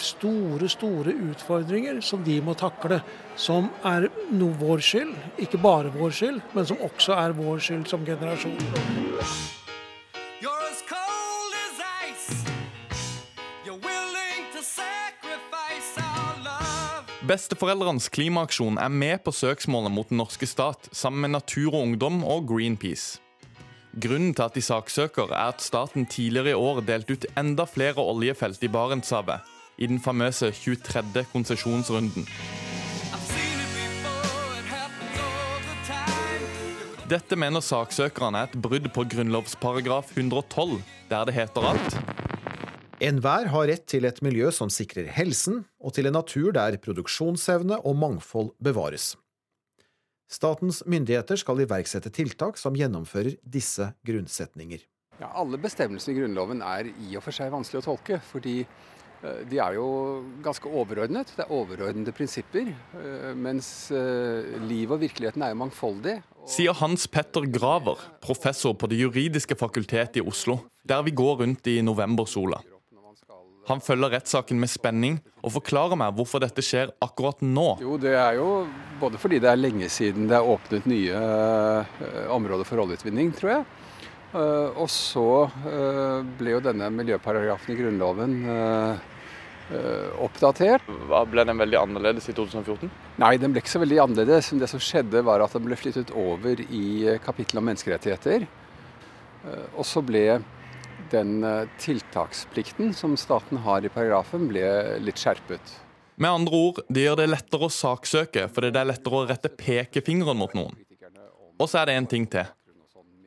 store, 0.00 0.68
store 0.68 1.14
utfordringer 1.30 2.00
som 2.02 2.22
de 2.26 2.40
må 2.42 2.56
takle. 2.58 3.00
Som 3.36 3.70
er 3.86 4.08
noe 4.34 4.58
vår 4.58 4.82
skyld, 4.82 5.16
ikke 5.46 5.62
bare 5.62 5.94
vår 5.94 6.14
skyld, 6.20 6.40
men 6.54 6.66
som 6.66 6.82
også 6.82 7.18
er 7.18 7.36
vår 7.38 7.62
skyld 7.68 7.90
som 7.90 8.06
generasjon. 8.06 9.53
Besteforeldrenes 17.24 18.10
klimaaksjon 18.12 18.76
er 18.76 18.90
med 18.92 19.22
på 19.24 19.32
søksmålet 19.32 19.92
mot 19.94 20.10
den 20.10 20.18
norske 20.20 20.44
stat, 20.44 20.90
sammen 20.92 21.22
med 21.24 21.30
Natur 21.32 21.70
og 21.70 21.86
Ungdom 21.86 22.18
og 22.20 22.50
Greenpeace. 22.50 23.16
Grunnen 23.96 24.34
til 24.36 24.44
at 24.44 24.58
de 24.58 24.60
saksøker, 24.60 25.32
er 25.32 25.54
at 25.54 25.64
staten 25.64 26.04
tidligere 26.04 26.52
i 26.52 26.58
år 26.58 26.82
delte 26.84 27.16
ut 27.16 27.24
enda 27.40 27.64
flere 27.64 28.04
oljefelt 28.04 28.60
i 28.60 28.68
Barentshavet, 28.68 29.40
i 29.80 29.88
den 29.88 30.02
famøse 30.04 30.50
23. 30.52 31.24
konsesjonsrunden. 31.32 32.28
Dette 37.08 37.40
mener 37.40 37.64
saksøkerne 37.64 38.44
er 38.44 38.52
et 38.52 38.60
brudd 38.60 38.92
på 38.92 39.06
grunnlovsparagraf 39.16 40.12
112, 40.12 40.76
der 41.08 41.24
det 41.24 41.38
heter 41.40 41.72
at 41.72 42.23
Enhver 43.04 43.50
har 43.52 43.66
rett 43.68 43.82
til 43.90 44.06
et 44.08 44.22
miljø 44.24 44.48
som 44.54 44.70
sikrer 44.72 45.10
helsen, 45.12 45.58
og 45.76 45.92
til 45.92 46.08
en 46.08 46.14
natur 46.16 46.54
der 46.56 46.78
produksjonsevne 46.80 47.82
og 47.84 47.98
mangfold 48.00 48.54
bevares. 48.64 49.10
Statens 50.30 50.80
myndigheter 50.88 51.36
skal 51.36 51.60
iverksette 51.60 52.08
tiltak 52.16 52.56
som 52.56 52.78
gjennomfører 52.78 53.36
disse 53.44 53.90
grunnsetninger. 54.08 54.86
Ja, 55.20 55.28
alle 55.36 55.60
bestemmelsene 55.60 56.14
i 56.14 56.22
Grunnloven 56.22 56.64
er 56.64 56.88
i 56.88 57.12
og 57.18 57.26
for 57.26 57.36
seg 57.36 57.52
vanskelig 57.52 57.82
å 57.82 57.86
tolke, 57.90 58.22
fordi 58.32 58.56
eh, 58.64 59.44
de 59.52 59.60
er 59.60 59.76
jo 59.76 59.86
ganske 60.42 60.72
overordnet. 60.72 61.36
Det 61.36 61.44
er 61.44 61.54
overordnede 61.54 62.16
prinsipper. 62.16 62.72
Eh, 62.72 63.30
mens 63.36 63.68
eh, 63.92 64.56
livet 64.64 64.96
og 64.96 65.04
virkeligheten 65.04 65.44
er 65.44 65.52
jo 65.52 65.60
mangfoldig. 65.60 66.22
Sier 66.48 66.80
Hans 66.80 67.04
Petter 67.04 67.44
Graver, 67.52 68.00
professor 68.24 68.72
på 68.80 68.88
Det 68.88 69.04
juridiske 69.04 69.60
fakultetet 69.60 70.22
i 70.22 70.24
Oslo, 70.24 70.62
der 70.88 71.04
vi 71.04 71.12
går 71.14 71.44
rundt 71.44 71.68
i 71.68 71.82
novembersola. 71.84 72.64
Han 73.68 73.80
følger 73.80 74.12
rettssaken 74.12 74.58
med 74.60 74.68
spenning 74.68 75.16
og 75.44 75.54
forklarer 75.56 75.96
meg 75.96 76.16
hvorfor 76.16 76.42
dette 76.44 76.62
skjer 76.64 76.92
akkurat 77.04 77.40
nå. 77.44 77.78
Jo, 77.80 77.96
Det 78.00 78.12
er 78.12 78.36
jo 78.36 78.66
både 79.00 79.20
fordi 79.20 79.40
det 79.40 79.50
er 79.50 79.60
lenge 79.60 79.88
siden 79.92 80.28
det 80.28 80.36
er 80.36 80.50
åpnet 80.54 80.88
nye 80.88 81.16
uh, 81.16 82.28
områder 82.34 82.68
for 82.68 82.84
oljeutvinning, 82.84 83.32
tror 83.36 83.54
jeg. 83.54 83.64
Uh, 84.34 84.68
og 84.82 84.88
så 84.90 85.28
uh, 85.48 86.20
ble 86.36 86.56
jo 86.56 86.62
denne 86.64 86.90
miljøparagrafen 86.92 87.74
i 87.74 87.80
Grunnloven 87.80 88.40
oppdatert. 90.20 90.84
Hva 91.08 91.22
Ble 91.24 91.40
den 91.48 91.56
veldig 91.56 91.78
annerledes 91.80 92.26
i 92.28 92.34
2014? 92.36 92.90
Nei, 93.22 93.30
den 93.40 93.54
ble 93.54 93.62
ikke 93.62 93.72
så 93.72 93.80
veldig 93.80 94.02
annerledes. 94.02 94.50
Det 94.60 94.68
som 94.68 94.82
skjedde 94.82 95.22
var 95.24 95.40
at 95.40 95.54
den 95.56 95.64
ble 95.64 95.78
flyttet 95.80 96.12
over 96.12 96.60
i 96.66 97.16
kapittelet 97.24 97.62
om 97.62 97.70
menneskerettigheter. 97.70 98.44
Og 99.72 99.88
så 99.88 100.02
ble 100.04 100.26
den 101.10 101.44
eh, 101.44 101.68
tiltaksplikten 101.78 102.94
som 102.94 103.16
staten 103.16 103.62
har 103.64 103.84
i 103.84 103.92
paragrafen, 103.92 104.48
ble 104.50 104.66
litt 105.04 105.20
skjerpet. 105.20 105.78
Med 106.16 106.30
andre 106.30 106.58
ord, 106.68 106.82
det 106.88 107.06
gjør 107.06 107.22
det 107.22 107.30
lettere 107.30 107.68
å 107.68 107.72
saksøke 107.72 108.46
fordi 108.54 108.70
det 108.74 108.82
er 108.82 108.90
lettere 108.92 109.18
å 109.18 109.24
rette 109.28 109.50
pekefingeren 109.50 110.38
mot 110.38 110.54
noen. 110.54 110.76
Og 111.58 111.66
så 111.70 111.82
er 111.82 111.90
det 111.90 111.98
en 111.98 112.10
ting 112.10 112.28
til. 112.30 112.46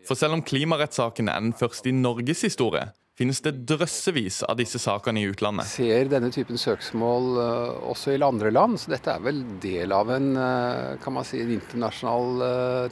For 0.07 0.19
selv 0.19 0.37
om 0.37 0.43
klimarettssaken 0.43 1.27
er 1.31 1.43
den 1.43 1.55
første 1.55 1.91
i 1.91 1.95
Norges 1.95 2.45
historie, 2.47 2.85
finnes 3.17 3.41
det 3.43 3.55
drøssevis 3.67 4.41
av 4.47 4.59
disse 4.59 4.79
sakene 4.79 5.19
i 5.19 5.27
utlandet. 5.27 5.67
Ser 5.67 6.07
denne 6.11 6.29
typen 6.31 6.59
søksmål 6.61 7.29
uh, 7.39 7.87
også 7.91 8.13
i 8.13 8.19
andre 8.23 8.51
land, 8.53 8.77
så 8.79 8.93
dette 8.93 9.15
er 9.15 9.23
vel 9.25 9.41
del 9.63 9.95
av 9.95 10.11
en, 10.13 10.29
uh, 10.37 10.95
kan 11.03 11.15
man 11.17 11.27
si, 11.27 11.41
en 11.43 11.55
internasjonal 11.57 12.45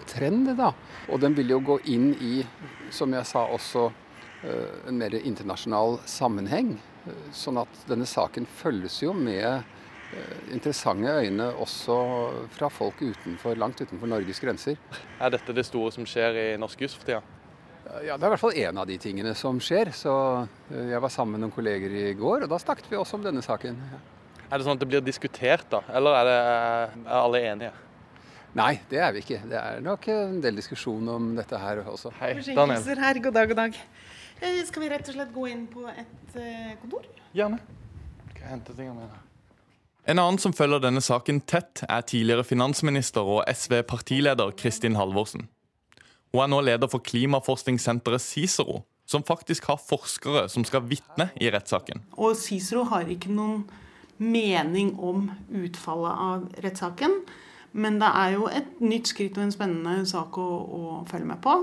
trend. 0.09 0.55
da. 0.57 0.73
Og 1.07 1.21
den 1.23 1.37
vil 1.37 1.55
jo 1.55 1.61
gå 1.71 1.77
inn 1.93 2.09
i, 2.19 2.39
som 2.91 3.13
jeg 3.15 3.27
sa, 3.29 3.45
også 3.53 3.91
Eh, 3.91 4.04
en 4.87 4.97
mer 4.99 5.15
internasjonal 5.19 5.99
sammenheng. 6.09 6.75
Eh, 7.05 7.29
sånn 7.35 7.59
at 7.61 7.85
denne 7.89 8.07
saken 8.09 8.47
følges 8.59 8.99
jo 9.03 9.13
med 9.13 9.45
eh, 9.45 10.35
interessante 10.53 11.13
øyne 11.21 11.51
også 11.61 11.97
fra 12.55 12.69
folk 12.73 13.01
utenfor, 13.01 13.57
langt 13.61 13.81
utenfor 13.81 14.09
Norges 14.09 14.41
grenser. 14.43 14.79
Er 15.19 15.33
dette 15.35 15.55
det 15.55 15.67
store 15.67 15.93
som 15.95 16.07
skjer 16.09 16.41
i 16.41 16.49
norsk 16.61 16.85
jus 16.85 16.97
for 16.97 17.07
tida? 17.07 17.21
Ja, 18.01 18.17
Det 18.17 18.25
er 18.25 18.31
i 18.31 18.33
hvert 18.33 18.41
fall 18.41 18.57
en 18.57 18.81
av 18.81 18.89
de 18.89 18.97
tingene 18.97 19.35
som 19.37 19.59
skjer. 19.61 19.91
Så 19.93 20.11
Jeg 20.71 21.01
var 21.01 21.11
sammen 21.13 21.37
med 21.37 21.45
noen 21.45 21.53
kolleger 21.53 21.93
i 21.93 22.13
går, 22.17 22.43
og 22.43 22.49
da 22.49 22.57
snakket 22.57 22.89
vi 22.89 22.97
også 22.97 23.19
om 23.19 23.25
denne 23.25 23.45
saken. 23.45 23.77
Er 24.45 24.57
det 24.57 24.65
sånn 24.65 24.77
at 24.77 24.81
det 24.81 24.89
blir 24.89 25.01
diskutert, 25.05 25.65
da? 25.69 25.81
Eller 25.93 26.17
er, 26.17 26.29
det, 26.29 26.39
er 27.05 27.19
alle 27.19 27.41
enige? 27.45 27.71
Nei, 28.55 28.79
det 28.89 29.01
er 29.03 29.11
vi 29.11 29.21
ikke. 29.21 29.41
Det 29.51 29.57
er 29.59 29.81
nok 29.83 30.05
en 30.13 30.37
del 30.41 30.55
diskusjon 30.55 31.09
om 31.11 31.31
dette 31.35 31.59
her 31.59 31.81
også. 31.83 32.13
Hei, 32.21 32.33
Daniel. 32.55 32.85
Her. 33.01 33.19
God 33.19 33.35
dag, 33.35 33.49
god 33.51 33.59
dag. 33.59 33.79
Eh, 34.39 34.63
skal 34.67 34.83
vi 34.83 34.89
rett 34.91 35.07
og 35.09 35.15
slett 35.15 35.31
gå 35.33 35.47
inn 35.51 35.65
på 35.71 35.85
et 35.91 36.39
eh, 36.39 36.73
kontor? 36.81 37.05
Gjerne. 37.35 37.61
Skal 38.31 38.41
jeg 38.41 38.51
hente 38.51 38.75
tingene 38.75 39.05
mine? 39.05 39.21
En 40.05 40.21
annen 40.21 40.37
som 40.37 40.53
følger 40.53 40.83
denne 40.83 41.01
saken 41.01 41.39
tett, 41.49 41.81
er 41.89 42.03
tidligere 42.05 42.45
finansminister 42.45 43.25
og 43.25 43.45
SV-partileder 43.49 44.51
Kristin 44.59 44.99
Halvorsen. 44.99 45.47
Hun 46.35 46.43
er 46.43 46.51
nå 46.51 46.59
leder 46.67 46.91
for 46.91 47.01
klimaforskningssenteret 47.01 48.21
Cicero, 48.21 48.83
som 49.09 49.23
faktisk 49.25 49.65
har 49.71 49.81
forskere 49.81 50.45
som 50.51 50.65
skal 50.67 50.83
vitne 50.85 51.29
i 51.41 51.49
rettssaken. 51.49 52.03
Og 52.19 52.35
Cicero 52.37 52.83
har 52.91 53.09
ikke 53.09 53.33
noen 53.33 53.63
mening 54.21 54.93
om 55.01 55.29
utfallet 55.49 56.21
av 56.27 56.45
rettssaken. 56.63 57.19
Men 57.75 57.97
det 57.99 58.07
er 58.07 58.35
jo 58.37 58.45
et 58.47 58.77
nytt 58.83 59.09
skritt 59.11 59.39
og 59.39 59.47
en 59.47 59.55
spennende 59.55 60.05
sak 60.07 60.37
å, 60.39 60.45
å 60.45 60.83
følge 61.09 61.27
med 61.33 61.41
på. 61.43 61.55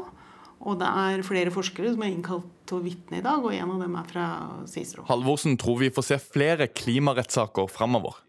Og 0.62 0.78
det 0.82 0.88
er 0.88 1.24
flere 1.26 1.54
forskere 1.54 1.94
som 1.94 2.04
er 2.04 2.12
innkalt 2.12 2.50
til 2.68 2.78
å 2.78 2.84
vitne 2.84 3.20
i 3.20 3.24
dag, 3.24 3.44
og 3.44 3.54
en 3.54 3.72
av 3.74 3.80
dem 3.82 3.96
er 3.98 4.10
fra 4.10 4.26
Cicero. 4.70 5.06
Halvorsen 5.08 5.56
tror 5.60 5.80
vi 5.82 5.90
får 5.94 6.08
se 6.08 6.20
flere 6.22 6.68
klimarettssaker 6.72 7.70
framover. 7.72 8.20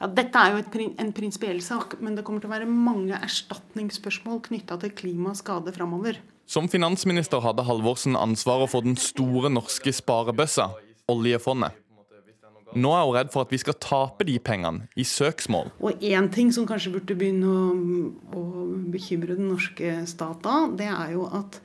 Ja, 0.00 0.08
Dette 0.08 0.40
er 0.40 0.54
jo 0.54 0.62
et, 0.62 0.76
en 1.02 1.12
prinsipiell 1.12 1.60
sak, 1.64 1.98
men 2.00 2.16
det 2.16 2.24
kommer 2.24 2.40
til 2.40 2.48
å 2.48 2.54
være 2.54 2.68
mange 2.70 3.18
erstatningsspørsmål 3.20 4.40
knytta 4.48 4.78
til 4.80 4.94
klima 4.96 5.34
og 5.34 5.40
skade 5.42 5.74
framover. 5.76 6.22
Som 6.50 6.70
finansminister 6.72 7.42
hadde 7.44 7.66
Halvorsen 7.68 8.16
ansvaret 8.18 8.72
for 8.72 8.86
den 8.86 8.96
store 8.98 9.52
norske 9.52 9.92
sparebøssa, 9.94 10.70
oljefondet. 11.12 11.76
Nå 12.70 12.92
er 12.94 13.02
hun 13.02 13.16
redd 13.16 13.30
for 13.34 13.42
at 13.42 13.52
vi 13.52 13.58
skal 13.58 13.76
tape 13.82 14.24
de 14.26 14.36
pengene 14.42 14.86
i 14.98 15.04
søksmål. 15.06 15.72
Og 15.82 16.02
én 16.06 16.28
ting 16.32 16.52
som 16.54 16.68
kanskje 16.68 16.94
burde 16.94 17.16
begynne 17.18 17.50
å, 17.50 17.64
å 18.38 18.42
bekymre 18.94 19.34
den 19.34 19.50
norske 19.50 19.96
stat 20.10 20.38
da, 20.46 20.62
det 20.78 20.86
er 20.86 21.16
jo 21.16 21.26
at 21.34 21.58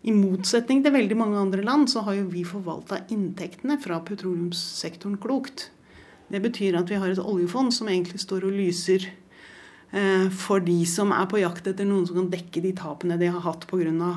i 0.00 0.12
motsetning 0.16 0.80
til 0.84 0.94
veldig 0.94 1.16
mange 1.18 1.40
andre 1.40 1.64
land, 1.66 1.90
så 1.92 2.04
har 2.06 2.16
jo 2.16 2.30
vi 2.32 2.44
forvalta 2.48 3.02
inntektene 3.12 3.76
fra 3.82 4.00
petroleumssektoren 4.06 5.18
klokt. 5.20 5.68
Det 6.30 6.40
betyr 6.40 6.78
at 6.78 6.88
vi 6.90 7.00
har 7.02 7.10
et 7.10 7.20
oljefond 7.20 7.74
som 7.74 7.90
egentlig 7.90 8.22
står 8.22 8.46
og 8.48 8.54
lyser 8.54 9.04
eh, 9.90 10.30
for 10.32 10.62
de 10.64 10.78
som 10.88 11.12
er 11.12 11.28
på 11.28 11.42
jakt 11.42 11.68
etter 11.68 11.88
noen 11.88 12.06
som 12.08 12.20
kan 12.20 12.32
dekke 12.32 12.62
de 12.64 12.72
tapene 12.78 13.18
de 13.20 13.28
har 13.34 13.44
hatt 13.44 13.66
pga. 13.68 14.10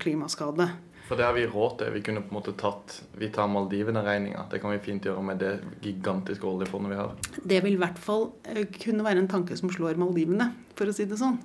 klimaskade. 0.00 0.70
For 1.06 1.18
det 1.18 1.26
har 1.26 1.36
vi 1.36 1.46
råd 1.46 1.78
til. 1.78 1.92
Vi 1.94 2.02
kunne 2.02 2.22
på 2.24 2.32
en 2.32 2.38
måte 2.40 2.56
tatt 2.58 2.96
Vi 3.14 3.28
tar 3.30 3.46
Maldivene-regninga. 3.46 4.48
Det 4.50 4.58
kan 4.62 4.72
vi 4.72 4.82
fint 4.82 5.04
gjøre 5.04 5.22
med 5.22 5.38
det 5.38 5.52
gigantiske 5.84 6.46
oljefondet 6.46 6.94
vi 6.94 6.98
har. 6.98 7.12
Det 7.44 7.60
vil 7.62 7.76
i 7.76 7.82
hvert 7.82 7.98
fall 7.98 8.30
eh, 8.48 8.64
kunne 8.72 9.06
være 9.06 9.22
en 9.22 9.30
tanke 9.30 9.58
som 9.58 9.70
slår 9.70 10.00
Maldivene, 10.00 10.52
for 10.78 10.88
å 10.88 10.96
si 10.96 11.06
det 11.06 11.20
sånn. 11.20 11.38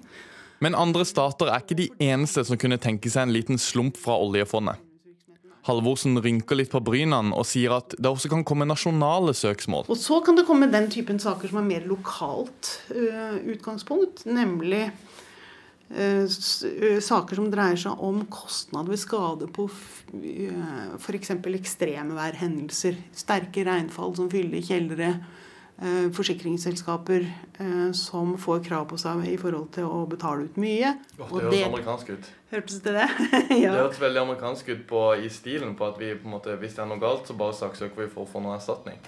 Men 0.62 0.78
andre 0.78 1.06
stater 1.10 1.50
er 1.50 1.64
ikke 1.64 1.80
de 1.80 1.90
eneste 2.06 2.44
som 2.46 2.60
kunne 2.62 2.78
tenke 2.82 3.10
seg 3.10 3.26
en 3.26 3.34
liten 3.34 3.62
slump 3.62 3.98
fra 3.98 4.18
oljefondet. 4.22 4.78
Halvorsen 5.66 6.18
rynker 6.22 6.58
litt 6.58 6.72
på 6.74 6.82
brynene 6.82 7.36
og 7.38 7.46
sier 7.46 7.76
at 7.76 7.94
det 7.98 8.10
også 8.10 8.32
kan 8.32 8.46
komme 8.48 8.66
nasjonale 8.66 9.34
søksmål. 9.38 9.86
Og 9.94 9.98
så 10.00 10.18
kan 10.26 10.38
det 10.38 10.48
komme 10.48 10.70
den 10.74 10.90
typen 10.94 11.22
saker 11.22 11.52
som 11.52 11.62
er 11.62 11.68
mer 11.68 11.86
lokalt 11.90 12.72
uh, 12.94 13.38
utgangspunkt, 13.54 14.24
nemlig 14.26 14.88
uh, 15.94 16.26
saker 16.26 17.38
som 17.38 17.52
dreier 17.54 17.78
seg 17.84 18.02
om 18.10 18.24
kostnad 18.34 18.90
ved 18.90 19.02
skade 19.02 19.50
på 19.54 19.68
uh, 19.70 20.98
f.eks. 20.98 21.36
ekstremværhendelser. 21.38 22.98
Sterke 23.22 23.66
regnfall 23.70 24.18
som 24.18 24.34
fyller 24.34 24.66
kjellere 24.66 25.14
forsikringsselskaper 26.14 27.24
eh, 27.26 27.92
som 27.98 28.36
får 28.38 28.60
krav 28.68 28.86
på 28.92 29.00
seg 29.02 29.24
i 29.32 29.38
forhold 29.42 29.72
til 29.74 29.88
å 29.90 30.04
betale 30.10 30.46
ut 30.46 30.60
mye. 30.62 30.94
Oh, 31.18 31.32
det 31.40 31.48
høres 31.48 31.66
amerikansk 31.72 32.12
ut. 32.14 32.30
Hørtes 32.52 32.82
det 32.86 32.94
det? 33.00 33.08
ja. 33.64 33.72
Det 33.72 33.80
høres 33.80 34.02
veldig 34.04 34.22
amerikansk 34.22 34.70
ut 34.70 34.84
på, 34.92 35.02
i 35.18 35.32
stilen 35.34 35.74
på 35.80 35.88
at 35.90 35.98
vi 36.02 36.14
på 36.14 36.30
en 36.30 36.36
måte, 36.36 36.58
hvis 36.62 36.78
det 36.78 36.86
er 36.86 36.92
noe 36.92 37.02
galt, 37.02 37.26
så 37.26 37.38
bare 37.40 37.58
saksøker 37.58 38.06
vi 38.06 38.10
for 38.14 38.28
å 38.28 38.30
få 38.30 38.44
noe 38.46 38.58
erstatning. 38.60 39.02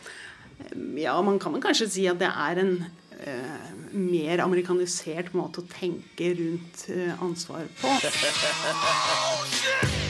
Ja, 0.98 1.18
man 1.26 1.38
kan 1.42 1.62
kanskje 1.62 1.90
si 1.92 2.08
at 2.10 2.22
det 2.22 2.30
er 2.30 2.62
en 2.62 2.74
uh, 2.82 3.68
mer 3.94 4.42
amerikanisert 4.46 5.34
måte 5.38 5.62
å 5.62 5.70
tenke 5.70 6.34
rundt 6.40 6.88
uh, 6.94 7.14
ansvar 7.26 7.68
på. 7.82 7.94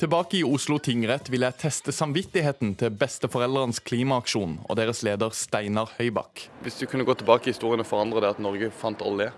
Tilbake 0.00 0.38
i 0.38 0.44
Oslo 0.48 0.78
tingrett 0.80 1.26
vil 1.28 1.42
jeg 1.44 1.60
teste 1.60 1.92
samvittigheten 1.92 2.70
til 2.80 2.94
besteforeldrenes 3.02 3.82
klimaaksjon 3.84 4.54
og 4.62 4.78
deres 4.78 5.02
leder 5.04 5.34
Steinar 5.36 5.92
Høybakk. 5.98 6.46
Hvis 6.64 6.78
du 6.80 6.86
kunne 6.88 7.04
gå 7.04 7.12
tilbake 7.20 7.50
i 7.50 7.52
historien 7.52 7.84
og 7.84 7.88
forandre 7.90 8.22
det 8.24 8.30
at 8.32 8.40
Norge 8.40 8.70
fant 8.72 9.04
olje, 9.04 9.28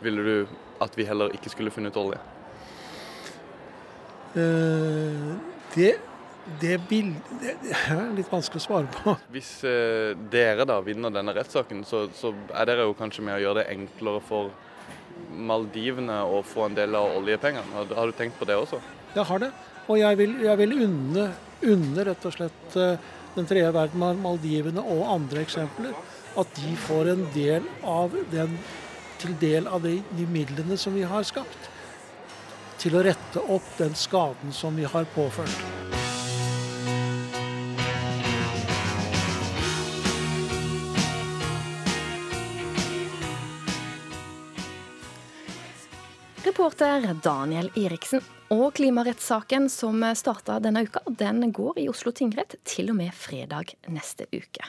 ville 0.00 0.24
du 0.24 0.56
at 0.80 0.96
vi 0.96 1.04
heller 1.04 1.36
ikke 1.36 1.52
skulle 1.52 1.74
funnet 1.74 2.00
olje? 2.00 2.22
Uh, 4.32 5.36
det 5.76 5.98
det, 6.56 6.78
det, 6.88 7.54
er 7.76 8.04
litt 8.16 8.32
vanskelig 8.32 8.64
å 8.64 8.64
svare 8.64 8.88
på. 8.88 9.12
Hvis 9.36 9.58
uh, 9.68 10.16
dere 10.32 10.64
da 10.64 10.80
vinner 10.80 11.12
denne 11.12 11.36
rettssaken, 11.36 11.84
så, 11.84 12.06
så, 12.16 12.32
er 12.56 12.72
dere 12.72 12.88
jo 12.88 12.96
kanskje 12.96 13.28
med 13.28 13.36
å 13.36 13.42
gjøre 13.44 13.60
det 13.60 13.70
enklere 13.76 14.24
for 14.24 14.56
Maldivene 15.36 16.22
å 16.24 16.40
få 16.40 16.70
en 16.70 16.80
del 16.80 16.96
av 16.96 17.18
oljepengene. 17.20 17.76
Har, 17.76 17.98
har 18.00 18.08
du 18.08 18.16
tenkt 18.16 18.40
på 18.40 18.48
det 18.48 18.56
også? 18.56 18.80
Jeg 19.12 19.28
har 19.28 19.44
det. 19.44 19.52
Og 19.88 19.96
jeg 19.96 20.18
vil, 20.20 20.34
jeg 20.44 20.60
vil 20.60 20.74
unne, 20.84 21.30
unne, 21.64 22.04
rett 22.10 22.26
og 22.28 22.34
slett 22.34 22.76
eh, 22.76 23.08
den 23.36 23.48
tredje 23.48 23.72
verden, 23.72 24.04
Maldivene 24.22 24.84
og 24.84 25.06
andre 25.14 25.44
eksempler, 25.46 25.96
at 26.38 26.52
de 26.58 26.74
får 26.84 27.12
en 27.14 27.24
del 27.34 27.64
av 27.88 28.14
den, 28.32 28.58
til 29.18 29.34
del 29.40 29.66
av 29.66 29.82
de, 29.86 29.98
de 30.18 30.28
midlene 30.28 30.76
som 30.78 30.96
vi 30.96 31.06
har 31.08 31.24
skapt, 31.26 31.70
til 32.78 32.94
å 32.94 33.02
rette 33.06 33.42
opp 33.50 33.72
den 33.80 33.96
skaden 33.98 34.54
som 34.54 34.76
vi 34.78 34.86
har 34.86 35.08
påført. 35.16 35.97
Reporter 46.44 47.14
Daniel 47.22 47.70
Eriksen. 47.76 48.22
Og 48.54 48.70
klimarettssaken 48.78 49.66
som 49.68 50.00
starta 50.16 50.56
denne 50.62 50.84
uka, 50.86 51.02
den 51.18 51.50
går 51.52 51.80
i 51.82 51.88
Oslo 51.90 52.12
tingrett 52.14 52.54
til 52.68 52.92
og 52.92 52.96
med 53.00 53.12
fredag 53.12 53.74
neste 53.92 54.28
uke. 54.32 54.68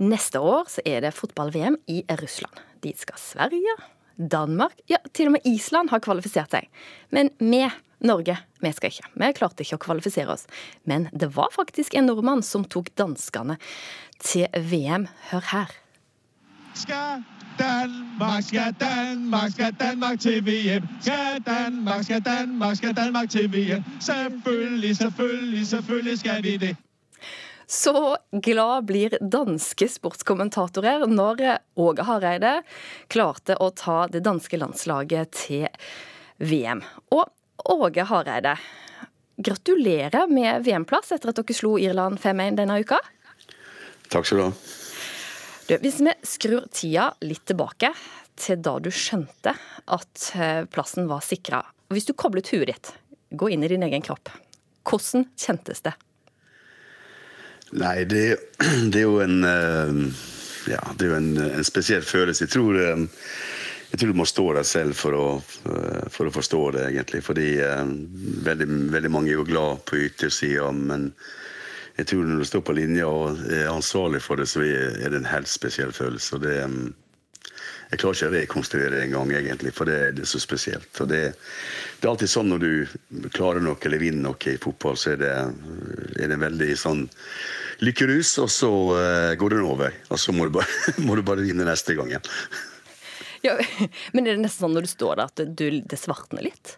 Neste 0.00 0.40
år 0.40 0.70
så 0.72 0.84
er 0.88 1.02
det 1.04 1.12
fotball-VM 1.18 1.76
i 1.90 2.04
Russland. 2.22 2.62
Dit 2.80 3.02
skal 3.02 3.20
Sverige, 3.20 3.74
Danmark, 4.16 4.78
ja, 4.88 5.02
til 5.12 5.28
og 5.28 5.36
med 5.36 5.50
Island 5.50 5.92
har 5.92 6.00
kvalifisert 6.04 6.54
seg. 6.54 6.70
Men 7.12 7.34
vi, 7.42 7.66
Norge, 8.06 8.38
vi 8.62 8.72
skal 8.76 8.94
ikke. 8.94 9.12
Vi 9.20 9.34
klarte 9.36 9.66
ikke 9.66 9.80
å 9.82 9.84
kvalifisere 9.84 10.38
oss. 10.38 10.46
Men 10.88 11.10
det 11.12 11.34
var 11.36 11.52
faktisk 11.52 11.98
en 11.98 12.08
nordmann 12.08 12.46
som 12.46 12.64
tok 12.64 12.94
danskene 12.96 13.58
til 14.22 14.48
VM. 14.54 15.10
Hør 15.34 15.52
her. 15.52 15.80
Skal 16.74 17.22
Danmark, 17.58 18.44
skal 18.44 18.74
Danmark, 18.80 19.50
skal 19.52 19.74
Danmark 19.80 20.20
til 20.20 20.44
VM. 20.46 20.86
Skal 21.00 21.42
Danmark, 21.46 22.04
skal 22.04 22.22
Danmark, 22.24 22.76
skal 22.76 22.96
Danmark 22.96 23.30
til 23.30 23.48
VM. 23.52 23.84
Selvfølgelig, 24.00 24.96
selvfølgelig, 24.96 25.66
selvfølgelig 25.66 26.18
skal 26.18 26.42
vi 26.42 26.56
det. 26.56 26.76
Så 27.66 28.16
glad 28.42 28.86
blir 28.88 29.14
danske 29.22 29.86
sportskommentatorer 29.88 31.06
når 31.06 31.42
Åge 31.78 32.06
Hareide 32.08 32.56
klarte 33.12 33.54
å 33.62 33.70
ta 33.70 34.08
det 34.10 34.24
danske 34.26 34.58
landslaget 34.58 35.30
til 35.38 35.68
VM. 36.38 36.82
Og 37.14 37.30
Åge 37.70 38.08
Hareide, 38.10 38.56
gratulerer 39.38 40.26
med 40.32 40.66
VM-plass 40.66 41.14
etter 41.14 41.30
at 41.30 41.38
dere 41.38 41.56
slo 41.56 41.76
Irland 41.78 42.18
5-1 42.20 42.58
denne 42.58 42.80
uka. 42.82 42.98
Takk 44.10 44.26
skal 44.26 44.40
du 44.40 44.46
ha. 44.48 44.79
Du, 45.70 45.76
hvis 45.78 46.00
vi 46.02 46.10
skrur 46.26 46.64
tida 46.74 47.12
litt 47.22 47.44
tilbake 47.46 47.92
til 48.40 48.58
da 48.58 48.72
du 48.82 48.88
skjønte 48.90 49.52
at 49.94 50.24
eh, 50.34 50.64
plassen 50.66 51.06
var 51.06 51.22
sikra. 51.22 51.60
Hvis 51.94 52.08
du 52.08 52.14
koblet 52.18 52.50
huet 52.50 52.72
ditt, 52.72 52.90
gå 53.30 53.52
inn 53.54 53.62
i 53.62 53.70
din 53.70 53.84
egen 53.86 54.02
kropp. 54.02 54.32
Hvordan 54.82 55.28
kjentes 55.38 55.84
det? 55.86 55.92
Nei, 57.78 58.02
det, 58.02 58.24
det 58.90 58.98
er 58.98 59.06
jo 59.06 59.20
en 59.22 59.46
eh, 59.46 60.26
Ja, 60.72 60.80
det 60.90 61.06
er 61.06 61.12
jo 61.12 61.20
en, 61.20 61.30
en 61.38 61.68
spesiell 61.68 62.02
følelse. 62.02 62.48
Jeg 62.48 62.54
tror, 62.56 62.80
eh, 62.80 63.06
jeg 63.92 64.00
tror, 64.00 64.10
du 64.10 64.20
må 64.24 64.26
stå 64.26 64.48
der 64.58 64.66
selv 64.66 64.98
for 64.98 65.14
å, 65.14 65.28
for 66.10 66.26
å 66.26 66.34
forstå 66.34 66.64
det, 66.80 66.88
egentlig. 66.90 67.22
Fordi 67.26 67.46
veldig, 68.46 68.68
veldig 68.90 69.14
mange 69.14 69.30
er 69.30 69.38
jo 69.38 69.46
glad 69.46 69.86
på 69.86 70.02
yttersida, 70.08 70.70
men 70.74 71.12
jeg 71.98 72.08
tror 72.10 72.26
når 72.26 72.40
du 72.40 72.48
står 72.48 72.64
på 72.66 72.76
linja 72.76 73.08
og 73.08 73.40
er 73.50 73.70
ansvarlig 73.70 74.22
for 74.24 74.40
det, 74.40 74.48
så 74.50 74.62
er 74.64 75.08
det 75.10 75.20
en 75.20 75.30
helt 75.30 75.50
spesiell 75.50 75.92
følelse. 75.96 76.36
og 76.36 76.44
det 76.46 76.58
jeg 77.90 77.98
klarer 77.98 78.14
ikke 78.14 78.28
å 78.28 78.34
rekonstruere 78.36 78.90
det 78.94 79.00
engang, 79.08 79.32
egentlig, 79.34 79.72
for 79.74 79.90
det, 79.90 79.98
det, 80.14 80.22
er 80.22 80.30
så 80.30 80.38
spesielt. 80.38 80.90
Og 81.02 81.08
det, 81.10 81.22
det, 81.34 82.04
er 82.04 82.12
alltid 82.12 82.30
sånn 82.30 82.52
når 82.52 82.62
du 82.62 83.30
klarer 83.34 83.64
noe 83.64 83.80
eller 83.88 83.98
vinner 83.98 84.28
noe 84.28 84.52
i 84.52 84.60
fotball, 84.62 84.94
så 85.00 85.16
er 85.16 85.18
det, 85.18 85.32
er 86.22 86.30
det 86.30 86.38
veldig 86.38 86.68
sånn 86.78 87.02
lykkerus, 87.82 88.36
og 88.44 88.52
så 88.54 88.70
uh, 88.94 89.32
går 89.40 89.56
den 89.56 89.66
over. 89.66 89.96
Og 90.06 90.22
så 90.22 90.34
må 90.36 90.46
du 90.46 90.54
bare, 90.60 90.94
må 91.06 91.18
du 91.18 91.24
bare 91.26 91.42
vinne 91.42 91.66
neste 91.66 91.98
gang 91.98 92.14
igjen. 92.14 92.30
Ja, 93.42 93.56
men 94.14 94.28
er 94.28 94.36
det 94.36 94.44
nesten 94.44 94.68
sånn 94.68 94.78
når 94.78 94.86
du 94.86 94.92
står 94.92 95.18
der 95.18 95.26
at 95.26 95.42
du, 95.58 95.66
det 95.82 95.98
svartner 95.98 96.46
litt? 96.46 96.76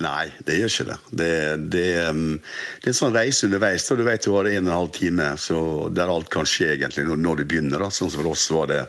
Nei, 0.00 0.30
det 0.46 0.56
gjør 0.56 0.70
ikke 0.72 0.86
det. 0.88 0.98
Det, 1.10 1.32
det, 1.72 1.86
um, 2.08 2.36
det 2.80 2.88
er 2.88 2.92
en 2.92 2.98
sånn 3.02 3.16
reise 3.16 3.48
underveis. 3.48 3.88
Du 3.88 4.04
vet 4.06 4.24
du 4.24 4.32
har 4.32 4.48
en 4.48 4.62
og 4.62 4.70
en 4.70 4.76
halv 4.78 4.92
time 4.96 5.32
så 5.40 5.58
der 5.92 6.12
alt 6.12 6.30
kan 6.32 6.48
skje 6.48 6.74
egentlig 6.76 7.04
når, 7.10 7.42
du 7.42 7.50
begynner. 7.50 7.82
Da. 7.84 7.90
Sånn 7.92 8.12
som 8.12 8.22
for 8.22 8.32
oss 8.32 8.46
var 8.54 8.70
det 8.70 8.84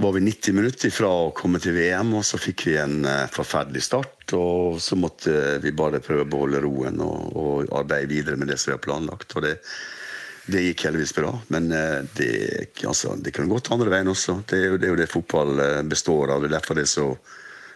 var 0.00 0.14
vi 0.16 0.22
90 0.24 0.56
minutter 0.56 0.92
fra 0.92 1.08
å 1.26 1.32
komme 1.36 1.60
til 1.60 1.74
VM, 1.76 2.14
og 2.16 2.22
så 2.24 2.38
fikk 2.40 2.66
vi 2.70 2.78
en 2.80 3.02
uh, 3.04 3.28
forferdelig 3.32 3.84
start. 3.88 4.36
Og 4.36 4.78
så 4.80 4.96
måtte 5.00 5.58
vi 5.64 5.74
bare 5.76 6.00
prøve 6.04 6.26
å 6.26 6.30
beholde 6.32 6.62
roen 6.64 7.00
og, 7.04 7.34
og 7.36 7.74
arbeide 7.80 8.12
videre 8.12 8.40
med 8.40 8.52
det 8.52 8.58
som 8.60 8.72
vi 8.72 8.76
har 8.78 8.84
planlagt. 8.84 9.36
Og 9.36 9.46
det, 9.48 9.58
Det 10.42 10.58
gikk 10.58 10.88
heldigvis 10.88 11.12
bra, 11.14 11.28
men 11.54 11.68
det, 11.70 12.32
altså, 12.82 13.12
det 13.14 13.30
kan 13.30 13.46
gå 13.46 13.60
til 13.62 13.76
andre 13.76 13.92
veien 13.92 14.10
også. 14.10 14.40
Det 14.50 14.56
er, 14.58 14.64
jo, 14.72 14.80
det 14.80 14.88
er 14.88 14.90
jo 14.90 14.98
det 14.98 15.12
fotball 15.12 15.60
består 15.86 16.32
av. 16.34 16.42
Det 16.42 16.48
er 16.50 16.56
derfor 16.56 16.74
det 16.74 16.82
er 16.82 16.90
så 16.90 17.04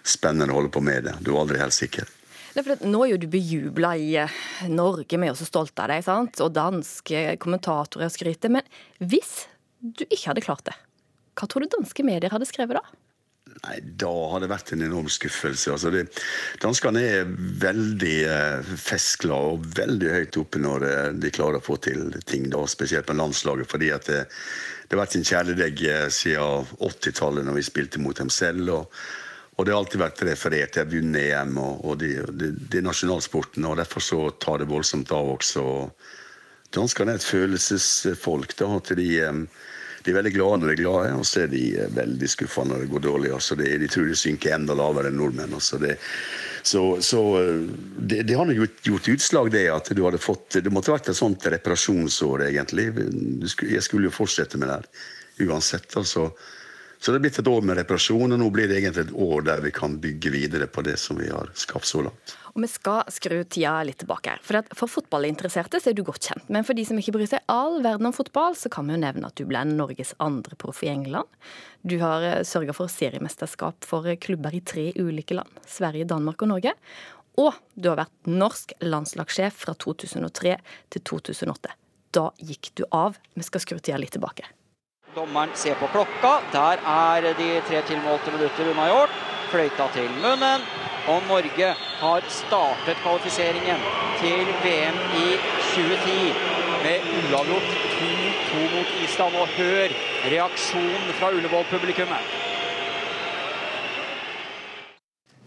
spennende 0.07 0.55
å 0.55 0.61
holde 0.61 0.73
på 0.75 0.83
med 0.85 1.09
det. 1.09 1.17
Du 1.21 1.33
er 1.35 1.41
aldri 1.43 1.61
helt 1.61 1.77
sikker. 1.77 2.09
nå 2.57 3.05
er 3.05 3.11
jo 3.13 3.21
du 3.21 3.29
bejubla 3.29 3.97
i 3.97 4.13
Norge, 4.73 5.19
vi 5.19 5.27
er 5.27 5.35
også 5.35 5.49
stolte 5.49 5.85
av 5.85 5.93
deg, 5.93 6.05
sant? 6.07 6.41
og 6.41 6.55
danske 6.57 7.37
kommentatorer 7.43 8.13
skryter. 8.13 8.53
Men 8.53 8.67
hvis 8.99 9.45
du 9.81 10.07
ikke 10.09 10.31
hadde 10.33 10.47
klart 10.47 10.65
det, 10.69 10.77
hva 11.37 11.49
tror 11.49 11.67
du 11.67 11.75
danske 11.75 12.07
medier 12.07 12.33
hadde 12.33 12.49
skrevet 12.49 12.79
da? 12.79 12.87
Nei, 13.65 13.77
Da 14.01 14.11
har 14.31 14.43
det 14.43 14.51
vært 14.51 14.73
en 14.75 14.85
enorm 14.85 15.09
skuffelse. 15.11 15.73
Altså 15.73 15.93
det, 15.95 16.07
danskene 16.63 17.03
er 17.03 17.29
veldig 17.63 18.17
eh, 18.29 18.73
festglade 18.81 19.53
og 19.55 19.69
veldig 19.79 20.11
høyt 20.13 20.39
oppe 20.41 20.63
når 20.63 20.87
eh, 20.89 21.13
de 21.23 21.33
klarer 21.35 21.61
å 21.61 21.65
få 21.65 21.79
til 21.87 22.11
ting, 22.29 22.49
da, 22.53 22.65
spesielt 22.69 23.09
med 23.13 23.21
landslaget. 23.23 23.71
fordi 23.71 23.93
at 23.95 24.11
det, 24.11 24.25
det 24.87 24.97
har 24.97 25.05
vært 25.05 25.17
sin 25.17 25.29
kjæledegg 25.29 25.85
eh, 25.89 26.09
siden 26.13 26.75
80-tallet, 26.81 27.47
når 27.47 27.61
vi 27.61 27.69
spilte 27.71 28.03
mot 28.03 28.19
dem 28.19 28.33
selv. 28.33 28.73
og, 28.75 29.01
og 29.57 29.65
det 29.65 29.73
har 29.73 29.81
alltid 29.81 30.03
vært 30.03 30.25
referert 30.29 30.75
til 30.77 30.91
vunnet 30.91 31.31
EM 31.31 31.57
og, 31.63 31.85
og 31.89 32.01
de, 32.03 32.11
de, 32.37 32.51
de 32.73 32.83
nasjonalsporten. 32.85 33.65
og 33.65 33.79
Derfor 33.81 34.05
så 34.05 34.19
tar 34.43 34.61
det 34.61 34.69
voldsomt 34.69 35.13
av 35.17 35.31
også. 35.39 35.65
Danskene 36.77 37.15
er 37.15 37.23
et 37.23 37.31
følelsesfolk. 37.31 38.57
da, 38.59 38.77
at 38.77 38.93
de... 38.99 39.09
De 40.07 40.13
er 40.13 40.21
veldig 40.21 40.37
glade 40.37 40.59
når 40.63 40.69
de 40.69 40.75
er 40.77 40.79
glade, 40.85 41.15
og 41.19 41.25
så 41.27 41.41
er 41.43 41.49
de 41.51 41.61
eh, 41.75 41.89
veldig 41.91 42.29
skuffa 42.31 42.63
når 42.63 42.85
det 42.85 42.91
går 42.93 43.03
dårlig. 43.09 43.31
Altså 43.35 43.57
det, 43.59 43.73
de 43.83 43.89
tror 43.91 44.05
de 44.07 44.15
synker 44.15 44.53
enda 44.55 44.77
lavere 44.79 45.11
enn 45.11 45.17
nordmenn. 45.19 45.57
Altså 45.59 45.81
det, 45.83 45.97
så, 46.63 46.83
så 47.03 47.23
eh, 47.41 47.65
det, 47.99 48.21
det, 48.29 48.37
har 48.39 48.53
gjort, 48.55 48.77
gjort, 48.87 49.09
utslag, 49.17 49.51
det 49.51 49.65
at 49.73 49.91
du 49.91 50.05
hadde 50.07 50.23
fått 50.23 50.61
Det 50.63 50.71
måtte 50.71 50.95
vært 50.95 51.11
et 51.11 51.19
sånt 51.19 51.49
reparasjonsår, 51.51 52.47
egentlig. 52.53 52.87
Jeg 53.67 53.83
skulle 53.83 54.07
jo 54.07 54.15
fortsette 54.15 54.63
med 54.63 54.71
det 54.71 54.79
her 54.79 55.51
uansett. 55.51 55.91
altså 55.99 56.29
så 57.07 57.13
det 57.13 57.21
er 57.21 57.23
blitt 57.29 57.37
et 57.39 57.47
år 57.47 57.61
med 57.63 57.77
reparasjon, 57.79 58.33
og 58.35 58.41
nå 58.41 58.47
blir 58.51 58.67
det 58.67 58.81
egentlig 58.81 59.05
et 59.05 59.13
år 59.23 59.45
der 59.47 59.61
vi 59.63 59.71
kan 59.71 59.93
bygge 60.03 60.31
videre 60.35 60.67
på 60.67 60.83
det 60.83 60.97
som 60.99 61.21
vi 61.21 61.29
har 61.31 61.53
skapt 61.55 61.87
så 61.87 62.01
langt. 62.03 62.33
Og 62.51 62.65
Vi 62.65 62.71
skal 62.73 63.13
skru 63.15 63.37
tida 63.45 63.77
litt 63.87 64.01
tilbake. 64.01 64.33
her. 64.33 64.43
For, 64.43 64.59
for 64.75 64.91
fotballinteresserte 64.91 65.79
så 65.79 65.93
er 65.93 65.95
du 65.95 66.03
godt 66.03 66.27
kjent. 66.27 66.51
Men 66.51 66.67
for 66.67 66.75
de 66.75 66.83
som 66.89 66.99
ikke 66.99 67.15
bryr 67.15 67.31
seg 67.31 67.47
all 67.47 67.79
verden 67.85 68.11
om 68.11 68.17
fotball, 68.17 68.59
så 68.59 68.73
kan 68.75 68.91
vi 68.91 68.97
jo 68.97 69.05
nevne 69.05 69.31
at 69.31 69.39
du 69.39 69.45
ble 69.47 69.63
Norges 69.71 70.17
andre 70.19 70.59
proff 70.59 70.83
i 70.83 70.91
England. 70.91 71.31
Du 71.87 72.01
har 72.03 72.27
eh, 72.27 72.43
sørga 72.43 72.75
for 72.75 72.91
seriemesterskap 72.91 73.87
for 73.87 74.11
klubber 74.19 74.59
i 74.59 74.65
tre 74.67 74.89
ulike 74.99 75.39
land. 75.39 75.63
Sverige, 75.63 76.11
Danmark 76.11 76.43
og 76.43 76.57
Norge. 76.57 76.75
Og 77.39 77.55
du 77.79 77.93
har 77.93 78.03
vært 78.03 78.35
norsk 78.35 78.75
landslagssjef 78.83 79.63
fra 79.63 79.79
2003 79.79 80.59
til 80.91 81.07
2008. 81.15 81.71
Da 82.19 82.31
gikk 82.43 82.75
du 82.75 82.89
av. 82.91 83.23
Vi 83.39 83.47
skal 83.47 83.63
skru 83.63 83.79
tida 83.79 84.03
litt 84.03 84.19
tilbake. 84.19 84.51
Dommeren 85.17 85.49
ser 85.55 85.75
på 85.81 85.87
klokka. 85.89 86.31
Der 86.53 86.83
er 86.93 87.27
de 87.39 87.47
tre 87.65 87.79
tilmålte 87.89 88.33
minutter 88.35 88.69
unnagjort. 88.69 89.15
Fløyta 89.49 89.87
til 89.95 90.11
munnen. 90.21 90.67
Og 91.09 91.23
Norge 91.29 91.71
har 92.03 92.27
startet 92.29 93.01
kvalifiseringen 93.01 93.81
til 94.21 94.51
VM 94.65 94.99
i 95.23 95.29
2010 95.71 96.19
med 96.85 97.09
uavgjort 97.23 97.71
2-2 97.97 98.67
mot 98.75 98.93
Island. 99.07 99.39
Og 99.41 99.57
hør 99.57 99.97
reaksjonen 100.35 101.17
fra 101.17 101.33
Ullevål-publikummet. 101.33 102.37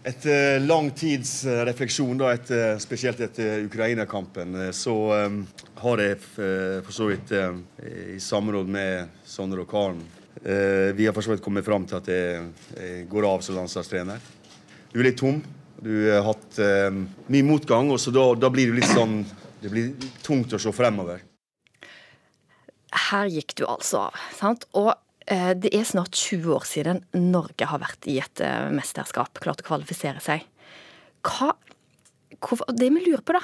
Etter 0.02 0.54
eh, 0.54 0.62
lang 0.64 0.90
tids 0.96 1.44
eh, 1.44 1.60
refleksjon, 1.68 2.16
da, 2.16 2.30
etter, 2.32 2.78
spesielt 2.80 3.20
etter 3.20 3.66
Ukraina-kampen, 3.66 4.54
eh, 4.56 4.70
så 4.72 4.94
um, 5.26 5.42
har 5.82 6.00
jeg 6.00 6.16
for 6.24 6.94
så 6.96 7.08
vidt 7.10 7.32
um, 7.36 7.58
i 7.84 8.16
samråd 8.20 8.70
med 8.72 9.10
Sondre 9.28 9.66
og 9.66 9.68
Karen 9.68 10.00
uh, 10.00 10.88
Vi 10.96 11.04
har 11.04 11.12
for 11.16 11.24
så 11.24 11.34
vidt 11.34 11.44
kommet 11.44 11.68
fram 11.68 11.84
til 11.88 11.98
at 11.98 12.08
jeg, 12.08 12.46
jeg 12.78 13.04
går 13.12 13.28
av 13.28 13.44
som 13.44 13.58
landslagstrener. 13.60 14.24
Du 14.88 15.02
er 15.02 15.10
litt 15.10 15.20
tom. 15.20 15.42
Du 15.80 15.92
har 16.08 16.24
hatt 16.30 16.62
um, 16.88 17.04
mye 17.28 17.48
motgang, 17.52 17.92
og 17.92 18.00
så 18.00 18.12
da, 18.12 18.24
da, 18.40 18.48
blir 18.52 18.72
det 18.72 18.80
litt 18.80 18.92
sånn 18.92 19.20
Det 19.60 19.68
blir 19.68 19.92
tungt 20.24 20.56
å 20.56 20.60
se 20.60 20.72
fremover. 20.72 21.20
Her 23.10 23.28
gikk 23.28 23.52
du 23.60 23.66
altså 23.68 24.06
av. 24.08 24.20
sant? 24.40 24.64
Og 24.72 24.94
Eh, 24.94 25.09
det 25.28 25.70
er 25.76 25.86
snart 25.86 26.16
20 26.16 26.54
år 26.56 26.66
siden 26.68 27.02
Norge 27.14 27.68
har 27.68 27.82
vært 27.82 28.06
i 28.10 28.18
et 28.22 28.42
eh, 28.44 28.70
mesterskap, 28.74 29.40
klart 29.42 29.62
å 29.62 29.68
kvalifisere 29.68 30.22
seg. 30.24 30.46
Hva, 31.26 31.52
hvorfor, 32.38 32.70
det 32.74 32.88
vi 32.94 33.04
lurer 33.04 33.24
på, 33.24 33.36
da. 33.36 33.42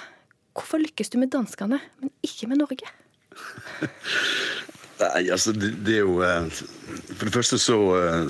Hvorfor 0.56 0.80
lykkes 0.80 1.12
du 1.12 1.18
med 1.20 1.34
danskene, 1.34 1.78
men 2.00 2.12
ikke 2.24 2.48
med 2.50 2.62
Norge? 2.62 2.88
Nei, 4.96 5.26
altså 5.28 5.52
det, 5.52 5.74
det, 5.84 5.98
er 5.98 6.06
jo 6.06 6.22
eh, 6.24 6.46
For 7.10 7.28
det 7.28 7.34
første 7.34 7.58
så, 7.60 7.76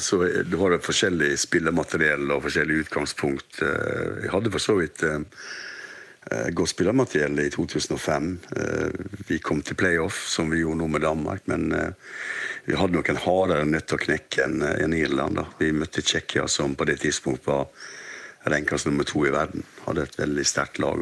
så 0.02 0.18
du 0.50 0.56
har 0.58 0.74
du 0.74 0.82
forskjellig 0.82 1.30
spillemateriell 1.38 2.26
og 2.34 2.42
forskjellig 2.48 2.80
utgangspunkt. 2.82 3.60
Jeg 3.62 4.32
hadde 4.32 4.50
for 4.50 4.64
så 4.64 4.74
vidt 4.80 5.06
godt 6.50 6.72
spillermateriell 6.72 7.38
i 7.38 7.50
2005. 7.54 8.30
Vi 9.28 9.38
kom 9.38 9.60
til 9.62 9.78
playoff, 9.78 10.24
som 10.26 10.50
vi 10.50 10.62
gjorde 10.64 10.80
nå 10.80 10.88
med 10.90 11.04
Danmark, 11.06 11.44
men 11.46 11.68
vi 12.66 12.74
hadde 12.74 12.96
nok 12.96 13.12
en 13.12 13.20
hardere 13.22 13.68
nøtt 13.68 13.94
å 13.94 14.00
knekke 14.00 14.42
enn 14.42 14.64
en 14.66 14.96
Irland. 14.96 15.38
Da. 15.38 15.46
Vi 15.60 15.70
møtte 15.70 16.02
Tsjekkia, 16.02 16.48
som 16.50 16.74
på 16.74 16.88
det 16.88 16.98
tidspunktet 17.04 17.46
var 17.46 17.68
renkast 18.50 18.86
nummer 18.86 19.06
to 19.06 19.26
i 19.26 19.30
verden. 19.34 19.62
Hadde 19.86 20.06
et 20.06 20.18
veldig 20.18 20.46
sterkt 20.46 20.80
lag. 20.82 20.98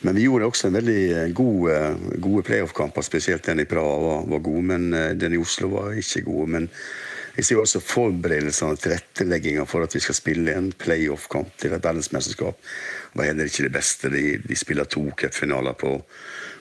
Men 0.00 0.14
vi 0.14 0.26
gjorde 0.26 0.50
også 0.50 0.68
en 0.68 0.76
veldig 0.76 1.34
gode, 1.36 1.76
gode 2.22 2.44
playoff-kamper, 2.46 3.04
spesielt 3.06 3.46
den 3.46 3.62
i 3.62 3.68
Praha 3.68 3.98
var, 4.02 4.24
var 4.30 4.42
god. 4.44 4.62
Men 4.70 4.88
eh, 4.94 5.12
den 5.18 5.36
i 5.36 5.40
Oslo 5.40 5.72
var 5.72 5.96
ikke 5.96 6.26
god. 6.26 6.52
Men 6.56 6.68
jeg 7.36 7.44
ser 7.44 7.60
også 7.60 7.82
forberedelsene 7.84 8.72
og 8.72 8.80
tilrettelegginga 8.80 9.66
for 9.68 9.84
at 9.84 9.94
vi 9.94 10.00
skal 10.00 10.16
spille 10.16 10.54
en 10.56 10.70
playoff-kamp 10.72 11.52
til 11.60 11.76
et 11.76 11.84
verdensmesterskap, 11.84 12.58
var 13.14 13.28
heller 13.28 13.48
ikke 13.48 13.66
det 13.68 13.74
beste. 13.76 14.10
De, 14.12 14.38
de 14.40 14.56
spiller 14.56 14.88
to 14.88 15.04
cupfinaler 15.20 15.76
på 15.76 15.98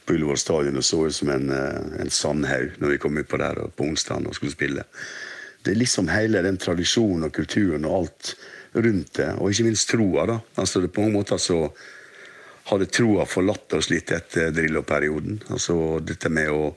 på 0.05 0.13
Ullevål 0.13 0.37
stadion 0.37 0.77
og 0.77 0.85
så 0.85 0.99
ut 1.07 1.15
som 1.15 1.31
en, 1.33 1.49
eh, 1.49 2.01
en 2.01 2.11
sandhaug 2.13 2.77
når 2.81 2.93
vi 2.93 2.99
kom 3.01 3.17
utpå 3.17 3.39
der 3.41 3.61
på 3.75 3.87
onsdag 3.87 4.27
og 4.27 4.37
skulle 4.37 4.53
spille. 4.53 4.85
Det 5.65 5.73
er 5.73 5.81
liksom 5.81 6.11
hele 6.13 6.43
den 6.45 6.59
tradisjonen 6.61 7.25
og 7.25 7.33
kulturen 7.33 7.87
og 7.89 7.95
alt 8.03 8.35
rundt 8.75 9.15
det, 9.17 9.31
og 9.39 9.49
ikke 9.49 9.65
minst 9.65 9.89
troa. 9.89 10.25
da. 10.25 10.39
Altså 10.57 10.87
På 10.87 11.01
mange 11.01 11.13
måter 11.13 11.37
så 11.37 11.71
hadde 12.65 12.87
troa 12.89 13.25
forlatt 13.29 13.73
oss 13.77 13.91
litt 13.91 14.11
etter 14.15 14.49
Drillo-perioden. 14.55 15.37
Altså 15.53 15.99
dette 16.01 16.31
med 16.33 16.49
å 16.49 16.71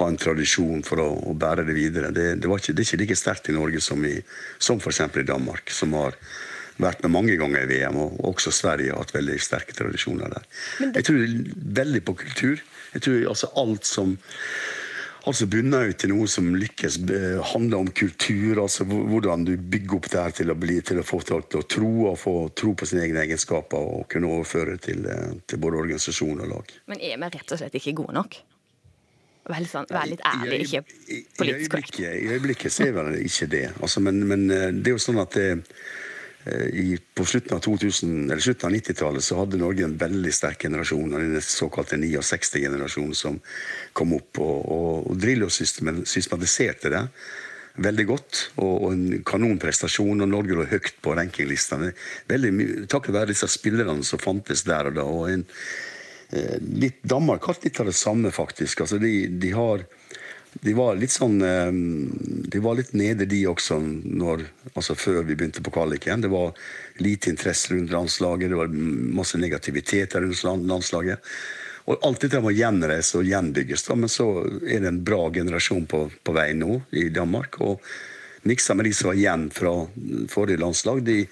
ha 0.00 0.08
en 0.08 0.18
tradisjon 0.18 0.82
for 0.86 1.02
å, 1.02 1.08
å 1.30 1.34
bære 1.38 1.66
det 1.68 1.76
videre. 1.76 2.10
Det, 2.14 2.32
det, 2.42 2.50
ikke, 2.50 2.74
det, 2.74 2.82
er 2.82 2.88
ikke 2.88 3.02
like 3.04 3.18
sterkt 3.18 3.50
i 3.52 3.54
Norge 3.54 3.82
som, 3.84 4.02
i, 4.06 4.16
som 4.58 4.82
f.eks. 4.82 5.04
i 5.06 5.26
Danmark, 5.28 5.70
som 5.74 5.94
har 5.98 6.18
vært 6.82 7.04
med 7.04 7.14
mange 7.14 7.36
ganger 7.38 7.64
i 7.64 7.70
VM, 7.70 8.00
og 8.02 8.18
også 8.32 8.52
Sverige 8.54 8.94
har 8.94 9.02
hatt 9.02 9.14
veldig 9.14 9.38
sterke 9.42 9.74
tradisjoner 9.78 10.34
der. 10.34 10.50
Det... 10.78 10.90
Jeg 11.00 11.08
tror 11.08 11.38
veldig 11.80 12.02
på 12.06 12.18
kultur. 12.24 12.66
Jeg 12.94 13.06
tror 13.06 13.30
altså 13.34 13.50
alt 13.62 13.86
som 13.86 14.16
altså 15.28 15.46
bunner 15.50 15.90
ut 15.90 15.98
til 16.00 16.12
noe 16.12 16.28
som 16.30 16.50
lykkes, 16.56 16.98
handler 17.52 17.82
om 17.82 17.90
kultur. 17.94 18.62
altså 18.62 18.86
Hvordan 18.88 19.44
du 19.46 19.54
bygger 19.56 19.98
opp 19.98 20.10
det 20.12 20.22
her 20.22 20.36
til 20.40 20.52
å, 20.52 20.56
bli, 20.58 20.78
til 20.82 21.00
å 21.02 21.06
få 21.06 21.20
folk 21.22 21.50
til 21.52 21.62
å 21.62 21.68
tro 21.76 21.92
og 22.10 22.18
få 22.20 22.34
tro 22.56 22.74
på 22.78 22.88
sine 22.88 23.04
egne 23.06 23.24
egenskaper 23.26 23.78
og 23.78 24.06
kunne 24.12 24.30
overføre 24.32 24.78
til, 24.82 25.06
eh, 25.06 25.34
til 25.46 25.62
både 25.62 25.82
organisasjon 25.82 26.44
og 26.44 26.52
lag. 26.54 26.74
Men 26.90 27.02
er 27.02 27.18
vi 27.20 27.32
rett 27.36 27.54
og 27.54 27.62
slett 27.62 27.78
ikke 27.80 27.96
gode 28.02 28.16
nok? 28.18 28.40
Vær 29.48 29.62
litt, 29.64 29.72
sånn, 29.72 29.86
vær 29.88 30.04
litt 30.10 30.20
ærlig, 30.28 30.58
ikke 30.66 30.82
politisk 31.38 31.72
korrekt. 31.72 32.02
I 32.04 32.34
øyeblikket 32.34 32.74
så 32.74 32.90
er 32.90 32.98
vel 32.98 33.14
ikke 33.22 33.48
det. 33.48 33.64
Altså, 33.80 34.02
men, 34.04 34.20
men, 34.28 34.50
eh, 34.52 34.68
det 34.76 34.92
er 34.92 34.98
jo 34.98 35.06
sånn 35.06 35.22
at 35.22 35.36
det, 35.38 35.48
Eh, 35.54 35.78
I, 36.48 36.98
på 37.14 37.24
slutten 37.28 37.56
av, 37.56 37.60
2000, 37.64 38.30
eller 38.30 38.42
slutten 38.42 38.68
av 38.68 38.76
90-tallet 38.76 39.24
så 39.24 39.40
hadde 39.40 39.60
Norge 39.60 39.84
en 39.86 39.98
veldig 40.00 40.32
sterk 40.34 40.62
generasjon, 40.66 41.16
den 41.16 41.42
såkalte 41.44 41.98
69-generasjonen 42.00 43.16
som 43.16 43.40
kom 43.92 44.14
opp. 44.16 44.40
Og, 44.40 44.56
og, 44.76 45.10
og 45.10 45.20
Drillo 45.20 45.50
systematiserte 45.52 46.94
det 46.94 47.04
veldig 47.82 48.06
godt, 48.08 48.40
og, 48.58 48.72
og 48.72 48.88
en 48.92 49.20
kanonprestasjon. 49.26 50.24
og 50.24 50.30
Norge 50.30 50.56
lå 50.58 50.66
høyt 50.70 50.96
på 51.04 51.14
rankinglistene. 51.18 51.92
Takket 52.28 53.14
være 53.14 53.32
disse 53.32 53.48
spillerne 53.52 54.06
som 54.06 54.22
fantes 54.22 54.64
der 54.66 54.90
og 54.90 54.98
da. 54.98 55.04
og 55.06 55.30
en, 55.32 55.46
eh, 56.30 56.58
litt, 56.82 57.02
Danmark 57.02 57.46
har 57.48 57.60
litt 57.62 57.80
av 57.80 57.90
det 57.90 57.96
samme, 57.98 58.32
faktisk. 58.34 58.84
Altså, 58.84 58.98
de, 59.02 59.14
de 59.30 59.54
har 59.54 59.86
de 60.60 60.74
var 60.74 60.98
litt 60.98 61.14
sånn 61.14 61.38
eh, 61.44 61.70
De 62.50 62.60
var 62.64 62.78
litt 62.78 62.92
nede, 62.96 63.28
de 63.30 63.44
også, 63.50 63.78
når, 64.04 64.44
altså 64.74 64.96
før 64.98 65.22
vi 65.28 65.36
begynte 65.36 65.62
på 65.64 65.72
kvaliken. 65.74 66.24
Det 66.24 66.32
var 66.32 66.56
lite 67.04 67.30
interesse 67.30 67.74
rundt 67.74 67.94
landslaget, 67.94 68.50
det 68.50 68.58
var 68.58 68.76
masse 69.18 69.38
negativitet 69.38 70.16
rundt 70.18 70.44
landslaget. 70.44 71.24
Og 71.88 72.04
alt 72.04 72.20
dette 72.24 72.42
må 72.44 72.52
gjenreises 72.52 73.14
og 73.16 73.28
gjenbygges. 73.28 73.86
Da. 73.86 73.96
Men 73.96 74.12
så 74.12 74.28
er 74.66 74.82
det 74.82 74.92
en 74.92 75.02
bra 75.04 75.28
generasjon 75.32 75.86
på, 75.88 76.04
på 76.24 76.36
vei 76.36 76.50
nå 76.56 76.82
i 76.90 77.08
Danmark. 77.08 77.60
og 77.64 77.84
miksa 78.48 78.74
med 78.74 78.86
de 78.86 78.92
som 78.94 79.10
var 79.10 79.18
igjen 79.18 79.48
fra 79.50 79.72
forrige 80.30 80.60
landslag, 80.62 81.02
de, 81.04 81.26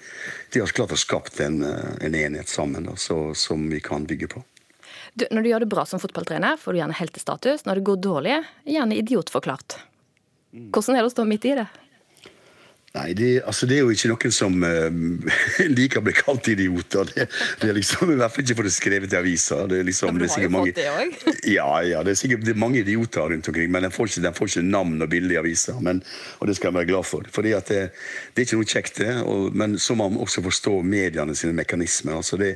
de 0.53 0.59
har 0.59 0.73
klart 0.75 0.93
å 0.93 0.99
skapt 0.99 1.39
en, 1.41 1.63
en 1.63 2.15
enhet 2.15 2.51
sammen 2.51 2.85
da, 2.85 2.97
så, 2.99 3.31
som 3.33 3.63
vi 3.71 3.79
kan 3.81 4.05
bygge 4.05 4.27
på. 4.33 4.43
Du, 5.17 5.25
når 5.33 5.43
du 5.43 5.49
gjør 5.49 5.63
det 5.65 5.71
bra 5.71 5.83
som 5.89 6.01
fotballtrener, 6.01 6.59
får 6.61 6.75
du 6.75 6.79
gjerne 6.81 6.97
heltestatus. 6.97 7.65
Når 7.65 7.79
det 7.79 7.85
går 7.89 8.01
dårlig, 8.05 8.37
gjerne 8.69 8.97
idiotforklart. 8.99 9.79
Mm. 10.53 10.69
Hvordan 10.75 10.97
er 10.97 11.01
det 11.01 11.09
å 11.09 11.15
stå 11.15 11.25
midt 11.25 11.47
i 11.49 11.55
det? 11.57 11.65
Nei, 12.95 13.11
det, 13.13 13.41
altså, 13.45 13.67
det, 13.67 13.77
er 13.77 13.83
jo 13.83 13.91
ikke 13.93 14.09
noen 14.09 14.33
som 14.33 14.53
uh, 14.63 14.87
liker 15.77 15.99
å 15.99 16.05
bli 16.05 16.13
kalt 16.17 16.47
idioter. 16.49 17.09
Det, 17.11 17.27
det, 17.61 17.69
er 17.69 17.75
liksom, 17.77 18.13
I 18.13 18.17
hvert 18.21 18.33
fall 18.33 18.45
ikke 18.45 18.57
for 18.57 18.69
det 18.69 18.73
skrevet 18.73 19.13
i 19.13 19.19
avisa. 19.19 19.59
Det 19.69 19.81
er 19.81 19.87
liksom, 19.89 20.15
ja, 20.15 20.23
du 20.23 20.33
har 20.33 20.45
jo 20.45 20.51
mange, 20.55 20.73
det 20.77 20.87
òg. 20.89 21.17
ja, 21.57 21.67
ja, 21.85 22.03
det 22.07 22.15
er 22.15 22.19
sikkert 22.21 22.45
det 22.47 22.55
er 22.55 22.61
mange 22.63 22.81
idioter 22.81 23.27
rundt 23.33 23.51
omkring, 23.51 23.69
men 23.73 23.85
den 23.85 23.93
får 23.93 24.11
ikke, 24.11 24.23
den 24.25 24.37
får 24.37 24.51
ikke 24.53 24.65
navn 24.69 25.03
og 25.03 25.11
bilde 25.11 25.35
i 25.35 25.39
avisa. 25.41 25.75
Men, 25.83 26.01
og 26.39 26.49
det 26.49 26.57
skal 26.57 26.71
jeg 26.71 26.79
være 26.79 26.91
glad 26.93 27.09
for. 27.11 27.27
Fordi 27.37 27.53
at 27.57 27.73
det, 27.73 27.83
det 28.33 28.43
er 28.43 28.49
ikke 28.49 28.61
noe 28.61 28.71
kjekt, 28.71 29.03
det. 29.03 29.13
Og, 29.27 29.51
men 29.57 29.77
så 29.83 29.97
må 29.99 30.07
man 30.09 30.23
også 30.23 30.45
forstå 30.47 30.79
mediene 30.87 31.35
sine 31.37 31.57
mekanismer. 31.59 32.17
Altså 32.21 32.39
det, 32.41 32.55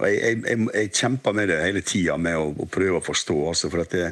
og 0.00 0.08
jeg, 0.08 0.18
jeg, 0.24 0.42
jeg, 0.48 0.66
jeg, 0.72 0.92
kjemper 0.96 1.36
med 1.36 1.52
det 1.52 1.60
hele 1.62 1.84
tida, 1.86 2.18
med 2.20 2.40
å, 2.40 2.50
å, 2.64 2.68
prøve 2.72 2.98
å 2.98 3.06
forstå. 3.06 3.38
Altså, 3.52 3.70
for 3.72 3.84
at 3.84 3.94
det 3.94 4.10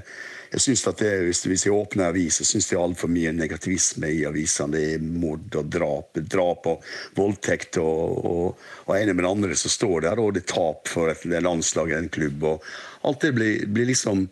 jeg 0.55 0.63
synes 0.63 0.85
at 0.87 1.01
det, 1.03 1.11
hvis, 1.27 1.41
hvis 1.51 1.65
jeg 1.67 1.75
åpner 1.75 2.13
avis, 2.13 2.37
så 2.39 2.45
syns 2.47 2.69
jeg 2.71 2.79
altfor 2.79 3.11
mye 3.11 3.33
negativisme 3.35 4.07
i 4.15 4.21
avisene. 4.29 4.77
Det 4.77 4.85
er 4.95 5.03
mord 5.03 5.59
og 5.59 5.71
drap, 5.73 6.21
drap 6.31 6.69
og 6.71 6.85
voldtekt 7.17 7.81
og, 7.83 8.21
og, 8.31 8.67
og 8.87 8.93
ene 8.95 9.17
med 9.17 9.25
den 9.25 9.33
andre 9.33 9.59
som 9.59 9.73
står 9.75 10.07
der, 10.07 10.23
og 10.23 10.37
det 10.37 10.45
er 10.45 10.53
tap 10.55 10.91
for 10.93 11.11
et 11.11 11.27
landslag 11.27 11.91
eller 11.91 12.07
en 12.07 12.15
klubb. 12.15 12.47
og 12.53 12.69
Alt 13.11 13.27
det 13.27 13.33
blir, 13.35 13.67
blir 13.67 13.91
liksom 13.91 14.29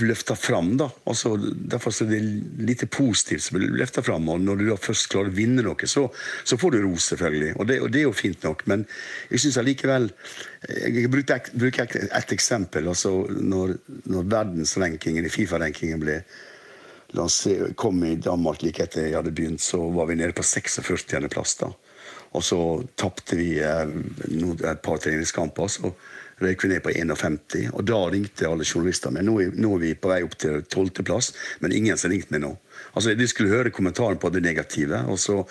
løfta 0.00 0.36
fram. 0.36 0.76
da. 0.76 0.88
Altså, 1.04 1.36
derfor 1.54 1.94
er 2.02 2.10
det 2.10 2.20
lite 2.58 2.86
positivt 2.86 3.42
som 3.42 3.58
blir 3.58 3.72
løfta 3.82 4.02
fram. 4.02 4.28
Og 4.28 4.40
når 4.40 4.56
du 4.56 4.64
da 4.68 4.76
først 4.76 5.08
klarer 5.12 5.32
å 5.32 5.36
vinne 5.36 5.64
noe, 5.64 5.88
så, 5.88 6.06
så 6.44 6.58
får 6.58 6.74
du 6.74 6.82
ros, 6.84 7.08
selvfølgelig. 7.12 7.52
Og 7.56 7.68
det, 7.68 7.80
og 7.80 7.92
det, 7.92 8.00
er 8.00 8.08
jo 8.08 8.14
fint 8.16 8.46
nok. 8.46 8.64
Men 8.70 8.86
jeg 9.30 9.44
syns 9.44 9.60
allikevel 9.62 10.10
Jeg 10.62 11.10
bruker, 11.10 11.50
bruker 11.58 11.96
et 12.04 12.32
eksempel. 12.32 12.88
altså 12.88 13.26
Når, 13.28 13.76
når 14.04 14.28
verdensrankingen 14.30 15.26
i 15.26 15.32
Fifa-rankingen 15.32 16.02
ble 16.02 16.22
kom 17.76 18.04
i 18.08 18.14
Danmark 18.16 18.62
like 18.62 18.80
etter 18.80 19.04
jeg 19.04 19.18
hadde 19.18 19.34
begynt, 19.36 19.60
så 19.60 19.76
var 19.92 20.06
vi 20.08 20.14
nede 20.16 20.32
på 20.32 20.42
46.-plass. 20.42 21.58
da. 21.60 21.68
Og 22.32 22.44
så 22.44 22.58
tapte 22.96 23.36
vi 23.36 23.58
eh, 23.60 23.82
et 24.70 24.82
par 24.82 24.96
treningskamper. 24.96 25.68
så 25.68 25.92
røyk 26.44 26.64
vi 26.64 26.72
ned 26.72 26.82
på 26.84 26.92
51. 26.94 27.70
Og 27.72 27.84
da 27.88 28.00
ringte 28.12 28.48
alle 28.48 28.66
journalister 28.66 29.14
meg. 29.14 29.26
Nå 29.28 29.38
er, 29.42 29.54
nå 29.54 29.74
er 29.76 29.82
vi 29.82 29.92
på 29.98 30.10
vei 30.12 30.20
opp 30.26 30.36
til 30.40 30.60
12.-plass, 30.62 31.32
men 31.64 31.74
ingen 31.76 32.00
som 32.00 32.12
ringt 32.12 32.32
meg 32.34 32.44
nå. 32.44 32.52
Altså, 32.92 33.14
De 33.18 33.28
skulle 33.30 33.52
høre 33.52 33.72
kommentaren 33.74 34.20
på 34.20 34.30
det 34.34 34.42
negative, 34.44 35.04
og 35.08 35.20
så 35.22 35.42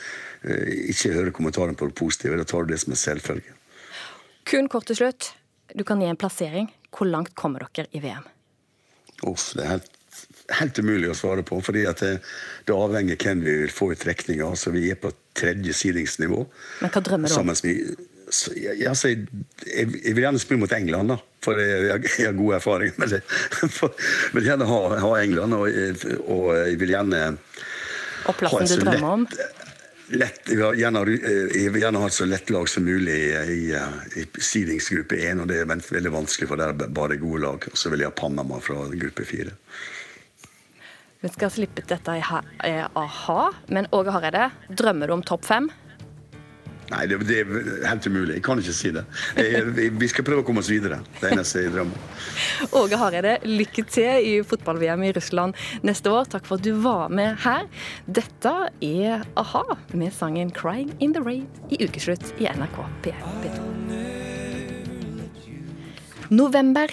eh, 0.43 0.91
ikke 0.93 1.15
høre 1.15 1.35
kommentaren 1.35 1.77
på 1.79 1.89
det 1.89 1.97
positive. 1.97 2.39
Da 2.39 2.47
tar 2.47 2.67
du 2.67 2.73
det 2.73 2.81
som 2.83 2.93
en 2.95 3.01
selvfølge. 3.03 3.57
Kun 4.49 4.69
kort 4.71 4.89
til 4.89 4.99
slutt. 4.99 5.33
Du 5.77 5.85
kan 5.87 6.01
gi 6.01 6.09
en 6.11 6.19
plassering. 6.19 6.69
Hvor 6.91 7.07
langt 7.07 7.35
kommer 7.39 7.63
dere 7.71 7.87
i 7.95 8.01
VM? 8.03 8.25
Uff, 9.29 9.51
det 9.55 9.63
er 9.63 9.75
helt, 9.75 9.91
helt 10.57 10.79
umulig 10.81 11.11
å 11.11 11.17
svare 11.17 11.45
på. 11.47 11.61
fordi 11.63 11.85
det, 12.01 12.13
det 12.67 12.75
avhenger 12.75 13.19
hvem 13.21 13.43
vi 13.45 13.57
vil 13.63 13.73
få 13.73 13.91
i 13.93 13.99
trekninga. 13.99 14.49
Altså, 14.49 14.73
vi 14.75 14.89
er 14.91 14.99
på 14.99 15.13
tredje 15.37 15.75
seedingsnivå. 15.77 16.43
Men 16.81 16.93
hva 16.93 17.03
drømmer 17.05 17.31
du 17.31 17.37
om? 17.39 17.53
Jeg, 18.55 18.87
altså, 18.87 19.11
jeg, 19.11 19.21
jeg, 19.67 20.15
vil 20.15 20.23
gjerne 20.25 20.41
spille 20.41 20.61
mot 20.63 20.73
England, 20.75 21.13
da, 21.13 21.17
for 21.43 21.59
jeg, 21.59 22.03
jeg 22.17 22.29
har 22.29 22.37
god 22.37 22.57
erfaring 22.57 22.93
med 23.01 23.15
det. 23.15 23.21
For, 23.77 23.95
vil 24.35 24.47
gjerne 24.47 24.67
ha, 24.69 24.79
ha 25.03 25.11
England, 25.21 25.57
og, 25.57 25.67
og, 26.25 26.45
jeg 26.55 26.79
vil 26.81 26.95
gjerne 26.95 27.23
Og 28.29 28.37
plassen 28.39 28.69
du 28.71 28.85
drømmer 28.85 29.17
om? 29.17 29.27
Lett, 30.11 30.41
jeg, 30.49 30.57
vil 30.59 30.79
gjerne, 30.81 31.05
jeg 31.07 31.71
vil 31.71 31.85
gjerne 31.85 32.01
ha 32.03 32.09
et 32.09 32.17
så 32.17 32.27
lett 32.27 32.51
lag 32.51 32.67
som 32.67 32.83
mulig 32.83 33.15
i, 33.15 33.31
i, 33.55 33.61
i 34.19 34.25
seedingsgruppe 34.35 35.21
1, 35.23 35.43
og 35.43 35.51
det 35.51 35.61
er 35.61 35.69
veldig 35.71 36.11
vanskelig, 36.17 36.49
for 36.51 36.59
det 36.59 36.67
er 36.67 36.91
bare 36.91 37.19
gode 37.21 37.45
lag. 37.45 37.67
Og 37.71 37.79
så 37.79 37.91
vil 37.93 38.03
jeg 38.03 38.11
ha 38.11 38.17
Panama 38.19 38.59
fra 38.63 38.89
gruppe 38.91 39.27
4. 39.27 39.55
Vi 41.21 41.29
skal 41.29 41.51
slippe 41.53 41.83
dette 41.85 42.17
i 42.17 42.23
a-ha, 42.25 43.41
men 43.69 43.87
Åge 43.93 44.13
Hareide, 44.15 44.47
drømmer 44.73 45.07
du 45.07 45.19
om 45.19 45.23
topp 45.23 45.45
fem? 45.45 45.69
Nei, 46.91 47.05
det, 47.07 47.21
det, 47.27 47.37
er 47.41 47.85
helt 47.87 48.07
umulig. 48.07 48.35
Jeg 48.37 48.43
kan 48.45 48.59
ikke 48.59 48.75
si 48.75 48.91
det. 48.95 49.05
Jeg, 49.37 49.91
vi 49.95 50.09
skal 50.11 50.25
prøve 50.27 50.43
å 50.43 50.47
komme 50.47 50.63
oss 50.63 50.71
videre. 50.71 50.99
Det 51.21 51.31
eneste 51.31 51.63
jeg 51.63 51.73
drømmer. 51.75 52.25
Åge 52.81 52.99
Hareide, 52.99 53.37
lykke 53.47 53.85
til 53.87 54.27
i 54.27 54.33
fotball-VM 54.47 55.05
i 55.07 55.13
Russland 55.15 55.55
neste 55.87 56.11
år. 56.11 56.27
Takk 56.33 56.49
for 56.49 56.59
at 56.59 56.67
du 56.67 56.73
var 56.83 57.13
med 57.13 57.39
her. 57.45 57.69
Dette 58.05 58.55
er 58.83 59.23
a-ha 59.39 59.63
med 59.95 60.11
sangen 60.15 60.51
'Crying 60.51 60.91
in 60.99 61.15
the 61.15 61.23
Rain' 61.23 61.47
i 61.71 61.79
ukeslutt 61.85 62.33
i 62.43 62.49
NRK 62.51 62.83
P2. 63.07 63.71
November 66.31 66.91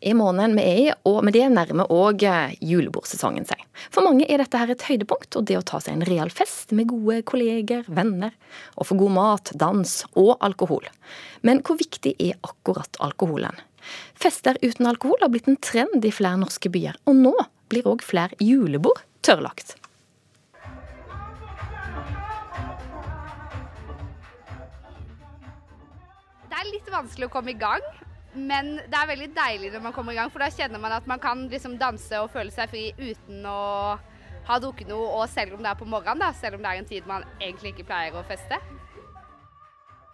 i 0.00 0.14
måneden 0.14 0.54
vi 0.54 0.62
er 0.62 0.78
i, 0.78 0.90
og 1.10 1.24
med 1.26 1.34
det 1.34 1.46
nærmer 1.50 1.90
òg 1.90 2.22
julebordsesongen 2.62 3.46
seg. 3.48 3.64
For 3.90 4.06
mange 4.06 4.26
er 4.30 4.38
dette 4.38 4.60
her 4.60 4.70
et 4.70 4.84
høydepunkt, 4.86 5.34
og 5.34 5.48
det 5.48 5.58
å 5.58 5.64
ta 5.66 5.80
seg 5.82 5.96
en 5.96 6.06
real 6.06 6.30
fest 6.30 6.74
med 6.76 6.90
gode 6.92 7.20
kolleger, 7.26 7.82
venner, 7.90 8.34
og 8.76 8.90
få 8.90 8.98
god 9.00 9.16
mat, 9.16 9.52
dans 9.58 9.96
og 10.14 10.36
alkohol. 10.44 10.86
Men 11.42 11.64
hvor 11.66 11.80
viktig 11.80 12.14
er 12.14 12.38
akkurat 12.46 13.00
alkoholen? 13.02 13.58
Fester 14.18 14.58
uten 14.62 14.86
alkohol 14.90 15.18
har 15.22 15.32
blitt 15.32 15.50
en 15.50 15.58
trend 15.62 16.04
i 16.04 16.14
flere 16.14 16.38
norske 16.38 16.70
byer, 16.70 16.98
og 17.08 17.18
nå 17.18 17.34
blir 17.72 17.86
òg 17.90 18.04
flere 18.06 18.38
julebord 18.42 19.02
tørrlagt. 19.26 19.76
Det 26.48 26.58
er 26.66 26.70
litt 26.72 26.90
vanskelig 26.90 27.28
å 27.28 27.32
komme 27.32 27.54
i 27.54 27.58
gang. 27.58 27.82
Men 28.38 28.76
det 28.78 28.94
er 28.94 29.10
veldig 29.10 29.28
deilig 29.36 29.72
når 29.74 29.82
man 29.88 29.94
kommer 29.96 30.14
i 30.14 30.18
gang, 30.20 30.30
for 30.32 30.44
da 30.44 30.50
kjenner 30.54 30.82
man 30.82 30.94
at 30.94 31.08
man 31.10 31.20
kan 31.22 31.46
liksom 31.50 31.78
danse 31.80 32.22
og 32.22 32.30
føle 32.34 32.54
seg 32.54 32.70
fri 32.70 32.84
uten 33.00 33.42
å 33.48 33.58
ha 34.48 34.58
drukket 34.62 34.88
noe, 34.88 35.10
og 35.18 35.26
selv 35.30 35.56
om 35.56 35.64
det 35.64 35.72
er 35.72 35.78
på 35.78 35.88
morgenen, 35.88 36.22
da, 36.22 36.32
selv 36.36 36.56
om 36.56 36.64
det 36.64 36.70
er 36.70 36.82
en 36.82 36.88
tid 36.88 37.08
man 37.08 37.26
egentlig 37.36 37.74
ikke 37.74 37.88
pleier 37.90 38.16
å 38.16 38.24
feste. 38.28 38.60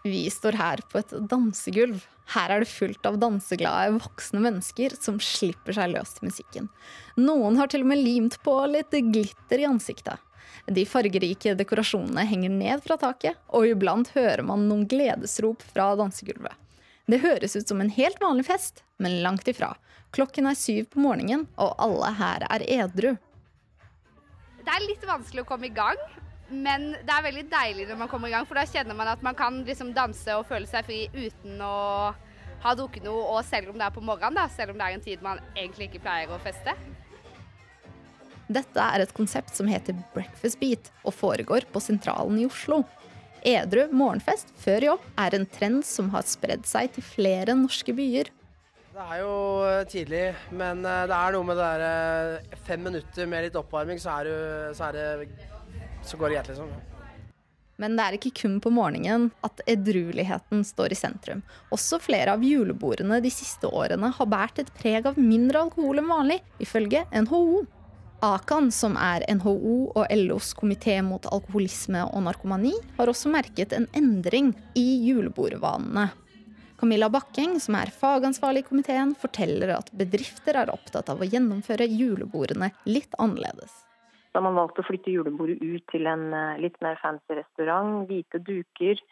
Vi 0.04 0.26
står 0.28 0.58
her 0.60 0.82
på 0.90 1.00
et 1.00 1.14
dansegulv. 1.30 2.02
Her 2.34 2.52
er 2.52 2.64
det 2.64 2.68
fullt 2.68 3.06
av 3.08 3.16
danseglade 3.20 3.94
voksne 3.96 4.40
mennesker 4.44 4.96
som 5.00 5.16
slipper 5.20 5.76
seg 5.76 5.92
løs 5.92 6.16
til 6.16 6.28
musikken. 6.28 6.68
Noen 7.20 7.56
har 7.60 7.70
til 7.72 7.84
og 7.84 7.90
med 7.92 8.02
limt 8.02 8.36
på 8.44 8.56
litt 8.68 8.92
glitter 8.92 9.62
i 9.62 9.68
ansiktet. 9.68 10.20
De 10.68 10.84
fargerike 10.88 11.54
dekorasjonene 11.56 12.24
henger 12.28 12.52
ned 12.52 12.84
fra 12.84 12.96
taket, 13.00 13.40
og 13.52 13.68
iblant 13.68 14.12
hører 14.16 14.44
man 14.44 14.68
noen 14.68 14.84
gledesrop 14.88 15.64
fra 15.72 15.92
dansegulvet. 16.00 16.56
Det 17.10 17.20
høres 17.20 17.56
ut 17.56 17.68
som 17.68 17.82
en 17.84 17.92
helt 17.92 18.20
vanlig 18.22 18.46
fest, 18.48 18.80
men 18.96 19.20
langt 19.24 19.48
ifra. 19.50 19.74
Klokken 20.16 20.48
er 20.48 20.56
syv 20.56 20.86
på 20.94 21.02
morgenen, 21.04 21.46
og 21.60 21.74
alle 21.82 22.12
her 22.16 22.46
er 22.48 22.64
edru. 22.80 23.12
Det 24.64 24.72
er 24.72 24.86
litt 24.86 25.04
vanskelig 25.04 25.44
å 25.44 25.48
komme 25.48 25.68
i 25.68 25.74
gang, 25.74 26.00
men 26.48 26.94
det 27.04 27.12
er 27.12 27.26
veldig 27.26 27.44
deilig 27.52 27.88
når 27.90 28.00
man 28.00 28.08
kommer 28.08 28.30
i 28.30 28.34
gang. 28.34 28.48
For 28.48 28.56
da 28.56 28.64
kjenner 28.68 28.96
man 28.96 29.10
at 29.12 29.24
man 29.26 29.36
kan 29.36 29.60
liksom 29.68 29.92
danse 29.96 30.38
og 30.38 30.46
føle 30.48 30.70
seg 30.70 30.88
fri 30.88 31.02
uten 31.12 31.60
å 31.60 31.74
ha 32.64 32.72
drukket 32.78 33.04
noe, 33.04 33.26
og 33.34 33.44
selv 33.44 33.74
om 33.74 33.76
det 33.76 33.84
er 33.84 33.92
på 33.92 34.04
morgenen, 34.04 34.38
da, 34.40 34.48
selv 34.48 34.72
om 34.72 34.80
det 34.80 34.86
er 34.86 34.96
en 34.96 35.04
tid 35.04 35.24
man 35.24 35.42
egentlig 35.52 35.90
ikke 35.90 36.06
pleier 36.06 36.32
å 36.32 36.40
feste. 36.40 36.72
Dette 38.48 38.80
er 38.80 39.04
et 39.04 39.12
konsept 39.16 39.52
som 39.56 39.68
heter 39.68 39.96
Breakfast 40.14 40.60
Beat, 40.60 40.88
og 41.04 41.12
foregår 41.16 41.68
på 41.72 41.84
Sentralen 41.84 42.40
i 42.40 42.48
Oslo. 42.48 42.82
Edru 43.44 43.90
morgenfest 43.92 44.54
før 44.56 44.86
jobb 44.86 45.02
er 45.20 45.34
en 45.36 45.44
trend 45.52 45.82
som 45.84 46.08
har 46.14 46.24
spredd 46.24 46.64
seg 46.64 46.94
til 46.94 47.04
flere 47.04 47.52
norske 47.58 47.92
byer. 47.92 48.30
Det 48.94 49.02
er 49.02 49.18
jo 49.20 49.34
eh, 49.66 49.82
tidlig, 49.90 50.22
men 50.54 50.80
eh, 50.86 51.02
det 51.10 51.18
er 51.18 51.34
noe 51.34 51.44
med 51.44 51.58
det 51.58 51.66
der 51.66 51.84
eh, 52.40 52.56
fem 52.64 52.80
minutter 52.86 53.28
med 53.28 53.44
litt 53.44 53.58
oppvarming, 53.58 54.00
så, 54.00 54.16
er 54.16 54.30
du, 54.30 54.74
så, 54.78 54.88
er 54.88 54.96
det, 54.96 55.44
så 56.06 56.16
går 56.16 56.30
det 56.30 56.38
greit, 56.38 56.50
liksom. 56.54 56.72
Men 57.82 57.98
det 57.98 58.06
er 58.06 58.16
ikke 58.16 58.32
kun 58.38 58.56
på 58.62 58.70
morgenen 58.72 59.28
at 59.44 59.60
edrueligheten 59.68 60.62
står 60.64 60.94
i 60.94 60.98
sentrum. 61.02 61.42
Også 61.74 61.98
flere 62.00 62.38
av 62.38 62.44
julebordene 62.46 63.18
de 63.20 63.34
siste 63.34 63.68
årene 63.68 64.12
har 64.14 64.30
båret 64.30 64.62
et 64.62 64.72
preg 64.78 65.10
av 65.10 65.18
mindre 65.20 65.66
alkohol 65.66 66.00
enn 66.00 66.08
vanlig, 66.08 66.38
ifølge 66.62 67.02
NHO. 67.10 67.64
Akan, 68.24 68.70
som 68.72 68.94
er 68.96 69.20
NHO 69.28 69.74
og 69.92 70.04
LOs 70.16 70.54
komité 70.56 70.94
mot 71.04 71.26
alkoholisme 71.28 72.06
og 72.06 72.22
narkomani, 72.24 72.72
har 72.96 73.10
også 73.10 73.28
merket 73.28 73.74
en 73.76 73.84
endring 73.92 74.54
i 74.80 74.84
julebordvanene. 75.04 76.06
Camilla 76.80 77.10
Bakkeng, 77.12 77.58
som 77.60 77.76
er 77.76 77.92
fagansvarlig 77.92 78.64
i 78.64 78.68
komiteen, 78.70 79.12
forteller 79.20 79.74
at 79.76 79.92
bedrifter 79.92 80.56
er 80.62 80.72
opptatt 80.72 81.12
av 81.12 81.20
å 81.20 81.28
gjennomføre 81.28 81.84
julebordene 81.90 82.70
litt 82.88 83.12
annerledes. 83.20 83.74
Da 84.32 84.40
man 84.42 84.56
valgte 84.56 84.80
å 84.80 84.88
flytte 84.88 85.12
julebordet 85.12 85.60
ut 85.60 85.84
til 85.92 86.08
en 86.08 86.24
eh, 86.32 86.62
litt 86.64 86.80
mer 86.82 86.96
fancy 87.02 87.36
restaurant, 87.36 88.08
hvite 88.08 88.40
duker, 88.40 89.04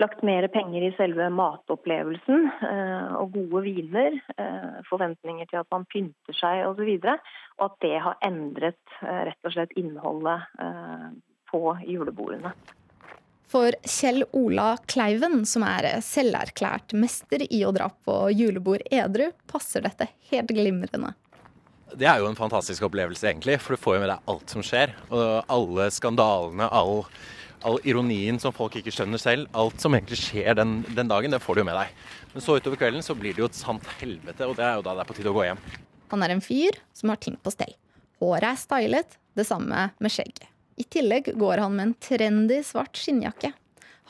lagt 0.00 0.22
mer 0.22 0.46
penger 0.48 0.86
i 0.86 0.92
selve 0.96 1.28
matopplevelsen 1.34 2.46
eh, 2.68 3.14
og 3.18 3.34
gode 3.36 3.64
viner. 3.66 4.18
Eh, 4.36 4.78
forventninger 4.88 5.48
til 5.50 5.62
at 5.62 5.72
man 5.74 5.86
pynter 5.92 6.36
seg 6.36 6.66
osv. 6.68 6.86
Og, 6.86 7.02
så 7.04 7.16
og 7.58 7.66
at 7.68 7.80
det 7.84 7.96
har 8.06 8.20
endret 8.24 8.96
eh, 9.02 9.24
rett 9.30 9.48
og 9.48 9.56
slett 9.56 9.74
innholdet 9.78 10.48
på 11.52 11.64
julebordene. 11.84 12.54
For 13.52 13.74
Kjell 13.84 14.24
Ola 14.32 14.78
Kleiven, 14.88 15.42
som 15.44 15.66
er 15.68 15.98
selverklært 16.00 16.94
mester 16.96 17.44
i 17.44 17.60
å 17.68 17.72
dra 17.76 17.90
på 17.92 18.14
julebord 18.32 18.86
edru, 18.88 19.26
passer 19.50 19.84
dette 19.84 20.08
helt 20.30 20.54
glimrende. 20.56 21.12
Det 21.92 22.08
er 22.08 22.22
jo 22.22 22.30
en 22.30 22.38
fantastisk 22.38 22.86
opplevelse, 22.88 23.26
egentlig, 23.28 23.58
for 23.60 23.76
du 23.76 23.82
får 23.82 23.98
jo 23.98 24.02
med 24.06 24.10
deg 24.14 24.32
alt 24.32 24.54
som 24.54 24.64
skjer. 24.64 24.94
Og 25.12 25.52
alle 25.52 25.90
skandalene, 25.92 26.70
all, 26.72 27.04
all 27.66 27.78
ironien 27.88 28.38
som 28.42 28.54
folk 28.54 28.76
ikke 28.78 28.92
skjønner 28.94 29.20
selv. 29.20 29.48
Alt 29.56 29.82
som 29.82 29.94
egentlig 29.96 30.20
skjer 30.20 30.56
den, 30.58 30.80
den, 30.90 31.10
dagen, 31.10 31.32
det 31.32 31.42
får 31.42 31.56
du 31.56 31.62
jo 31.62 31.68
med 31.68 31.78
deg. 31.78 31.94
Men 32.34 32.44
så 32.44 32.58
utover 32.58 32.80
kvelden 32.80 33.04
så 33.06 33.16
blir 33.18 33.36
det 33.36 33.44
jo 33.44 33.48
et 33.50 33.58
sant 33.58 33.86
helvete, 34.00 34.48
og 34.48 34.56
det 34.58 34.66
er 34.66 34.78
jo 34.78 34.86
da 34.86 34.96
det 34.96 35.04
er 35.04 35.10
på 35.10 35.16
tide 35.18 35.32
å 35.32 35.36
gå 35.36 35.46
hjem. 35.48 35.62
Han 36.12 36.24
er 36.26 36.34
en 36.34 36.44
fyr 36.44 36.78
som 36.96 37.12
har 37.12 37.20
ting 37.22 37.38
på 37.40 37.52
stell. 37.54 37.74
Håret 38.22 38.50
er 38.50 38.60
stylet, 38.60 39.16
det 39.38 39.46
samme 39.48 39.88
med 39.98 40.12
skjegget. 40.12 40.48
I 40.80 40.84
tillegg 40.88 41.32
går 41.38 41.60
han 41.62 41.74
med 41.76 41.88
en 41.88 41.96
trendy 42.00 42.62
svart 42.66 42.96
skinnjakke. 42.98 43.52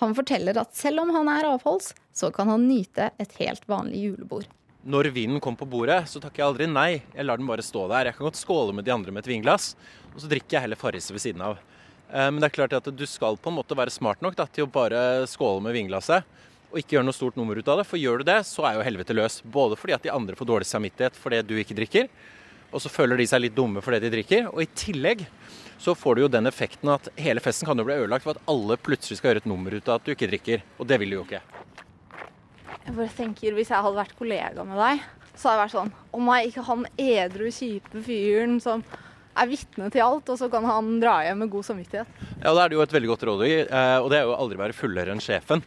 Han 0.03 0.15
forteller 0.17 0.59
at 0.59 0.75
selv 0.75 1.03
om 1.05 1.13
han 1.15 1.29
er 1.31 1.47
avholds, 1.51 1.93
så 2.15 2.31
kan 2.35 2.51
han 2.51 2.67
nyte 2.69 3.11
et 3.23 3.39
helt 3.39 3.65
vanlig 3.71 4.07
julebord. 4.07 4.49
Når 4.83 5.13
vinen 5.15 5.39
kommer 5.39 5.63
på 5.63 5.69
bordet, 5.77 6.01
så 6.11 6.19
takker 6.19 6.43
jeg 6.43 6.49
aldri 6.49 6.67
nei. 6.67 6.91
Jeg 7.15 7.27
lar 7.29 7.39
den 7.39 7.47
bare 7.47 7.63
stå 7.63 7.85
der. 7.93 8.09
Jeg 8.09 8.17
kan 8.17 8.27
godt 8.27 8.41
skåle 8.41 8.75
med 8.75 8.87
de 8.87 8.91
andre 8.95 9.15
med 9.15 9.23
et 9.23 9.31
vinglass, 9.31 9.77
og 10.11 10.25
så 10.25 10.31
drikker 10.33 10.57
jeg 10.57 10.65
heller 10.65 10.81
Farris 10.81 11.07
ved 11.13 11.23
siden 11.23 11.45
av. 11.47 11.61
Eh, 12.13 12.29
men 12.29 12.41
det 12.41 12.51
er 12.51 12.57
klart 12.59 12.77
at 12.77 12.91
du 12.93 13.05
skal 13.09 13.39
på 13.41 13.51
en 13.51 13.57
måte 13.57 13.77
være 13.79 13.93
smart 13.95 14.21
nok 14.25 14.37
da, 14.37 14.47
til 14.47 14.67
å 14.67 14.73
bare 14.73 15.25
skåle 15.31 15.65
med 15.65 15.77
vinglasset, 15.77 16.29
og 16.73 16.81
ikke 16.81 16.97
gjøre 16.97 17.09
noe 17.09 17.17
stort 17.17 17.37
nummer 17.41 17.57
ut 17.57 17.69
av 17.69 17.81
det. 17.81 17.89
For 17.89 18.01
gjør 18.01 18.21
du 18.21 18.29
det, 18.29 18.39
så 18.49 18.65
er 18.69 18.79
jo 18.79 18.87
helvete 18.87 19.17
løs. 19.17 19.41
Både 19.45 19.77
fordi 19.77 19.97
at 19.97 20.05
de 20.05 20.13
andre 20.13 20.37
får 20.37 20.49
dårlig 20.49 20.69
samvittighet 20.69 21.19
fordi 21.21 21.43
du 21.45 21.57
ikke 21.61 21.77
drikker, 21.77 22.09
og 22.73 22.81
så 22.81 22.93
føler 22.93 23.21
de 23.21 23.27
seg 23.29 23.43
litt 23.45 23.57
dumme 23.57 23.83
for 23.85 23.93
det 23.93 24.07
de 24.07 24.13
drikker. 24.15 24.49
Og 24.53 24.63
i 24.65 24.71
tillegg 24.77 25.27
så 25.83 25.97
får 25.99 26.15
du 26.15 26.23
jo 26.23 26.31
den 26.33 26.49
effekten 26.49 26.93
at 26.93 27.09
hele 27.21 27.43
festen 27.45 27.69
kan 27.69 27.81
jo 27.81 27.85
bli 27.85 27.99
ødelagt 27.99 28.25
for 28.25 28.37
at 28.37 28.49
alle 28.49 28.79
plutselig 28.81 29.19
skal 29.19 29.33
gjøre 29.33 29.43
et 29.43 29.51
nummer 29.51 29.75
ut 29.75 29.89
av 29.91 29.99
at 29.99 30.07
du 30.07 30.15
ikke 30.15 30.31
drikker. 30.31 30.65
Og 30.79 30.89
det 30.89 31.01
vil 31.03 31.13
du 31.13 31.19
jo 31.19 31.27
ikke. 31.27 31.43
Jeg 32.83 32.95
bare 32.97 33.13
tenker, 33.17 33.53
Hvis 33.55 33.71
jeg 33.71 33.85
hadde 33.85 33.99
vært 33.99 34.17
kollega 34.19 34.65
med 34.67 34.81
deg, 34.81 35.03
så 35.37 35.49
hadde 35.49 35.59
jeg 35.59 35.63
vært 35.63 35.75
sånn 35.77 35.93
Å 36.13 36.23
nei, 36.27 36.41
ikke 36.49 36.65
han 36.67 36.87
edru, 37.01 37.47
kjipe 37.53 38.03
fyren 38.07 38.57
som 38.63 38.83
er 39.37 39.49
vitne 39.51 39.89
til 39.93 40.03
alt, 40.05 40.29
og 40.29 40.39
så 40.41 40.49
kan 40.53 40.65
han 40.69 40.89
dra 41.03 41.19
hjem 41.27 41.39
med 41.45 41.51
god 41.53 41.65
samvittighet. 41.71 42.07
Ja, 42.43 42.53
Da 42.53 42.65
er 42.65 42.69
det 42.73 42.77
jo 42.77 42.83
et 42.85 42.93
veldig 42.93 43.11
godt 43.13 43.27
råd, 43.29 43.45
å 43.45 43.49
gi, 43.49 43.61
og 44.03 44.09
det 44.13 44.19
er 44.19 44.27
jo 44.29 44.35
aldri 44.37 44.59
være 44.61 44.77
fullere 44.77 45.15
enn 45.15 45.23
sjefen. 45.23 45.63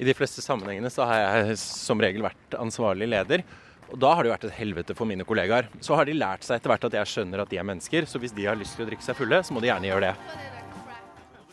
I 0.00 0.06
de 0.08 0.14
fleste 0.16 0.40
sammenhengene 0.44 0.88
så 0.92 1.04
har 1.04 1.20
jeg 1.46 1.58
som 1.60 2.00
regel 2.00 2.24
vært 2.24 2.56
ansvarlig 2.56 3.10
leder. 3.10 3.42
Og 3.90 3.98
Da 3.98 4.14
har 4.14 4.22
det 4.22 4.30
jo 4.30 4.34
vært 4.36 4.46
et 4.48 4.58
helvete 4.60 4.94
for 4.96 5.04
mine 5.04 5.24
kollegaer. 5.26 5.66
Så 5.82 5.96
har 5.98 6.06
de 6.06 6.14
lært 6.14 6.46
seg 6.46 6.60
etter 6.60 6.70
hvert 6.72 6.84
at 6.86 6.94
jeg 6.94 7.10
skjønner 7.10 7.42
at 7.42 7.50
de 7.50 7.58
er 7.58 7.66
mennesker, 7.66 8.06
så 8.06 8.20
hvis 8.22 8.32
de 8.32 8.46
har 8.46 8.56
lyst 8.56 8.76
til 8.78 8.86
å 8.86 8.88
drikke 8.88 9.02
seg 9.04 9.18
fulle, 9.18 9.42
så 9.44 9.52
må 9.52 9.60
de 9.60 9.68
gjerne 9.68 9.90
gjøre 9.90 10.12
det. 10.12 10.14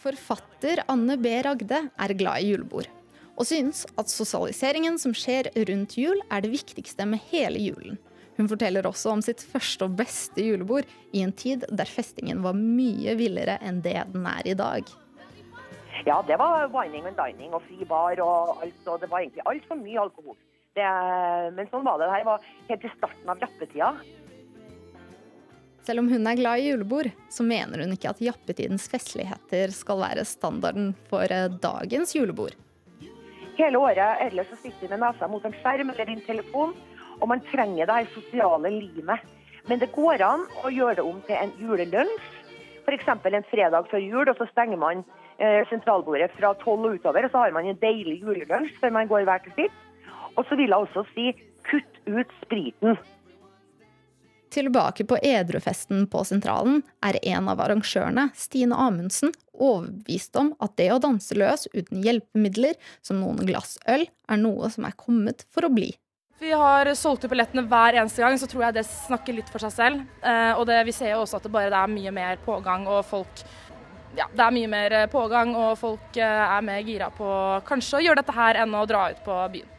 Forfatter 0.03 0.83
Anne 0.87 1.17
B. 1.19 1.33
Ragde 1.43 1.79
er 1.89 2.13
glad 2.19 2.43
i 2.45 2.51
julebord, 2.53 2.87
og 3.35 3.45
synes 3.49 3.83
at 3.97 4.07
sosialiseringen 4.13 4.99
som 5.01 5.15
skjer 5.17 5.49
rundt 5.67 5.97
jul, 5.97 6.21
er 6.31 6.45
det 6.45 6.53
viktigste 6.53 7.07
med 7.09 7.25
hele 7.33 7.59
julen. 7.59 7.97
Hun 8.37 8.49
forteller 8.49 8.85
også 8.85 9.15
om 9.15 9.21
sitt 9.25 9.41
første 9.41 9.87
og 9.87 9.97
beste 9.97 10.43
julebord 10.45 10.85
i 11.17 11.23
en 11.25 11.33
tid 11.33 11.65
der 11.73 11.89
festingen 11.89 12.43
var 12.45 12.57
mye 12.57 13.15
villere 13.17 13.57
enn 13.65 13.81
det 13.85 13.97
den 14.13 14.27
er 14.29 14.45
i 14.45 14.55
dag. 14.57 14.91
Ja, 16.05 16.21
det 16.27 16.37
var 16.37 16.69
wining 16.69 17.07
and 17.09 17.17
dining 17.17 17.55
og 17.57 17.63
fri 17.65 17.81
bar 17.89 18.19
og 18.21 18.61
alt, 18.61 18.83
og 18.85 19.01
det 19.01 19.09
var 19.09 19.23
egentlig 19.23 19.45
altfor 19.49 19.79
mye 19.81 20.03
alkohol. 20.03 20.37
Det, 20.77 20.85
men 21.57 21.69
sånn 21.71 21.87
var 21.87 21.97
det. 21.97 22.05
Det 22.05 22.13
her 22.19 22.27
var 22.27 22.45
helt 22.69 22.85
i 22.85 22.91
starten 22.93 23.33
av 23.33 23.41
jappetida. 23.41 23.89
Selv 25.87 26.03
om 26.03 26.11
hun 26.11 26.27
er 26.29 26.37
glad 26.37 26.61
i 26.61 26.67
julebord, 26.67 27.09
så 27.33 27.45
mener 27.47 27.81
hun 27.81 27.95
ikke 27.95 28.11
at 28.11 28.21
jappetidens 28.21 28.85
festligheter 28.91 29.71
skal 29.73 30.01
være 30.03 30.25
standarden 30.27 30.91
for 31.09 31.25
eh, 31.31 31.47
dagens 31.63 32.13
julebord. 32.13 32.53
Hele 33.57 33.79
året 33.81 34.21
ellers 34.27 34.51
så 34.51 34.59
sitter 34.59 34.83
vi 34.83 34.91
med 34.91 35.01
nesa 35.01 35.29
mot 35.31 35.45
en 35.47 35.55
skjerm 35.63 35.89
eller 35.89 36.11
din 36.11 36.21
telefon 36.27 36.75
og 37.21 37.29
man 37.31 37.43
trenger 37.51 37.87
det 37.87 37.99
her 37.99 38.09
sosiale 38.13 38.71
limet. 38.73 39.23
Men 39.67 39.81
det 39.81 39.91
går 39.95 40.23
an 40.23 40.45
å 40.63 40.71
gjøre 40.71 40.99
det 40.99 41.05
om 41.05 41.19
til 41.27 41.39
en 41.39 41.53
julelunsj. 41.59 42.33
F.eks. 42.87 43.09
en 43.09 43.49
fredag 43.49 43.89
før 43.91 43.99
jul, 43.99 44.29
og 44.29 44.37
så 44.39 44.47
stenger 44.53 44.79
man 44.79 45.03
eh, 45.43 45.65
sentralbordet 45.67 46.29
fra 46.37 46.53
tolv 46.61 46.87
og 46.87 47.01
utover. 47.01 47.27
Og 47.27 47.33
så 47.33 47.43
har 47.43 47.55
man 47.55 47.67
en 47.67 47.81
deilig 47.81 48.21
julelunsj 48.21 48.79
før 48.79 48.95
man 48.95 49.11
går 49.11 49.27
hver 49.27 49.43
til 49.43 49.57
sitt. 49.57 49.83
Og 50.37 50.45
så 50.47 50.55
vil 50.55 50.71
jeg 50.71 50.87
også 50.87 51.03
si 51.11 51.33
kutt 51.67 52.01
ut 52.07 52.35
spriten. 52.45 52.95
Tilbake 54.53 55.03
på 55.03 55.17
edrufesten 55.19 56.05
på 56.07 56.23
Sentralen 56.23 56.79
er 57.03 57.17
en 57.19 57.49
av 57.51 57.59
arrangørene, 57.65 58.29
Stine 58.37 58.77
Amundsen, 58.79 59.33
overbevist 59.51 60.37
om 60.39 60.53
at 60.63 60.77
det 60.79 60.87
å 60.93 61.01
danse 61.03 61.35
løs 61.35 61.67
uten 61.73 61.99
hjelpemidler, 62.05 62.77
som 63.03 63.19
noen 63.19 63.43
glass 63.49 63.75
øl, 63.91 64.07
er 64.07 64.39
noe 64.39 64.71
som 64.71 64.87
er 64.87 64.95
kommet 64.95 65.43
for 65.51 65.67
å 65.67 65.73
bli. 65.73 65.91
Vi 66.39 66.51
har 66.53 66.89
solgt 66.93 67.25
ut 67.25 67.31
billettene 67.31 67.63
hver 67.65 67.97
eneste 67.97 68.21
gang, 68.21 68.35
så 68.37 68.49
tror 68.49 68.67
jeg 68.67 68.77
det 68.77 68.85
snakker 68.85 69.33
litt 69.39 69.47
for 69.49 69.63
seg 69.63 69.73
selv. 69.73 70.03
Eh, 70.21 70.51
og 70.53 70.67
det, 70.69 70.83
vi 70.85 70.93
ser 70.93 71.15
jo 71.15 71.23
også 71.23 71.39
at 71.39 71.47
det 71.47 71.53
bare 71.53 71.71
det 71.73 71.79
er 71.79 71.95
mye 71.95 72.13
mer 72.13 72.37
pågang, 72.45 72.85
og 72.89 73.01
folk 73.09 73.41
ja, 74.17 74.27
det 74.33 74.43
er 74.43 74.53
mye 74.53 74.69
mer 74.69 74.95
pågang, 75.13 75.55
og 75.57 75.73
folk 75.81 76.19
eh, 76.21 76.43
er 76.57 76.61
mer 76.65 76.85
gira 76.85 77.09
på 77.13 77.31
kanskje 77.67 77.99
å 77.99 78.05
gjøre 78.05 78.21
dette 78.21 78.37
her 78.37 78.61
enn 78.61 78.77
å 78.77 78.85
dra 78.89 79.07
ut 79.13 79.25
på 79.25 79.39
byen. 79.55 79.73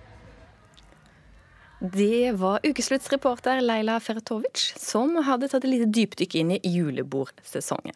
Det 1.79 2.35
var 2.35 2.65
ukesluttsreporter 2.67 3.61
Leila 3.63 4.01
Ferretovic 4.03 4.73
som 4.83 5.15
hadde 5.23 5.47
tatt 5.47 5.63
et 5.63 5.71
lite 5.71 5.87
dypdykk 5.95 6.35
inn 6.41 6.57
i 6.57 6.63
julebordsesongen. 6.67 7.95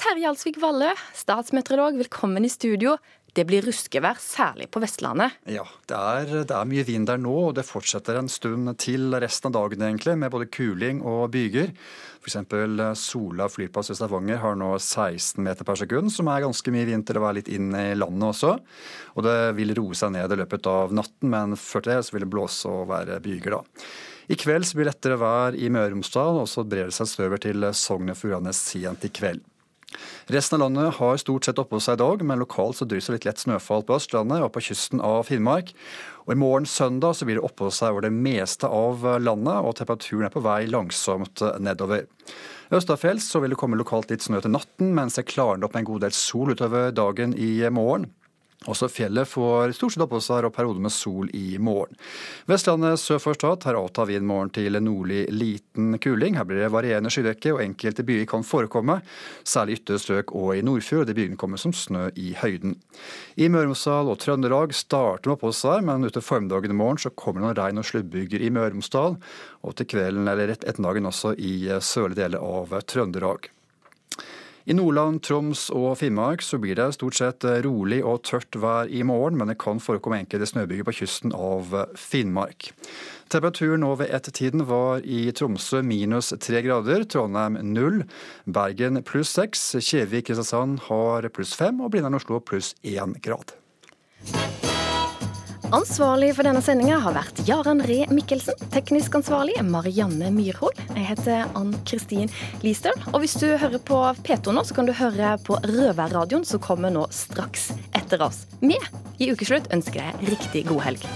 Terje 0.00 0.28
Alsvik 0.28 0.60
Valle, 0.60 0.92
statsmeteorolog, 1.16 1.96
velkommen 2.00 2.44
i 2.44 2.52
studio. 2.52 2.98
Det 3.36 3.44
blir 3.46 3.62
ruskevær, 3.66 4.18
særlig 4.18 4.66
på 4.72 4.82
Vestlandet. 4.82 5.36
Ja, 5.50 5.64
det 5.88 5.96
er, 5.96 6.32
det 6.48 6.54
er, 6.56 6.68
mye 6.70 6.84
vind 6.86 7.06
der 7.10 7.20
nå, 7.20 7.34
og 7.50 7.56
det 7.58 7.66
fortsetter 7.68 8.18
en 8.18 8.30
stund 8.32 8.72
til 8.82 9.14
resten 9.22 9.50
av 9.50 9.56
dagen, 9.58 9.84
egentlig, 9.86 10.16
med 10.18 10.32
både 10.34 10.48
kuling 10.50 11.02
og 11.06 11.28
byger. 11.34 11.70
F.eks. 12.20 12.36
Sola 13.00 13.46
flyplass 13.48 13.92
i 13.94 13.96
Stavanger 13.96 14.42
har 14.42 14.58
nå 14.58 14.74
16 14.76 15.40
meter 15.46 15.66
per 15.68 15.78
sekund, 15.80 16.12
som 16.12 16.28
er 16.28 16.44
ganske 16.44 16.74
mye 16.74 16.88
vind 16.90 17.06
til 17.08 17.20
å 17.20 17.24
være 17.24 17.40
litt 17.40 17.50
inn 17.54 17.70
i 17.72 17.94
landet 17.96 18.32
også. 18.32 18.56
Og 19.16 19.26
det 19.26 19.38
vil 19.58 19.74
roe 19.78 19.96
seg 19.96 20.14
ned 20.16 20.34
i 20.34 20.40
løpet 20.42 20.68
av 20.70 20.94
natten, 20.96 21.30
men 21.32 21.58
før 21.58 21.86
det 21.86 22.00
så 22.06 22.16
vil 22.16 22.26
det 22.26 22.32
blåse 22.34 22.70
og 22.70 22.90
være 22.90 23.22
byger, 23.24 23.60
da. 23.60 23.86
I 24.30 24.36
kveld 24.38 24.68
blir 24.76 24.86
det 24.86 24.92
lettere 24.92 25.16
vær 25.18 25.56
i 25.58 25.70
Møre 25.74 25.88
og 25.88 25.96
Romsdal, 25.96 26.36
og 26.44 26.46
så 26.50 26.62
brer 26.62 26.90
det 26.90 26.94
seg 26.94 27.08
støver 27.10 27.40
til 27.42 27.66
Sogn 27.74 28.12
og 28.12 28.18
Fjordane 28.20 28.52
sent 28.54 29.06
i 29.08 29.10
kveld. 29.10 29.42
Resten 30.30 30.56
av 30.56 30.64
landet 30.64 30.98
har 31.00 31.18
stort 31.20 31.46
sett 31.46 31.58
oppholdt 31.58 31.86
seg 31.86 31.98
i 31.98 32.02
dag, 32.02 32.22
men 32.26 32.40
lokalt 32.42 32.78
så 32.78 32.86
drysser 32.88 33.16
litt 33.16 33.26
lett 33.26 33.42
snøfall 33.42 33.82
på 33.86 33.96
Østlandet 33.98 34.44
og 34.44 34.52
på 34.54 34.62
kysten 34.68 35.02
av 35.04 35.24
Finnmark. 35.28 35.72
Og 36.26 36.34
I 36.34 36.38
morgen 36.38 36.68
søndag 36.70 37.16
så 37.18 37.26
blir 37.26 37.40
det 37.40 37.46
oppholdt 37.48 37.78
seg 37.80 37.94
over 37.94 38.06
det 38.06 38.12
meste 38.14 38.70
av 38.70 39.02
landet, 39.18 39.58
og 39.58 39.74
temperaturen 39.80 40.28
er 40.28 40.34
på 40.34 40.44
vei 40.44 40.62
langsomt 40.70 41.42
nedover. 41.58 42.06
Østafjells 42.70 43.26
så 43.26 43.42
vil 43.42 43.50
det 43.50 43.58
komme 43.58 43.80
lokalt 43.80 44.12
litt 44.12 44.22
snø 44.22 44.38
til 44.44 44.54
natten, 44.54 44.92
mens 44.94 45.18
det 45.18 45.26
klarner 45.32 45.66
opp 45.66 45.74
med 45.74 45.82
en 45.82 45.90
god 45.90 46.06
del 46.06 46.14
sol 46.14 46.54
utover 46.54 46.94
dagen 46.94 47.34
i 47.34 47.56
morgen. 47.74 48.12
Også 48.68 48.90
fjellet 48.92 49.24
får 49.24 49.70
stort 49.72 49.94
sett 49.94 50.02
oppholdsvær 50.04 50.44
og 50.44 50.52
perioder 50.52 50.82
med 50.84 50.92
sol 50.92 51.30
i 51.32 51.54
morgen. 51.56 51.96
Vestlandet 52.44 53.00
sør 53.00 53.20
for 53.22 53.38
Stad 53.38 53.62
tar 53.62 53.78
avta 53.78 54.04
vind 54.04 54.26
morgen 54.28 54.50
til 54.52 54.74
nordlig 54.84 55.22
liten 55.32 55.94
kuling. 55.96 56.36
Her 56.36 56.44
blir 56.44 56.60
det 56.60 56.68
varierende 56.74 57.08
skydekke, 57.08 57.54
og 57.54 57.62
enkelte 57.64 58.04
byer 58.04 58.26
kan 58.28 58.44
forekomme, 58.44 58.98
særlig 59.48 59.78
ytre 59.78 59.96
strøk 60.02 60.34
og 60.36 60.58
i 60.58 60.64
Nordfjord. 60.66 61.08
De 61.08 61.16
byene 61.16 61.40
kommer 61.40 61.56
som 61.62 61.72
snø 61.72 62.10
i 62.20 62.34
høyden. 62.36 62.74
I 63.40 63.48
Møre 63.48 63.70
og 63.70 63.72
Romsdal 63.72 64.12
og 64.12 64.20
Trøndelag 64.20 64.74
starter 64.76 65.30
med 65.30 65.38
oppholdsvær, 65.38 65.86
men 65.88 66.04
utover 66.04 66.26
formiddagen 66.26 66.74
i 66.74 66.76
morgen 66.82 67.00
så 67.00 67.14
kommer 67.16 67.40
det 67.40 67.46
noen 67.46 67.60
regn- 67.62 67.80
og 67.80 67.88
sluddbyger 67.88 68.44
i 68.44 68.52
Møre 68.52 68.74
og 68.74 68.76
Romsdal, 68.76 69.16
og 69.64 69.78
til 69.80 69.88
kvelden 69.94 70.28
eller 70.28 70.52
rett 70.52 70.68
ettermiddagen 70.68 71.08
også 71.08 71.32
i 71.40 71.54
sørlige 71.80 72.26
deler 72.26 72.44
av 72.44 72.76
Trøndelag. 72.84 73.48
I 74.70 74.74
Nordland, 74.78 75.18
Troms 75.26 75.64
og 75.74 75.96
Finnmark 75.98 76.44
så 76.46 76.60
blir 76.62 76.76
det 76.78 76.92
stort 76.94 77.16
sett 77.18 77.42
rolig 77.64 78.04
og 78.06 78.20
tørt 78.28 78.54
vær 78.62 78.86
i 78.86 79.00
morgen, 79.02 79.34
men 79.40 79.50
det 79.50 79.56
kan 79.58 79.82
forekomme 79.82 80.20
enkelte 80.20 80.46
snøbyger 80.46 80.86
på 80.86 80.94
kysten 81.00 81.34
av 81.34 81.74
Finnmark. 81.98 82.68
Temperaturen 83.34 83.82
nå 83.82 83.90
ved 83.98 84.14
ett-tiden 84.14 84.62
var 84.70 85.02
i 85.02 85.24
Tromsø 85.34 85.82
minus 85.82 86.30
tre 86.38 86.62
grader, 86.62 87.02
Trondheim 87.02 87.58
null, 87.74 88.04
Bergen 88.46 89.02
pluss 89.02 89.34
seks, 89.40 89.72
Kjevik-Kristiansand 89.82 90.86
har 90.86 91.26
pluss 91.34 91.56
fem 91.58 91.82
og 91.82 91.90
Blindern-Oslo 91.90 92.38
pluss 92.38 92.76
én 92.86 93.18
grad. 93.26 93.56
Ansvarlig 95.70 96.32
for 96.34 96.42
denne 96.42 96.58
sendinga 96.66 96.96
har 96.98 97.14
vært 97.14 97.40
Jaran 97.46 97.78
Ree 97.86 98.08
Mikkelsen. 98.10 98.56
Teknisk 98.74 99.14
ansvarlig 99.14 99.54
Marianne 99.62 100.32
Myrhol. 100.34 100.74
Jeg 100.96 101.04
heter 101.12 101.44
Ann 101.54 101.70
Kristin 101.86 102.32
Listøl. 102.64 102.96
Og 103.12 103.22
hvis 103.22 103.36
du 103.38 103.46
hører 103.54 103.78
på 103.78 104.00
P2 104.26 104.56
nå, 104.56 104.64
så 104.66 104.74
kan 104.74 104.90
du 104.90 104.94
høre 104.98 105.36
på 105.46 105.60
Røverradioen, 105.62 106.42
som 106.48 106.62
kommer 106.64 106.90
nå 106.90 107.06
straks 107.14 107.68
etter 107.94 108.26
oss. 108.26 108.48
Vi 108.58 108.80
i 109.22 109.30
Ukeslutt 109.30 109.70
ønsker 109.70 110.02
deg 110.02 110.32
riktig 110.34 110.66
god 110.72 110.88
helg. 110.88 111.06